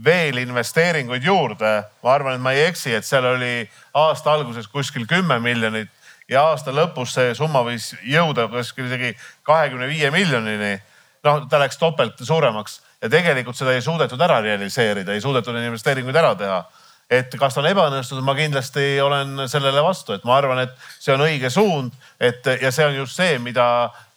[0.03, 1.83] veel investeeringuid juurde.
[2.03, 5.89] ma arvan, et ma ei eksi, et seal oli aasta alguses kuskil kümme miljonit
[6.29, 10.79] ja aasta lõpus see summa võis jõuda kuskil isegi kahekümne viie miljonini.
[11.23, 16.15] noh, ta läks topelt suuremaks ja tegelikult seda ei suudetud ära realiseerida, ei suudetud investeeringuid
[16.15, 16.63] ära teha
[17.09, 21.25] et kas on ebaõnnestunud, ma kindlasti olen sellele vastu, et ma arvan, et see on
[21.25, 23.65] õige suund, et ja see on just see, mida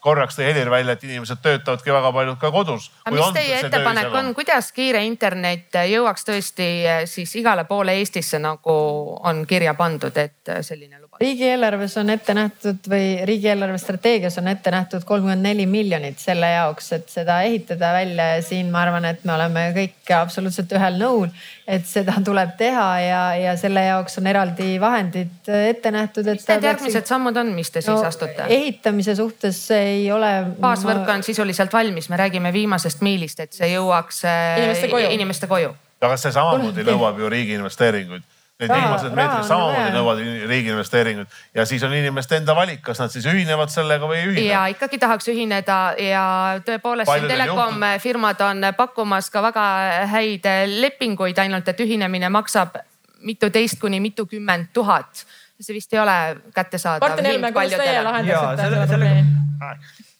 [0.02, 2.90] korraks tõi Helir välja, et inimesed töötavadki väga paljud ka kodus.
[3.04, 8.42] aga mis teie ettepanek on, kuidas kiire internet jõuaks tõesti eh, siis igale poole Eestisse,
[8.42, 8.74] nagu
[9.22, 11.01] on kirja pandud, et eh, selline?
[11.22, 16.90] Riigieelarves on ette nähtud või riigieelarve strateegias on ette nähtud kolmkümmend neli miljonit selle jaoks,
[16.96, 21.28] et seda ehitada välja ja siin ma arvan, et me oleme kõik absoluutselt ühel nõul,
[21.66, 26.26] et seda tuleb teha ja, ja selle jaoks on eraldi vahendid ette nähtud.
[26.32, 28.48] mis need järgmised sammud on, mis te siis no, astute?
[28.48, 30.32] ehitamise suhtes ei ole.
[30.60, 35.74] baasvõrk on sisuliselt valmis, me räägime viimasest miilist, et see jõuaks inimeste koju, inimeste koju
[36.02, 38.26] aga see samamoodi nõuab ju riigi investeeringuid
[38.62, 43.12] Need viimased meetrid samamoodi nõuavad riigi investeeringuid ja siis on inimeste enda valik, kas nad
[43.14, 44.46] siis ühinevad sellega või ei ühine.
[44.46, 46.24] ja ikkagi tahaks ühineda ja
[46.66, 49.66] tõepoolest siin telekom firmad on pakkumas ka väga
[50.14, 50.48] häid
[50.78, 52.78] lepinguid, ainult et ühinemine maksab
[53.22, 55.26] mituteist kuni mitukümmend tuhat.
[55.62, 56.14] see vist ei ole
[56.54, 57.08] kättesaadav.
[57.08, 60.11] Martin Helme, kuidas teie lahendasite seda probleemi?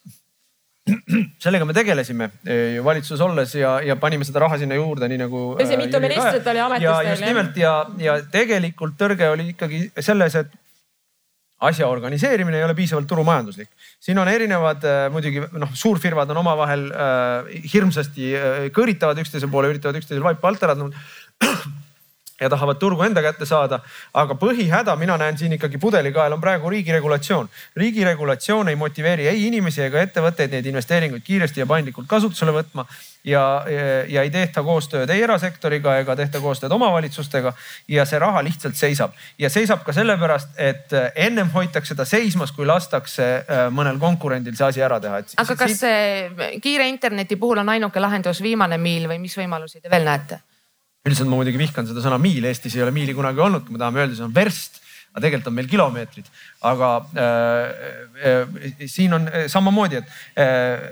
[1.45, 5.45] Sellega me tegelesime eh, valitsuses olles ja, ja panime seda raha sinna juurde, nii nagu.
[5.61, 7.13] tõsi, mitu ministrit oli ametis teil.
[7.13, 10.59] just nimelt ja, ja tegelikult tõrge oli ikkagi selles, et
[11.63, 13.71] asja organiseerimine ei ole piisavalt turumajanduslik.
[14.01, 19.71] siin on erinevad äh, muidugi noh, suurfirmad on omavahel äh, hirmsasti äh, kõõritavad üksteise poole,
[19.75, 20.79] üritavad üksteisel vaipa alt ära
[22.43, 23.81] ja tahavad turgu enda kätte saada.
[24.15, 27.49] aga põhihäda, mina näen siin ikkagi pudelikael on praegu riigi regulatsioon.
[27.77, 32.87] riigi regulatsioon ei motiveeri ei inimesi ega ettevõtteid neid investeeringuid kiiresti ja paindlikult kasutusele võtma
[33.25, 37.53] ja, ja, ja ei tehta koostööd ei erasektoriga ega tehta koostööd omavalitsustega
[37.89, 42.67] ja see raha lihtsalt seisab ja seisab ka sellepärast, et ennem hoitakse ta seismas, kui
[42.67, 45.23] lastakse äh, mõnel konkurendil see asi ära teha.
[45.45, 49.93] aga kas see kiire interneti puhul on ainuke lahendus viimane miil või mis võimalusi te
[49.93, 50.43] veel näete?
[51.03, 53.81] Üldiselt ma muidugi vihkan seda sõna miil, Eestis ei ole miili kunagi olnud, kui me
[53.83, 54.81] tahame öelda, see on verst.
[55.13, 56.29] aga tegelikult on meil kilomeetrid,
[56.65, 57.73] aga äh,
[58.31, 60.87] äh, siin on äh, samamoodi, et äh,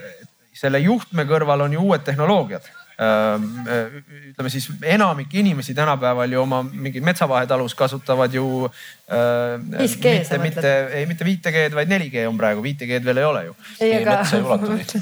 [0.52, 2.66] selle juhtme kõrval on ju uued tehnoloogiad
[3.00, 8.70] ütleme siis enamik inimesi tänapäeval ju oma mingit metsavahetalus kasutavad ju.
[9.10, 13.54] 5G mitte, mitte, ei mitte 5G-d, vaid 4G on praegu, 5G-d veel ei ole ju.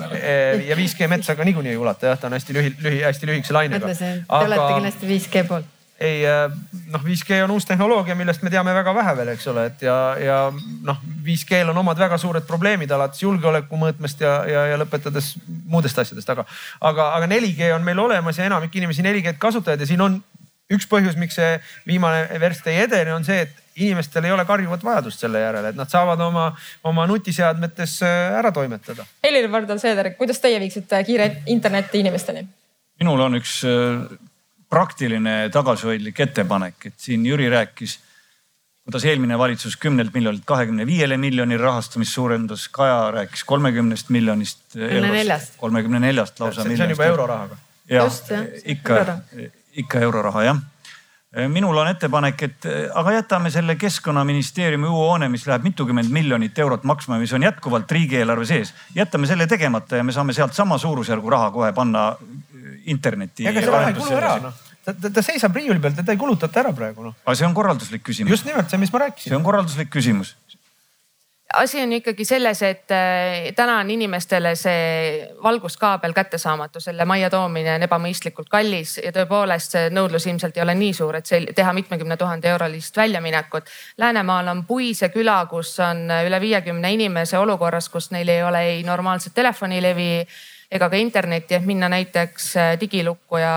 [0.70, 3.56] ja 5G metsa ka niikuinii ei ulata jah, ta on hästi lühi, lühi, hästi lühikese
[3.56, 3.90] lainega.
[3.98, 6.52] te olete kindlasti 5G poolt ei äh,
[6.92, 9.96] noh, 5G on uus tehnoloogia, millest me teame väga vähe veel, eks ole, et ja,
[10.22, 10.38] ja
[10.86, 15.34] noh, 5G-l on omad väga suured probleemid alates julgeoleku mõõtmest ja, ja, ja lõpetades
[15.66, 16.46] muudest asjadest, aga,
[16.80, 20.20] aga, aga 4G on meil olemas ja enamik inimesi 4G-d kasutavad ja siin on
[20.72, 21.56] üks põhjus, miks see
[21.88, 25.78] viimane verst ei edene, on see, et inimestel ei ole karjuvat vajadust selle järele, et
[25.78, 26.48] nad saavad oma,
[26.86, 29.06] oma nutiseadmetes äh, ära toimetada.
[29.24, 32.46] Helir-Valdor Seeder, kuidas teie viiksite kiire interneti inimesteni?
[32.98, 34.18] minul on üks äh,
[34.70, 37.98] praktiline tagasihoidlik ettepanek, et siin Jüri rääkis,
[38.84, 44.60] kuidas eelmine valitsus kümnelt miljonilt kahekümne viiele miljoni rahastamist suurendas, Kaja rääkis kolmekümnest miljonist.
[45.56, 46.62] kolmekümne neljast lausa.
[46.62, 47.56] see on juba eurorahaga.
[47.90, 48.12] jah,
[48.64, 49.20] ikka,
[49.76, 50.60] ikka euroraha jah
[51.48, 52.66] minul on ettepanek, et
[52.96, 57.90] aga jätame selle keskkonnaministeeriumi uue hoone, mis läheb mitukümmend miljonit eurot maksma, mis on jätkuvalt
[57.92, 58.72] riigieelarve sees.
[58.94, 62.14] jätame selle tegemata ja me saame sealt sama suurusjärgu raha kohe panna
[62.94, 63.46] internetti.
[63.48, 66.20] ega see raha ei kulu ära noh ta, ta, ta seisab riiuli peal, teda ei
[66.20, 67.16] kulutata ära praegu noh.
[67.24, 68.36] aga see on korralduslik küsimus.
[68.36, 69.32] just nimelt see, mis ma rääkisin.
[69.32, 70.36] see on korralduslik küsimus
[71.54, 77.74] asi on ikkagi selles, et äh, täna on inimestele see valguskaabel kättesaamatu, selle majja toomine
[77.74, 81.72] on ebamõistlikult kallis ja tõepoolest see nõudlus ilmselt ei ole nii suur, et see teha
[81.72, 83.72] mitmekümne tuhande eurolist väljaminekut.
[83.98, 88.84] Läänemaal on Puise küla, kus on üle viiekümne inimese olukorras, kus neil ei ole ei
[88.84, 90.26] normaalset telefonilevi
[90.68, 93.52] ega ka internetti, et minna näiteks äh, digilukku ja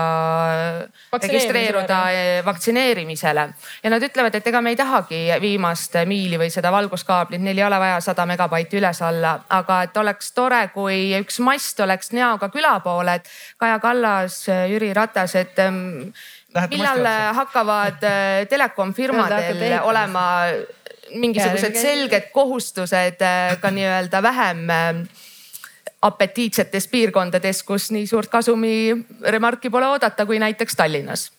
[1.12, 3.48] registreeruda äh, vaktsineerimisele.
[3.82, 7.66] ja nad ütlevad, et ega me ei tahagi viimast miili või seda valguskaablit, neil ei
[7.66, 12.78] ole vaja sada megabaiti üles-alla, aga et oleks tore, kui üks mast oleks näoga küla
[12.80, 13.28] poole, et
[13.60, 16.12] Kaja Kallas, Jüri Ratas, et ähm,
[16.54, 17.06] Lähete millal
[17.36, 20.24] hakkavad äh, telekomfirmadel olema
[21.12, 23.20] mingisugused selged kohustused
[23.60, 24.64] ka nii-öelda vähem
[26.02, 31.30] apetiitsetes piirkondades, kus nii suurt kasumi remarki pole oodata kui näiteks Tallinnas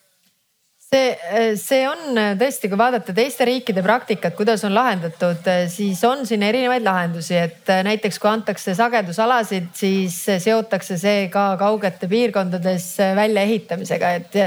[0.93, 6.43] see, see on tõesti, kui vaadata teiste riikide praktikat, kuidas on lahendatud, siis on siin
[6.45, 12.87] erinevaid lahendusi, et näiteks kui antakse sagedusalasid, siis seotakse see ka kaugete piirkondades
[13.17, 14.37] väljaehitamisega, et,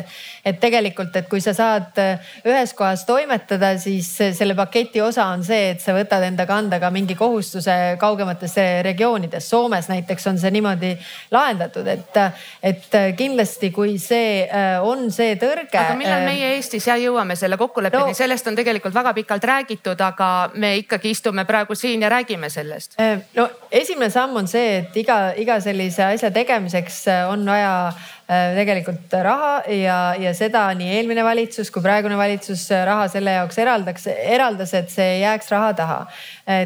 [0.46, 1.98] et tegelikult, et kui sa saad
[2.46, 6.92] ühes kohas toimetada, siis selle paketi osa on see, et sa võtad enda kanda ka
[6.94, 8.54] mingi kohustuse kaugemates
[8.86, 9.50] regioonides.
[9.50, 10.94] Soomes näiteks on see niimoodi
[11.34, 12.20] lahendatud, et,
[12.62, 14.46] et kindlasti, kui see
[14.82, 15.74] on see tõrge.
[15.80, 19.46] aga millal meie meie Eestis ja jõuame selle kokkuleppeni no,, sellest on tegelikult väga pikalt
[19.48, 22.98] räägitud, aga me ikkagi istume praegu siin ja räägime sellest.
[23.00, 27.72] Äh, no esimene samm on see, et iga, iga sellise asja tegemiseks äh, on vaja
[27.88, 33.62] äh, tegelikult raha ja, ja seda nii eelmine valitsus kui praegune valitsus raha selle jaoks
[33.64, 36.00] eraldaks, eraldas, et see ei jääks raha taha.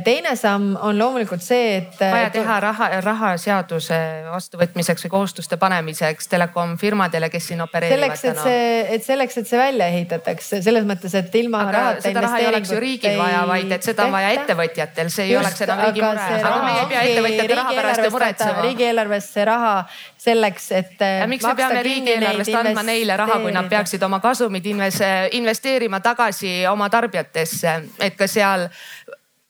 [0.05, 2.01] Teine samm on loomulikult see, et.
[2.01, 3.97] vaja teha raha, rahaseaduse
[4.29, 8.13] vastuvõtmiseks või kohustuste panemiseks telekomfirmadele, kes siin opereerivad.
[8.13, 12.05] selleks, et see, et selleks, et see välja ehitatakse selles mõttes, et ilma aga rahata.
[12.05, 15.33] seda raha ei oleks ju riigil vaja, vaid et seda on vaja ettevõtjatel, see ei
[15.33, 16.29] Just, oleks enam riigi mure.
[16.51, 18.67] aga me ei pea ettevõtjate raha pärast ju muretsema.
[18.69, 19.75] riigieelarvesse raha
[20.21, 21.05] selleks, et.
[21.33, 26.93] miks me peame riigieelarvest andma neile raha, kui nad peaksid oma kasumid investeerima tagasi oma
[26.93, 28.69] tarbijatesse, et ka seal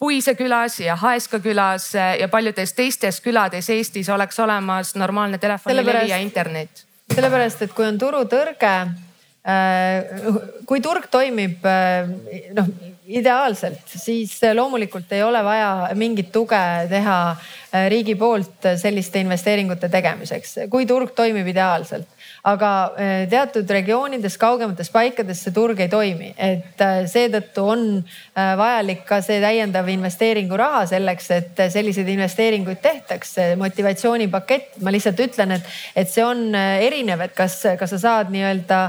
[0.00, 6.16] Puise külas ja Haeska külas ja paljudes teistes külades Eestis oleks olemas normaalne telefonilivi ja
[6.16, 6.86] internet.
[7.14, 8.72] sellepärast, et kui on turutõrge
[9.40, 10.04] Äh,
[10.68, 12.10] kui turg toimib äh,
[12.52, 12.66] noh
[13.08, 16.60] ideaalselt, siis loomulikult ei ole vaja mingit tuge
[16.90, 17.14] teha
[17.88, 25.42] riigi poolt selliste investeeringute tegemiseks, kui turg toimib ideaalselt aga eh, teatud regioonides, kaugemates paikades
[25.44, 31.30] see turg ei toimi, et eh, seetõttu on eh, vajalik ka see täiendav investeeringuraha selleks,
[31.36, 33.36] et selliseid investeeringuid tehtaks.
[33.60, 38.80] motivatsioonipakett, ma lihtsalt ütlen, et, et see on erinev, et kas, kas sa saad nii-öelda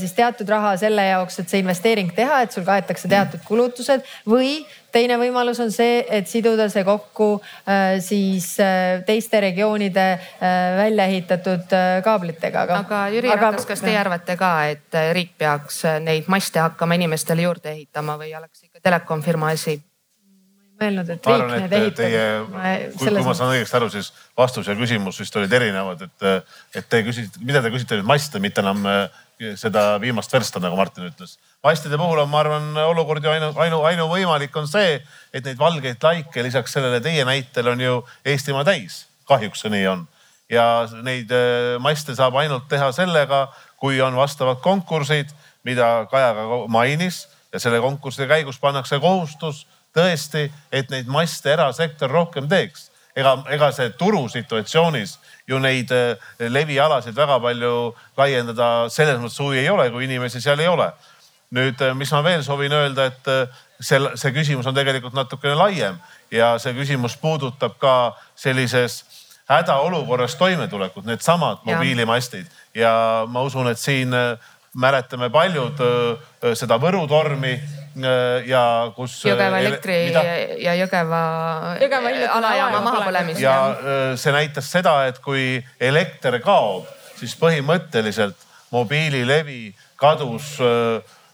[0.00, 4.60] siis teatud raha selle jaoks, et see investeering teha, et sul kaetakse teatud kulutused või
[4.92, 11.06] teine võimalus on see, et siduda see kokku äh, siis äh, teiste regioonide äh, välja
[11.10, 12.64] ehitatud kaablitega.
[12.66, 16.98] aga, aga Jüri aga, Ratas, kas teie arvate ka, et riik peaks neid maste hakkama
[16.98, 19.80] inimestele juurde ehitama või oleks ikka telekomfirma asi?
[20.80, 22.52] mõelnud, et riik need ehitab.
[22.96, 26.86] kui, kui ma saan õigesti aru, siis vastus ja küsimus vist olid erinevad, et, et
[26.88, 28.86] te küsisite, mida te küsite nüüd maste, mitte enam
[29.56, 31.38] seda viimast versta, nagu Martin ütles.
[31.64, 35.00] mastide puhul on, ma arvan, olukord ju ainu, ainu, ainuvõimalik on see,
[35.32, 39.06] et neid valgeid laike lisaks sellele teie näitel on ju Eestimaa täis.
[39.28, 40.06] kahjuks see nii on.
[40.50, 45.30] ja neid äh, maste saab ainult teha sellega, kui on vastavad konkursid,
[45.64, 52.10] mida Kaja ka mainis ja selle konkursi käigus pannakse kohustus tõesti, et neid maste erasektor
[52.10, 55.16] rohkem teeks ega, ega see turusituatsioonis
[55.50, 57.72] ju neid eh, levialasid väga palju
[58.18, 60.90] laiendada selles mõttes huvi ei ole, kui inimesi seal ei ole.
[61.50, 65.56] nüüd, eh, mis ma veel soovin öelda, et eh, see, see küsimus on tegelikult natukene
[65.58, 65.98] laiem
[66.30, 69.02] ja see küsimus puudutab ka sellises
[69.50, 74.14] hädaolukorras toimetulekut, needsamad mobiilimastid ja ma usun, et siin
[74.74, 75.80] mäletame paljud
[76.54, 77.56] seda Võru tormi
[77.90, 79.16] Äh, ja kus.
[79.26, 80.20] Jõgeva äh, elektri mida?
[80.62, 81.22] ja Jõgeva,
[81.82, 83.40] Jõgeva alajaama mahapõlemist.
[83.42, 86.86] ja äh, see näitas seda, et kui elekter kaob,
[87.18, 90.54] siis põhimõtteliselt mobiililevi kadus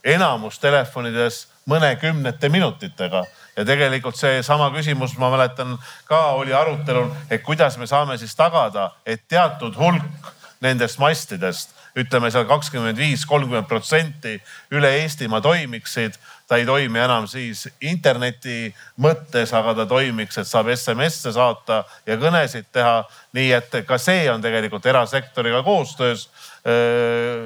[0.01, 3.21] enamus telefonides mõnekümnete minutitega
[3.53, 5.77] ja tegelikult seesama küsimus, ma mäletan
[6.09, 10.33] ka oli arutelul, et kuidas me saame siis tagada, et teatud hulk
[10.65, 14.36] nendest mastidest, ütleme seal kakskümmend viis, kolmkümmend protsenti
[14.74, 16.18] üle Eestimaa toimiksid.
[16.47, 18.68] Ta ei toimi enam siis interneti
[19.02, 23.02] mõttes, aga ta toimiks, et saab SMS-e saata ja kõnesid teha.
[23.35, 26.28] nii et ka see on tegelikult erasektoriga koostöös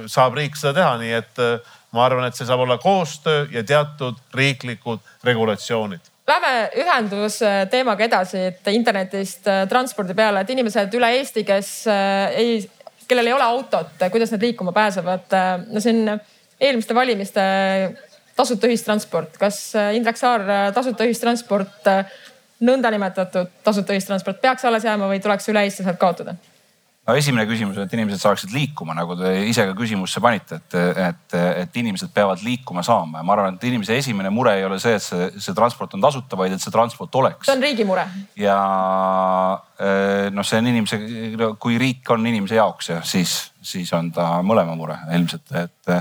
[0.07, 1.43] saab riik seda teha, nii et
[1.93, 6.11] ma arvan, et see saab olla koostöö ja teatud riiklikud regulatsioonid.
[6.31, 12.61] Lähme ühendusteemaga edasi, et internetist transpordi peale, et inimesed üle Eesti, kes ei,
[13.11, 15.35] kellel ei ole autot, kuidas nad liikuma pääsevad?
[15.71, 16.07] no siin
[16.61, 17.43] eelmiste valimiste
[18.41, 22.21] tasuta ühistransport, kas äh, Indrek Saar, äh, tasuta ühistransport, äh,
[22.65, 26.37] nõndanimetatud tasuta ühistransport peaks alles jääma või tuleks üle Eesti sealt kaotada?
[27.11, 30.79] No esimene küsimus on, et inimesed saaksid liikuma, nagu te ise ka küsimusse panite, et,
[31.09, 34.79] et, et inimesed peavad liikuma saama ja ma arvan, et inimese esimene mure ei ole
[34.83, 37.49] see, et see, see transport on tasuta, vaid et see transport oleks.
[37.49, 38.07] see on riigi mure.
[38.39, 38.57] ja
[40.31, 41.01] noh, see on inimese,
[41.61, 45.97] kui riik on inimese jaoks ja siis, siis on ta mõlema mure ilmselt, et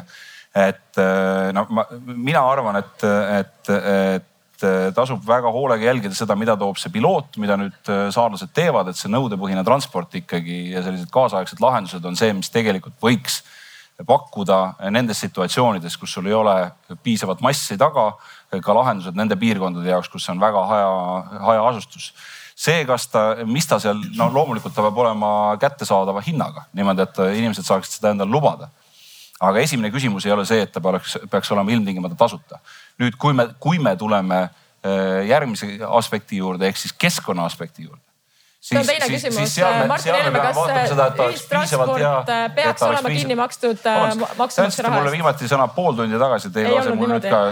[0.55, 3.05] et äh, no ma, mina arvan, et,
[3.39, 4.25] et, et
[4.95, 8.99] tasub väga hoolega jälgida seda, mida toob see piloot, mida nüüd äh, saarlased teevad, et
[8.99, 13.41] see nõudepõhine transport ikkagi ja sellised kaasaegsed lahendused on see, mis tegelikult võiks
[14.07, 16.55] pakkuda nendes situatsioonides, kus sul ei ole
[17.03, 18.13] piisavat massi taga,
[18.49, 20.91] ka lahendused nende piirkondade jaoks, kus on väga haja,
[21.49, 22.13] hajaasustus
[22.59, 25.31] see, kas ta, mis ta seal, no loomulikult ta peab olema
[25.61, 28.69] kättesaadava hinnaga niimoodi, et inimesed saaksid seda endale lubada.
[29.39, 32.59] aga esimene küsimus ei ole see, et ta peaks, peaks olema ilmtingimata tasuta.
[32.99, 38.03] Nüüd, kui me, kui me tuleme äh, järgmise aspekti juurde ehk siis keskkonna aspekti juurde
[38.59, 39.53] see on teine siis, küsimus.
[39.87, 40.57] Martin Helme, kas
[41.29, 43.21] ühistransport äh, peaks olema piisav...
[43.21, 43.85] kinni makstud
[44.37, 44.97] maksumaksja raha eest?
[44.97, 47.43] mulle viimati sõna pool tundi tagasi, te ei lase mul nüüd ka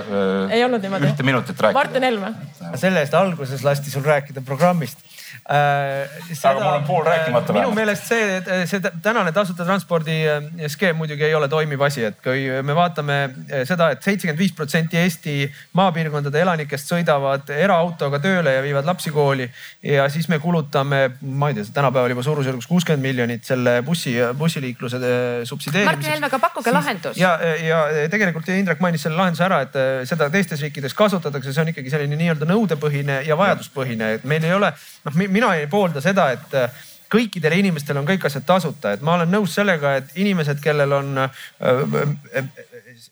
[0.52, 1.12] ei olnud niimoodi.
[1.14, 1.80] ühte minutit rääkida.
[1.80, 2.34] Martin Helme.
[2.76, 5.17] selle eest alguses lasti sul rääkida programmist Äh,
[5.48, 7.54] seda, aga mul on pool rääkimata.
[7.56, 8.40] minu meelest see,
[8.70, 13.18] see tänane tasuta transpordi äh, skeem muidugi ei ole toimiv asi, et kui me vaatame
[13.24, 15.36] äh, seda et, et seitsekümmend viis protsenti Eesti
[15.78, 19.50] maapiirkondade elanikest sõidavad eraautoga tööle ja viivad lapsi kooli.
[19.84, 25.00] ja siis me kulutame, ma ei tea, tänapäeval juba suurusjärgus kuuskümmend miljonit selle bussi, bussiliikluse
[25.44, 25.96] subsideerimiseks.
[25.96, 27.18] Martin Helme, aga pakkuge lahendus.
[27.18, 29.78] ja, ja tegelikult Indrek mainis selle lahenduse ära, et
[30.10, 34.56] seda teistes riikides kasutatakse, see on ikkagi selline nii-öelda nõudepõhine ja vajaduspõhine, et meil ei
[34.56, 34.72] ole
[35.08, 39.16] noh mina ei poolda seda, et äh, kõikidele inimestele on kõik asjad tasuta, et ma
[39.18, 42.46] olen nõus sellega, et inimesed, kellel on äh, äh,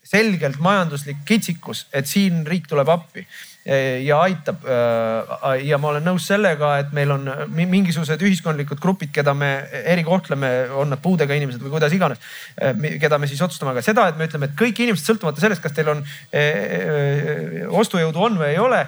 [0.03, 3.25] selgelt majanduslik kitsikus, et siin riik tuleb appi
[3.65, 4.65] ja aitab.
[4.65, 9.49] Äh, ja ma olen nõus sellega, et meil on mingisugused ühiskondlikud grupid, keda me
[9.95, 12.21] erikohtleme, on nad puudega inimesed või kuidas iganes,
[12.61, 15.63] äh, keda me siis otsustame, aga seda, et me ütleme, et kõik inimesed sõltumata sellest,
[15.65, 18.83] kas teil on äh, ostujõudu on või ei ole,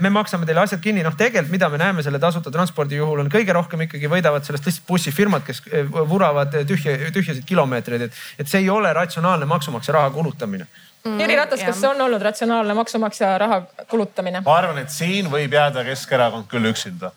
[0.00, 1.02] me maksame teile asjad kinni.
[1.06, 4.68] noh, tegelikult, mida me näeme selle tasuta transpordi juhul on kõige rohkem ikkagi võidavad sellest
[4.68, 5.62] lihtsalt bussifirmad, kes
[6.10, 10.68] vuravad tühja, tühjasid kilomeetreid, et, et see ei ole ratsionaalne maksumaksja raha kulutamine.
[11.04, 14.42] Jüri Ratas, kas see on olnud ratsionaalne maksumaksja raha kulutamine?
[14.44, 17.14] ma arvan, et siin võib jääda Keskerakond küll üksinda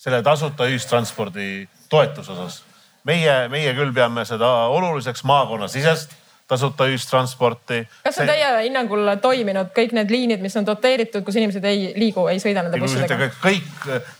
[0.00, 2.62] selle tasuta ühistranspordi toetuse osas.
[3.04, 6.16] meie, meie küll peame seda oluliseks maakonnasisest
[6.50, 7.84] tasuta ühistransporti.
[8.02, 8.32] kas on see...
[8.32, 12.64] teie hinnangul toiminud kõik need liinid, mis on doteeritud, kus inimesed ei liigu, ei sõida
[12.66, 13.30] nende bussidega?
[13.44, 13.70] kõik,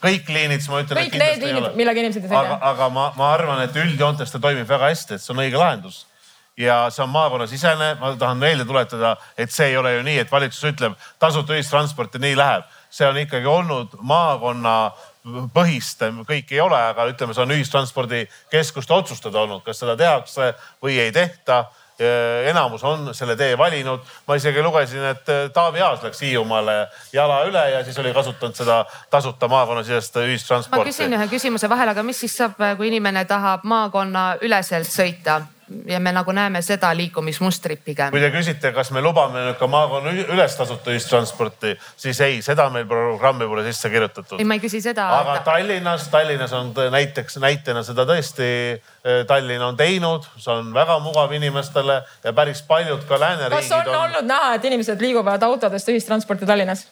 [0.05, 1.01] kõik liinid, siis ma ütlen.
[1.03, 2.45] kõik need liinid, millega inimesed ei sõida.
[2.45, 5.59] aga, aga ma, ma arvan, et üldjoontes ta toimib väga hästi, et see on õige
[5.59, 6.05] lahendus
[6.61, 7.95] ja see on maakonnasisene.
[8.01, 12.15] ma tahan meelde tuletada, et see ei ole ju nii, et valitsus ütleb tasuta ühistransport
[12.15, 12.69] ja nii läheb.
[12.91, 14.93] see on ikkagi olnud maakonna
[15.55, 20.99] põhist, kõik ei ole, aga ütleme, see on ühistranspordikeskuste otsustada olnud, kas seda tehakse või
[20.99, 21.67] ei tehta
[22.49, 24.01] enamus on selle tee valinud.
[24.27, 28.85] ma isegi lugesin, et Taavi Aas läks Hiiumaale jala üle ja siis oli kasutanud seda
[29.11, 30.81] tasuta maakonnasisest ühistransporti.
[30.81, 35.43] ma küsin ühe küsimuse vahele, aga mis siis saab, kui inimene tahab maakonna üleselt sõita?
[35.87, 38.11] Ja me nagu näeme seda liikumismustrit pigem.
[38.11, 42.69] kui te küsite, kas me lubame nüüd ka maakonna üles tasuta ühistransporti, siis ei, seda
[42.75, 44.39] meil programmi pole sisse kirjutatud.
[44.41, 45.09] ei, ma ei küsi seda.
[45.21, 45.53] aga ta...
[45.53, 51.33] Tallinnas, Tallinnas on näiteks näitena seda tõesti eh, Tallinn on teinud, see on väga mugav
[51.37, 53.69] inimestele ja päris paljud ka lääneriigid.
[53.69, 56.87] kas on, on olnud näha, et inimesed liiguvad autodest ühistransporti Tallinnas?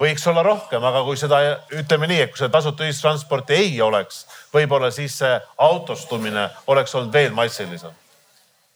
[0.00, 1.40] Võiks olla rohkem, aga kui seda
[1.76, 4.24] ütleme nii, et kui seda tasuta ühistransporti ei oleks,
[4.54, 7.92] võib-olla siis see autostumine oleks olnud veel massilisem.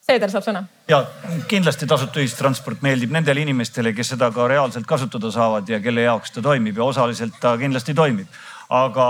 [0.05, 0.66] Seeder saab sõna.
[0.88, 0.98] ja
[1.48, 6.34] kindlasti tasuta ühistransport meeldib nendele inimestele, kes seda ka reaalselt kasutada saavad ja kelle jaoks
[6.34, 8.28] ta toimib ja osaliselt ta kindlasti toimib.
[8.68, 9.06] aga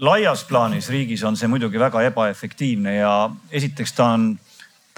[0.00, 4.32] laias plaanis riigis on see muidugi väga ebaefektiivne ja esiteks ta on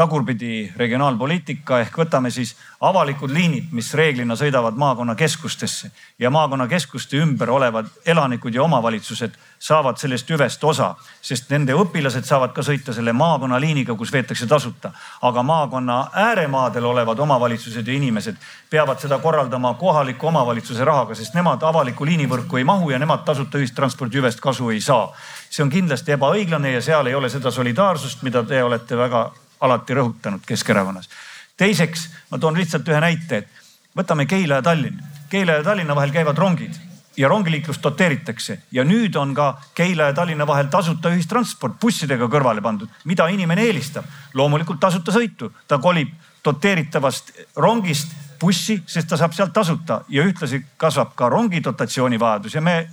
[0.02, 7.90] tagurpidi regionaalpoliitika ehk võtame siis avalikud liinid, mis reeglina sõidavad maakonnakeskustesse ja maakonnakeskuste ümber olevad
[8.06, 10.88] elanikud ja omavalitsused saavad sellest hüvest osa,
[11.22, 14.90] sest nende õpilased saavad ka sõita selle maakonnaliiniga, kus veetakse tasuta.
[15.22, 18.36] aga maakonna ääremaadel olevad omavalitsused ja inimesed
[18.70, 23.58] peavad seda korraldama kohaliku omavalitsuse rahaga, sest nemad avalikku liinivõrku ei mahu ja nemad tasuta
[23.58, 25.12] ühistranspordi hüvest kasu ei saa.
[25.50, 29.30] see on kindlasti ebaõiglane ja seal ei ole seda solidaarsust, mida te olete väga
[29.62, 31.08] alati rõhutanud Keskerakonnas.
[31.56, 33.48] teiseks, ma toon lihtsalt ühe näite, et
[33.96, 35.02] võtame Keila ja Tallinn.
[35.30, 36.74] Keila ja Tallinna vahel käivad rongid
[37.16, 42.62] ja rongiliiklust doteeritakse ja nüüd on ka Keila ja Tallinna vahel tasuta ühistransport bussidega kõrvale
[42.62, 42.88] pandud.
[43.04, 44.04] mida inimene eelistab?
[44.34, 46.08] loomulikult tasuta sõitu, ta kolib
[46.44, 52.54] doteeritavast rongist bussi, sest ta saab sealt tasuta ja ühtlasi kasvab ka rongi dotatsiooni vajadus
[52.54, 52.88] ja me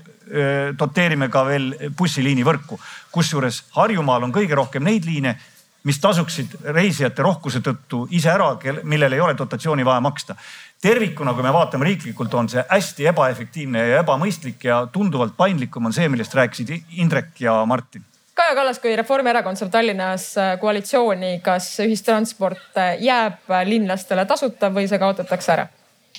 [0.79, 2.79] doteerime ka veel bussiliini võrku.
[3.11, 5.35] kusjuures Harjumaal on kõige rohkem neid liine,
[5.84, 8.49] mis tasuksid reisijate rohkuse tõttu ise ära,
[8.84, 10.35] millel ei ole dotatsiooni vaja maksta.
[10.81, 15.93] tervikuna, kui me vaatame riiklikult, on see hästi ebaefektiivne ja ebamõistlik ja tunduvalt paindlikum on
[15.93, 18.06] see, millest rääkisid Indrek ja Martin.
[18.34, 24.88] Kaja Kallas, kui Reformierakond saab Tallinnas äh, koalitsiooni, kas ühistransport äh, jääb linlastele tasuta või
[24.88, 25.68] see kaotatakse ära?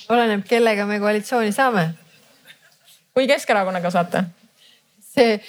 [0.09, 1.93] oleneb, kellega me koalitsiooni saame.
[3.13, 4.23] kui Keskerakonnaga saate?
[5.15, 5.41] see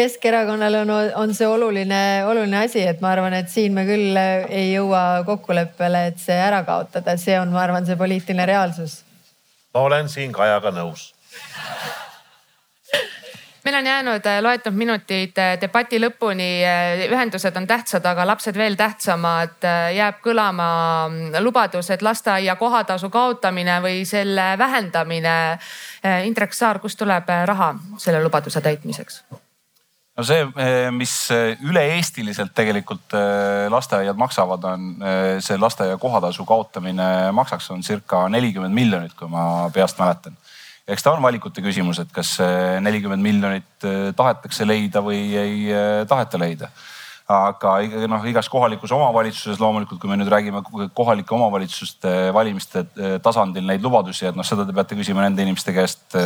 [0.00, 0.90] Keskerakonnale on,
[1.20, 6.06] on see oluline, oluline asi, et ma arvan, et siin me küll ei jõua kokkuleppele,
[6.12, 9.02] et see ära kaotada, see on, ma arvan, see poliitiline reaalsus.
[9.74, 11.10] ma olen siin Kajaga nõus
[13.64, 16.48] meil on jäänud äh, loetud minutid äh, debati lõpuni.
[16.64, 19.60] Äh, ühendused on tähtsad, aga lapsed veel tähtsamad.
[19.94, 20.70] jääb kõlama
[21.08, 25.36] mm, lubadus, et lasteaia kohatasu kaotamine või selle vähendamine.
[26.24, 29.22] Indrek Saar, kust tuleb raha selle lubaduse täitmiseks?
[30.20, 30.44] No see,
[30.92, 31.14] mis
[31.64, 33.16] üle-eestiliselt tegelikult
[33.72, 34.90] lasteaiad maksavad, on
[35.40, 40.36] see lasteaia kohatasu kaotamine maksaks, on circa nelikümmend miljonit, kui ma peast mäletan
[40.90, 42.36] eks ta on valikute küsimus, et kas
[42.82, 45.60] nelikümmend miljonit tahetakse leida või ei
[46.10, 46.70] taheta leida.
[47.30, 47.76] aga
[48.10, 50.64] noh, igas kohalikus omavalitsuses loomulikult, kui me nüüd räägime
[50.98, 52.82] kohalike omavalitsuste valimiste
[53.22, 56.16] tasandil neid lubadusi, et noh, seda te peate küsima nende inimeste käest,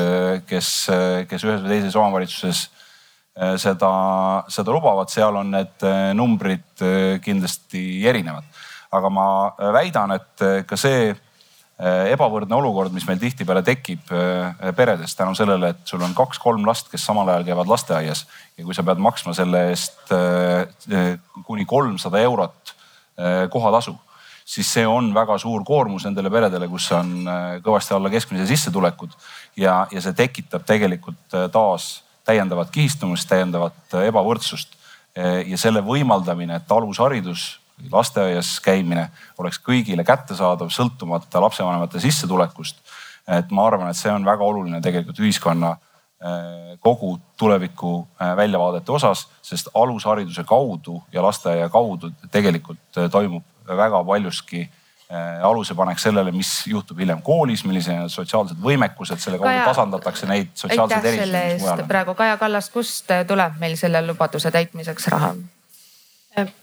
[0.48, 0.70] kes,
[1.28, 2.64] kes ühes või teises omavalitsuses
[3.34, 3.90] seda,
[4.52, 5.84] seda lubavad, seal on need
[6.14, 6.84] numbrid
[7.24, 8.44] kindlasti erinevad.
[8.94, 9.26] aga ma
[9.74, 11.08] väidan, et ka see
[11.74, 14.06] ebavõrdne olukord, mis meil tihtipeale tekib
[14.76, 18.22] peredes tänu sellele, et sul on kaks-kolm last, kes samal ajal käivad lasteaias
[18.54, 20.14] ja kui sa pead maksma selle eest
[21.42, 22.74] kuni kolmsada eurot
[23.50, 23.96] kohatasu,
[24.46, 27.26] siis see on väga suur koormus nendele peredele, kus on
[27.66, 29.10] kõvasti alla keskmise sissetulekud
[29.58, 34.78] ja, ja see tekitab tegelikult taas täiendavat kihistumist, täiendavat ebavõrdsust
[35.46, 37.44] ja selle võimaldamine, et alusharidus
[37.92, 42.76] lasteaias käimine oleks kõigile kättesaadav, sõltumata lapsevanemate sissetulekust.
[43.28, 48.92] et ma arvan, et see on väga oluline tegelikult ühiskonna äh, kogu tuleviku äh, väljavaadete
[48.92, 54.68] osas, sest alushariduse kaudu ja lasteaia kaudu tegelikult äh, toimub väga paljuski
[55.44, 61.10] alusepanek sellele, mis juhtub hiljem koolis, millised on sotsiaalsed võimekused, selle kaudu tasandatakse neid sotsiaalseid
[61.12, 61.88] erisusi.
[61.88, 65.34] praegu Kaja Kallas, kust tuleb meil selle lubaduse täitmiseks raha?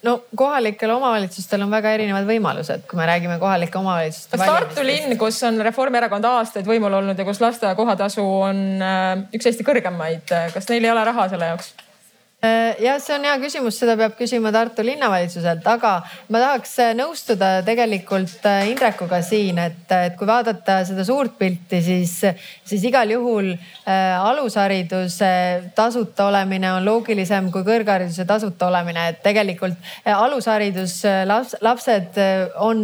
[0.03, 4.39] no kohalikel omavalitsustel on väga erinevad võimalused, kui me räägime kohalike omavalitsuste.
[4.41, 9.47] Tartu linn, kus on Reformierakond aastaid võimul olnud ja kus lasteaia kohatasu on äh, üks
[9.47, 11.72] Eesti kõrgemaid, kas neil ei ole raha selle jaoks?
[12.43, 15.91] Äh, jah, see on hea küsimus, seda peab küsima Tartu linnavalitsuselt, aga
[16.34, 21.84] ma tahaks äh, nõustuda tegelikult äh, Indrekuga siin, et, et kui vaadata seda suurt pilti,
[21.85, 22.15] siis,
[22.65, 25.30] siis igal juhul äh, alushariduse
[25.77, 30.97] tasuta olemine on loogilisem kui kõrghariduse tasuta olemine, et tegelikult alusharidus
[31.30, 32.18] laps, lapsed
[32.57, 32.81] on,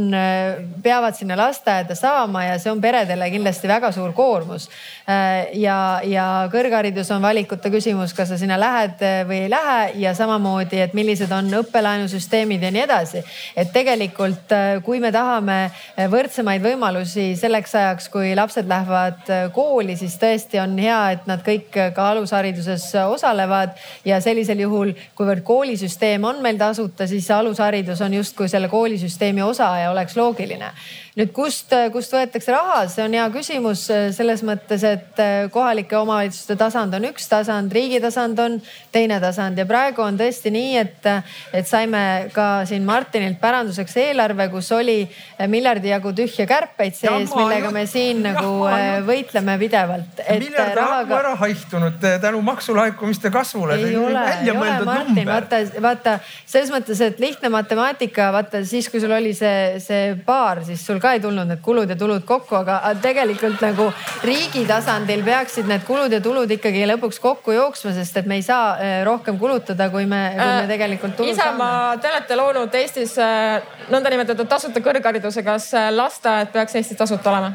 [0.85, 4.69] peavad sinna lasteaeda saama ja see on peredele kindlasti väga suur koormus
[5.09, 5.49] äh,.
[5.57, 10.79] ja, ja kõrgharidus on valikute küsimus, kas sa sinna lähed või ei lähe ja samamoodi,
[10.81, 13.23] et millised on õppelaenusüsteemid ja nii edasi.
[13.55, 19.47] et tegelikult, äh, kui me tahame äh, võrdsemaid võimalusi selleks ajaks, kui lapsed lähevad äh,
[19.53, 23.75] kooli, siis tõesti on hea, et nad kõik ka alushariduses osalevad.
[24.05, 29.69] Ja sellisel juhul, kuivõrd koolisüsteem on meil tasuta, siis alusharidus on justkui selle koolisüsteemi osa
[29.83, 30.73] ja oleks loogiline.
[31.17, 35.17] Nüüd kust, kust võetakse raha, see on hea küsimus selles mõttes, et
[35.51, 38.59] kohalike omavalitsuste tasand on üks tasand, riigi tasand on
[38.93, 41.07] teine tasand ja praegu on tõesti nii, et,
[41.55, 44.99] et saime ka siin Martinilt päranduseks eelarve, kus oli
[45.47, 50.21] miljardi jagu tühja kärpeid sees, millega me siin nagu äh, võitleme pidevalt.
[50.39, 51.19] miljard rahaga...
[51.19, 53.75] ära haihtunud tänu maksulaekumiste kasvule.
[53.75, 59.01] ei ole, ei ole Martin, vaata, vaata selles mõttes, et lihtne matemaatika, vaata siis, kui
[59.03, 62.59] sul oli see, see baar, siis sul ka ei tulnud need kulud ja tulud kokku,
[62.61, 63.89] aga tegelikult nagu
[64.25, 68.45] riigi tasandil peaksid need kulud ja tulud ikkagi lõpuks kokku jooksma, sest et me ei
[68.45, 72.75] saa äh, rohkem kulutada, kui me, kui me äh, tegelikult tulu Isamaa, te olete loonud
[72.79, 77.51] Eestis äh, nõndanimetatud tasuta kõrghariduse, kas lasteaed peaks Eestis tasuta olema?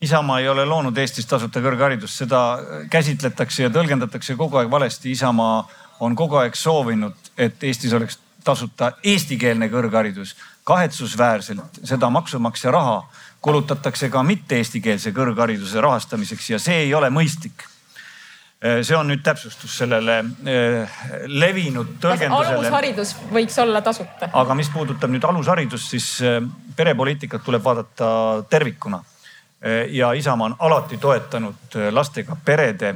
[0.00, 2.42] Isamaa ei ole loonud Eestis tasuta kõrgharidust, seda
[2.90, 5.10] käsitletakse ja tõlgendatakse kogu aeg valesti.
[5.12, 5.66] Isamaa
[6.00, 10.36] on kogu aeg soovinud, et Eestis oleks tasuta eestikeelne kõrgharidus.
[10.64, 13.02] Kahetsusväärselt seda maksumaksja raha
[13.42, 17.66] kulutatakse ka mitte eestikeelse kõrghariduse rahastamiseks ja see ei ole mõistlik.
[17.66, 17.69] äh,
[18.60, 22.58] see on nüüd täpsustus sellele äh, levinud tõlgendusele.
[22.58, 24.28] alusharidus võiks olla tasuta.
[24.32, 26.42] aga mis puudutab nüüd alusharidust, siis äh,
[26.76, 28.10] perepoliitikat tuleb vaadata
[28.50, 29.04] tervikuna.
[29.90, 32.94] ja Isamaa on alati toetanud lastega perede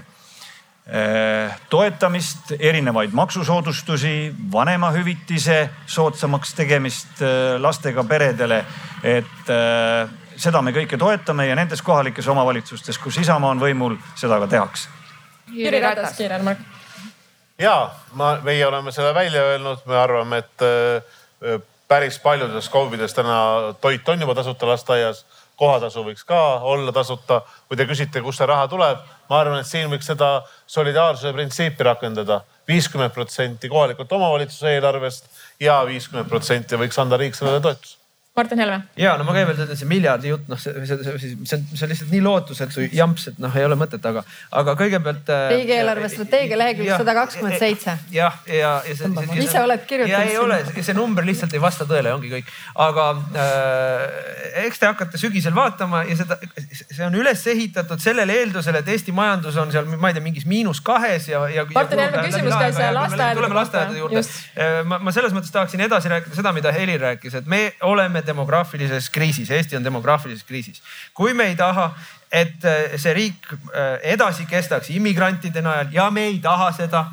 [0.85, 8.59] Äh, toetamist, erinevaid maksusoodustusi, vanemahüvitise soodsamaks tegemist äh, lastega peredele.
[9.03, 14.37] et äh, seda me kõike toetame ja nendes kohalikes omavalitsustes, kus Isamaa on võimul, seda
[14.45, 14.93] ka tehakse.
[15.53, 16.59] Jüri Ratas, kiire remark.
[17.59, 23.39] ja ma, meie oleme selle välja öelnud, me arvame, et päris paljudes KOV-ides täna
[23.81, 25.25] toit on juba tasuta lasteaias
[25.57, 27.43] kohatasu võiks ka olla tasuta.
[27.69, 30.31] kui te küsite, kust see raha tuleb, ma arvan, et siin võiks seda
[30.67, 32.41] solidaarsuse printsiipi rakendada.
[32.69, 35.29] viiskümmend protsenti kohalikult omavalitsuse eelarvest
[35.61, 38.04] ja viiskümmend protsenti võiks anda riik sellele toetuse
[38.37, 38.81] Martin Helme.
[38.99, 41.67] ja no ma kõigepealt ütlen, see miljardi jutt, noh, see, see, see, see, see on,
[41.71, 44.25] see on lihtsalt nii lootusetu jamps, et noh, ei ole mõtet, aga,
[44.59, 45.31] aga kõigepealt.
[45.31, 47.95] Äh, riigieelarve strateegia lehekülg sada kakskümmend seitse.
[48.11, 49.37] jah, ja, ja, ja, ja.
[49.45, 50.33] ise oled kirjutanud.
[50.33, 52.51] ei ole, see number lihtsalt ei vasta tõele, ongi kõik.
[52.83, 53.05] aga
[53.45, 56.41] äh, eks te hakkate sügisel vaatama ja seda,
[56.75, 60.49] see on üles ehitatud sellele eeldusele, et Eesti majandus on seal, ma ei tea, mingis
[60.51, 61.69] miinus kahes ja, ja.
[61.71, 64.27] Martin Helme küsimus käis lasteaedade tuleme lasteaedade juurde.
[64.59, 68.24] Äh, ma, ma selles mõttes tahaksin edasi rääkida seda, mida Helir rääkis, et me oleme
[68.27, 70.83] demograafilises kriisis, Eesti on demograafilises kriisis.
[71.15, 71.93] kui me ei taha,
[72.33, 77.05] et äh, see riik äh, edasi kestaks immigrantide najal ja me ei taha seda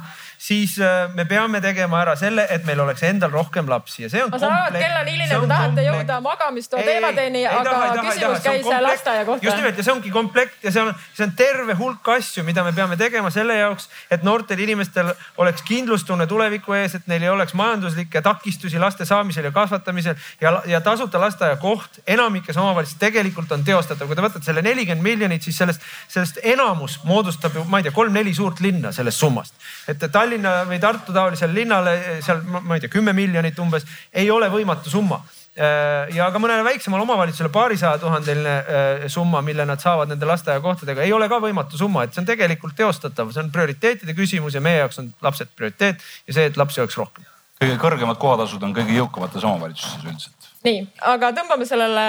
[0.41, 4.23] siis äh, me peame tegema ära selle, et meil oleks endal rohkem lapsi ja see
[4.23, 4.31] on.
[4.33, 8.41] ma saan aru, et kell on hiline, te tahate jõuda magamistoa teemadeni, aga taha, küsimus
[8.45, 9.45] käis lasteaia kohta.
[9.45, 12.63] just nimelt ja see ongi komplekt ja see on, see on terve hulk asju, mida
[12.65, 15.11] me peame tegema selle jaoks, et noortel inimestel
[15.45, 20.55] oleks kindlustunne tuleviku ees, et neil ei oleks majanduslikke takistusi laste saamisel ja kasvatamisel ja,
[20.65, 24.09] ja tasuta lasteaiakoht enamikes omavalitsustes tegelikult on teostatav.
[24.09, 27.93] kui te võtate selle nelikümmend miljonit, siis sellest, sellest enamus moodustab ju, ma ei tea,
[27.93, 29.53] kolm-neli suurt linna sellest summast.
[29.85, 31.93] et Tallinna Tallinna või Tartu taolisele linnale
[32.23, 33.83] seal, ma ei tea, kümme miljonit umbes,
[34.15, 39.65] ei ole võimatu summa äh, ja ka mõnele väiksemale omavalitsusele paarisaja tuhandeline äh, summa, mille
[39.67, 43.43] nad saavad nende lasteaiakohtadega, ei ole ka võimatu summa, et see on tegelikult teostatav, see
[43.43, 47.27] on prioriteetide küsimus ja meie jaoks on lapsed prioriteet ja see, et lapsi oleks rohkem.
[47.59, 50.40] kõige kõrgemad kohatasud on kõige jõukamates omavalitsustes üldiselt.
[50.65, 52.05] Nii, aga tõmbame sellele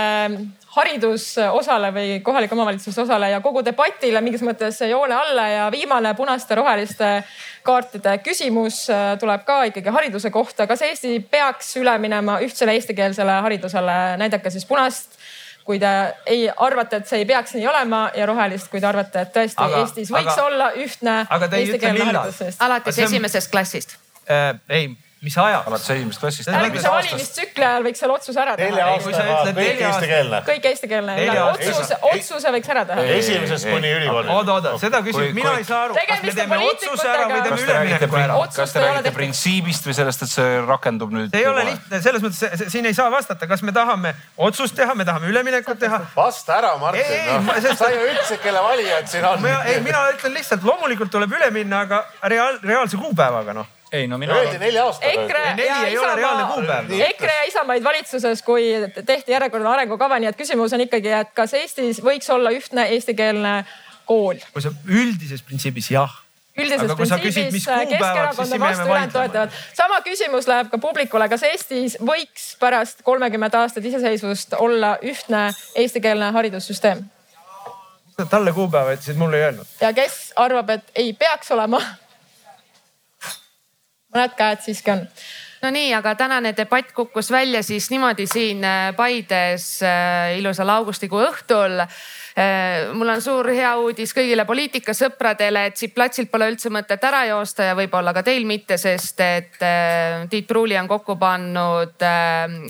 [0.73, 6.57] haridusosale või kohalike omavalitsuste osale ja kogu debatile mingis mõttes joone alla ja viimane punaste
[6.57, 7.11] roheliste
[7.65, 10.67] kaartide küsimus äh, tuleb ka ikkagi hariduse kohta.
[10.67, 13.99] kas Eesti peaks üle minema ühtsele eestikeelsele haridusele?
[14.21, 15.19] näidake siis punast
[15.65, 15.91] kui te
[16.27, 19.63] ei arvate, et see ei peaks nii olema ja rohelist, kui te arvate, et tõesti
[19.63, 22.59] aga, Eestis võiks aga, olla ühtne eestikeelne haridus.
[22.59, 23.97] alates esimesest klassist
[24.27, 24.57] äh,.
[24.69, 24.91] ei
[25.23, 25.67] mis ajaks?
[25.71, 26.49] alates esimesest klassist.
[26.51, 28.71] järgmise valimistsükli ajal võiks selle otsuse ära teha.
[28.71, 30.39] nelja aastaga kõik eestikeelne.
[30.49, 31.15] kõik eestikeelne.
[31.43, 33.05] otsuse, otsuse võiks ära teha.
[33.19, 34.33] esimesest kuni ülikooli.
[34.35, 35.99] oota, oota, seda küsimust mina ei saa aru.
[36.09, 38.39] kas me teeme otsuse ära või teeme ülemineku ära?
[38.57, 41.37] kas te räägite printsiibist või sellest, et see rakendub nüüd?
[41.39, 44.15] ei ole lihtne, selles mõttes siin ei saa vastata, kas me tahame
[44.49, 46.01] otsust teha, me tahame üleminekut teha.
[46.17, 47.77] vasta ära, Martin.
[47.79, 49.47] sa ju ütlesid, kelle valijad siin on.
[49.69, 52.03] ei, mina ütlen lihtsalt, loomulikult tuleb üle minna, aga
[52.35, 54.35] reaal, reaalse kuupäevaga noh ei no mina.
[54.35, 55.13] öeldi nelja aastaga.
[55.13, 58.73] EKRE ja Isamaa, EKRE ja Isamaid valitsuses, kui
[59.05, 63.63] tehti järjekordne arengukava, nii et küsimus on ikkagi, et kas Eestis võiks olla ühtne eestikeelne
[64.09, 64.41] kool?
[64.53, 66.23] kui sa üldises printsiibis jah
[66.59, 69.57] üldises printsiibis Keskerakond on vastu, ülejäänud toetavad.
[69.75, 76.31] sama küsimus läheb ka publikule, kas Eestis võiks pärast kolmekümmet aastat iseseisvust olla ühtne eestikeelne
[76.37, 77.05] haridussüsteem?
[78.31, 79.67] talle kuupäeva ütlesid, mulle ei öelnud.
[79.81, 81.81] ja kes arvab, et ei peaks olema
[84.15, 85.07] mõned käed siiski on.
[85.63, 91.85] Nonii, aga tänane debatt kukkus välja siis niimoodi siin äh, Paides äh, ilusal augustikuu õhtul
[92.97, 97.67] mul on suur hea uudis kõigile poliitikasõpradele, et siit platsilt pole üldse mõtet ära joosta
[97.69, 99.61] ja võib-olla ka teil mitte, sest et
[100.31, 102.07] Tiit Pruuli on kokku pannud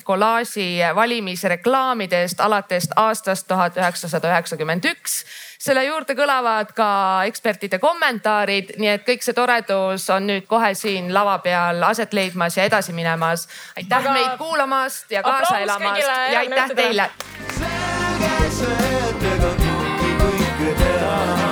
[0.05, 5.23] kollaaži valimisreklaamidest alates aastast tuhat üheksasada üheksakümmend üks
[5.63, 6.89] selle juurde kõlavad ka
[7.29, 12.59] ekspertide kommentaarid, nii et kõik see toredus on nüüd kohe siin lava peal aset leidmas
[12.59, 13.47] ja edasi minemas.
[13.77, 14.17] aitäh Aga...
[14.19, 16.03] meid kuulamast ja kaasa elamast
[16.33, 17.11] ja aitäh teile
[18.21, 21.52] käes, et ega kumbki kõike teha.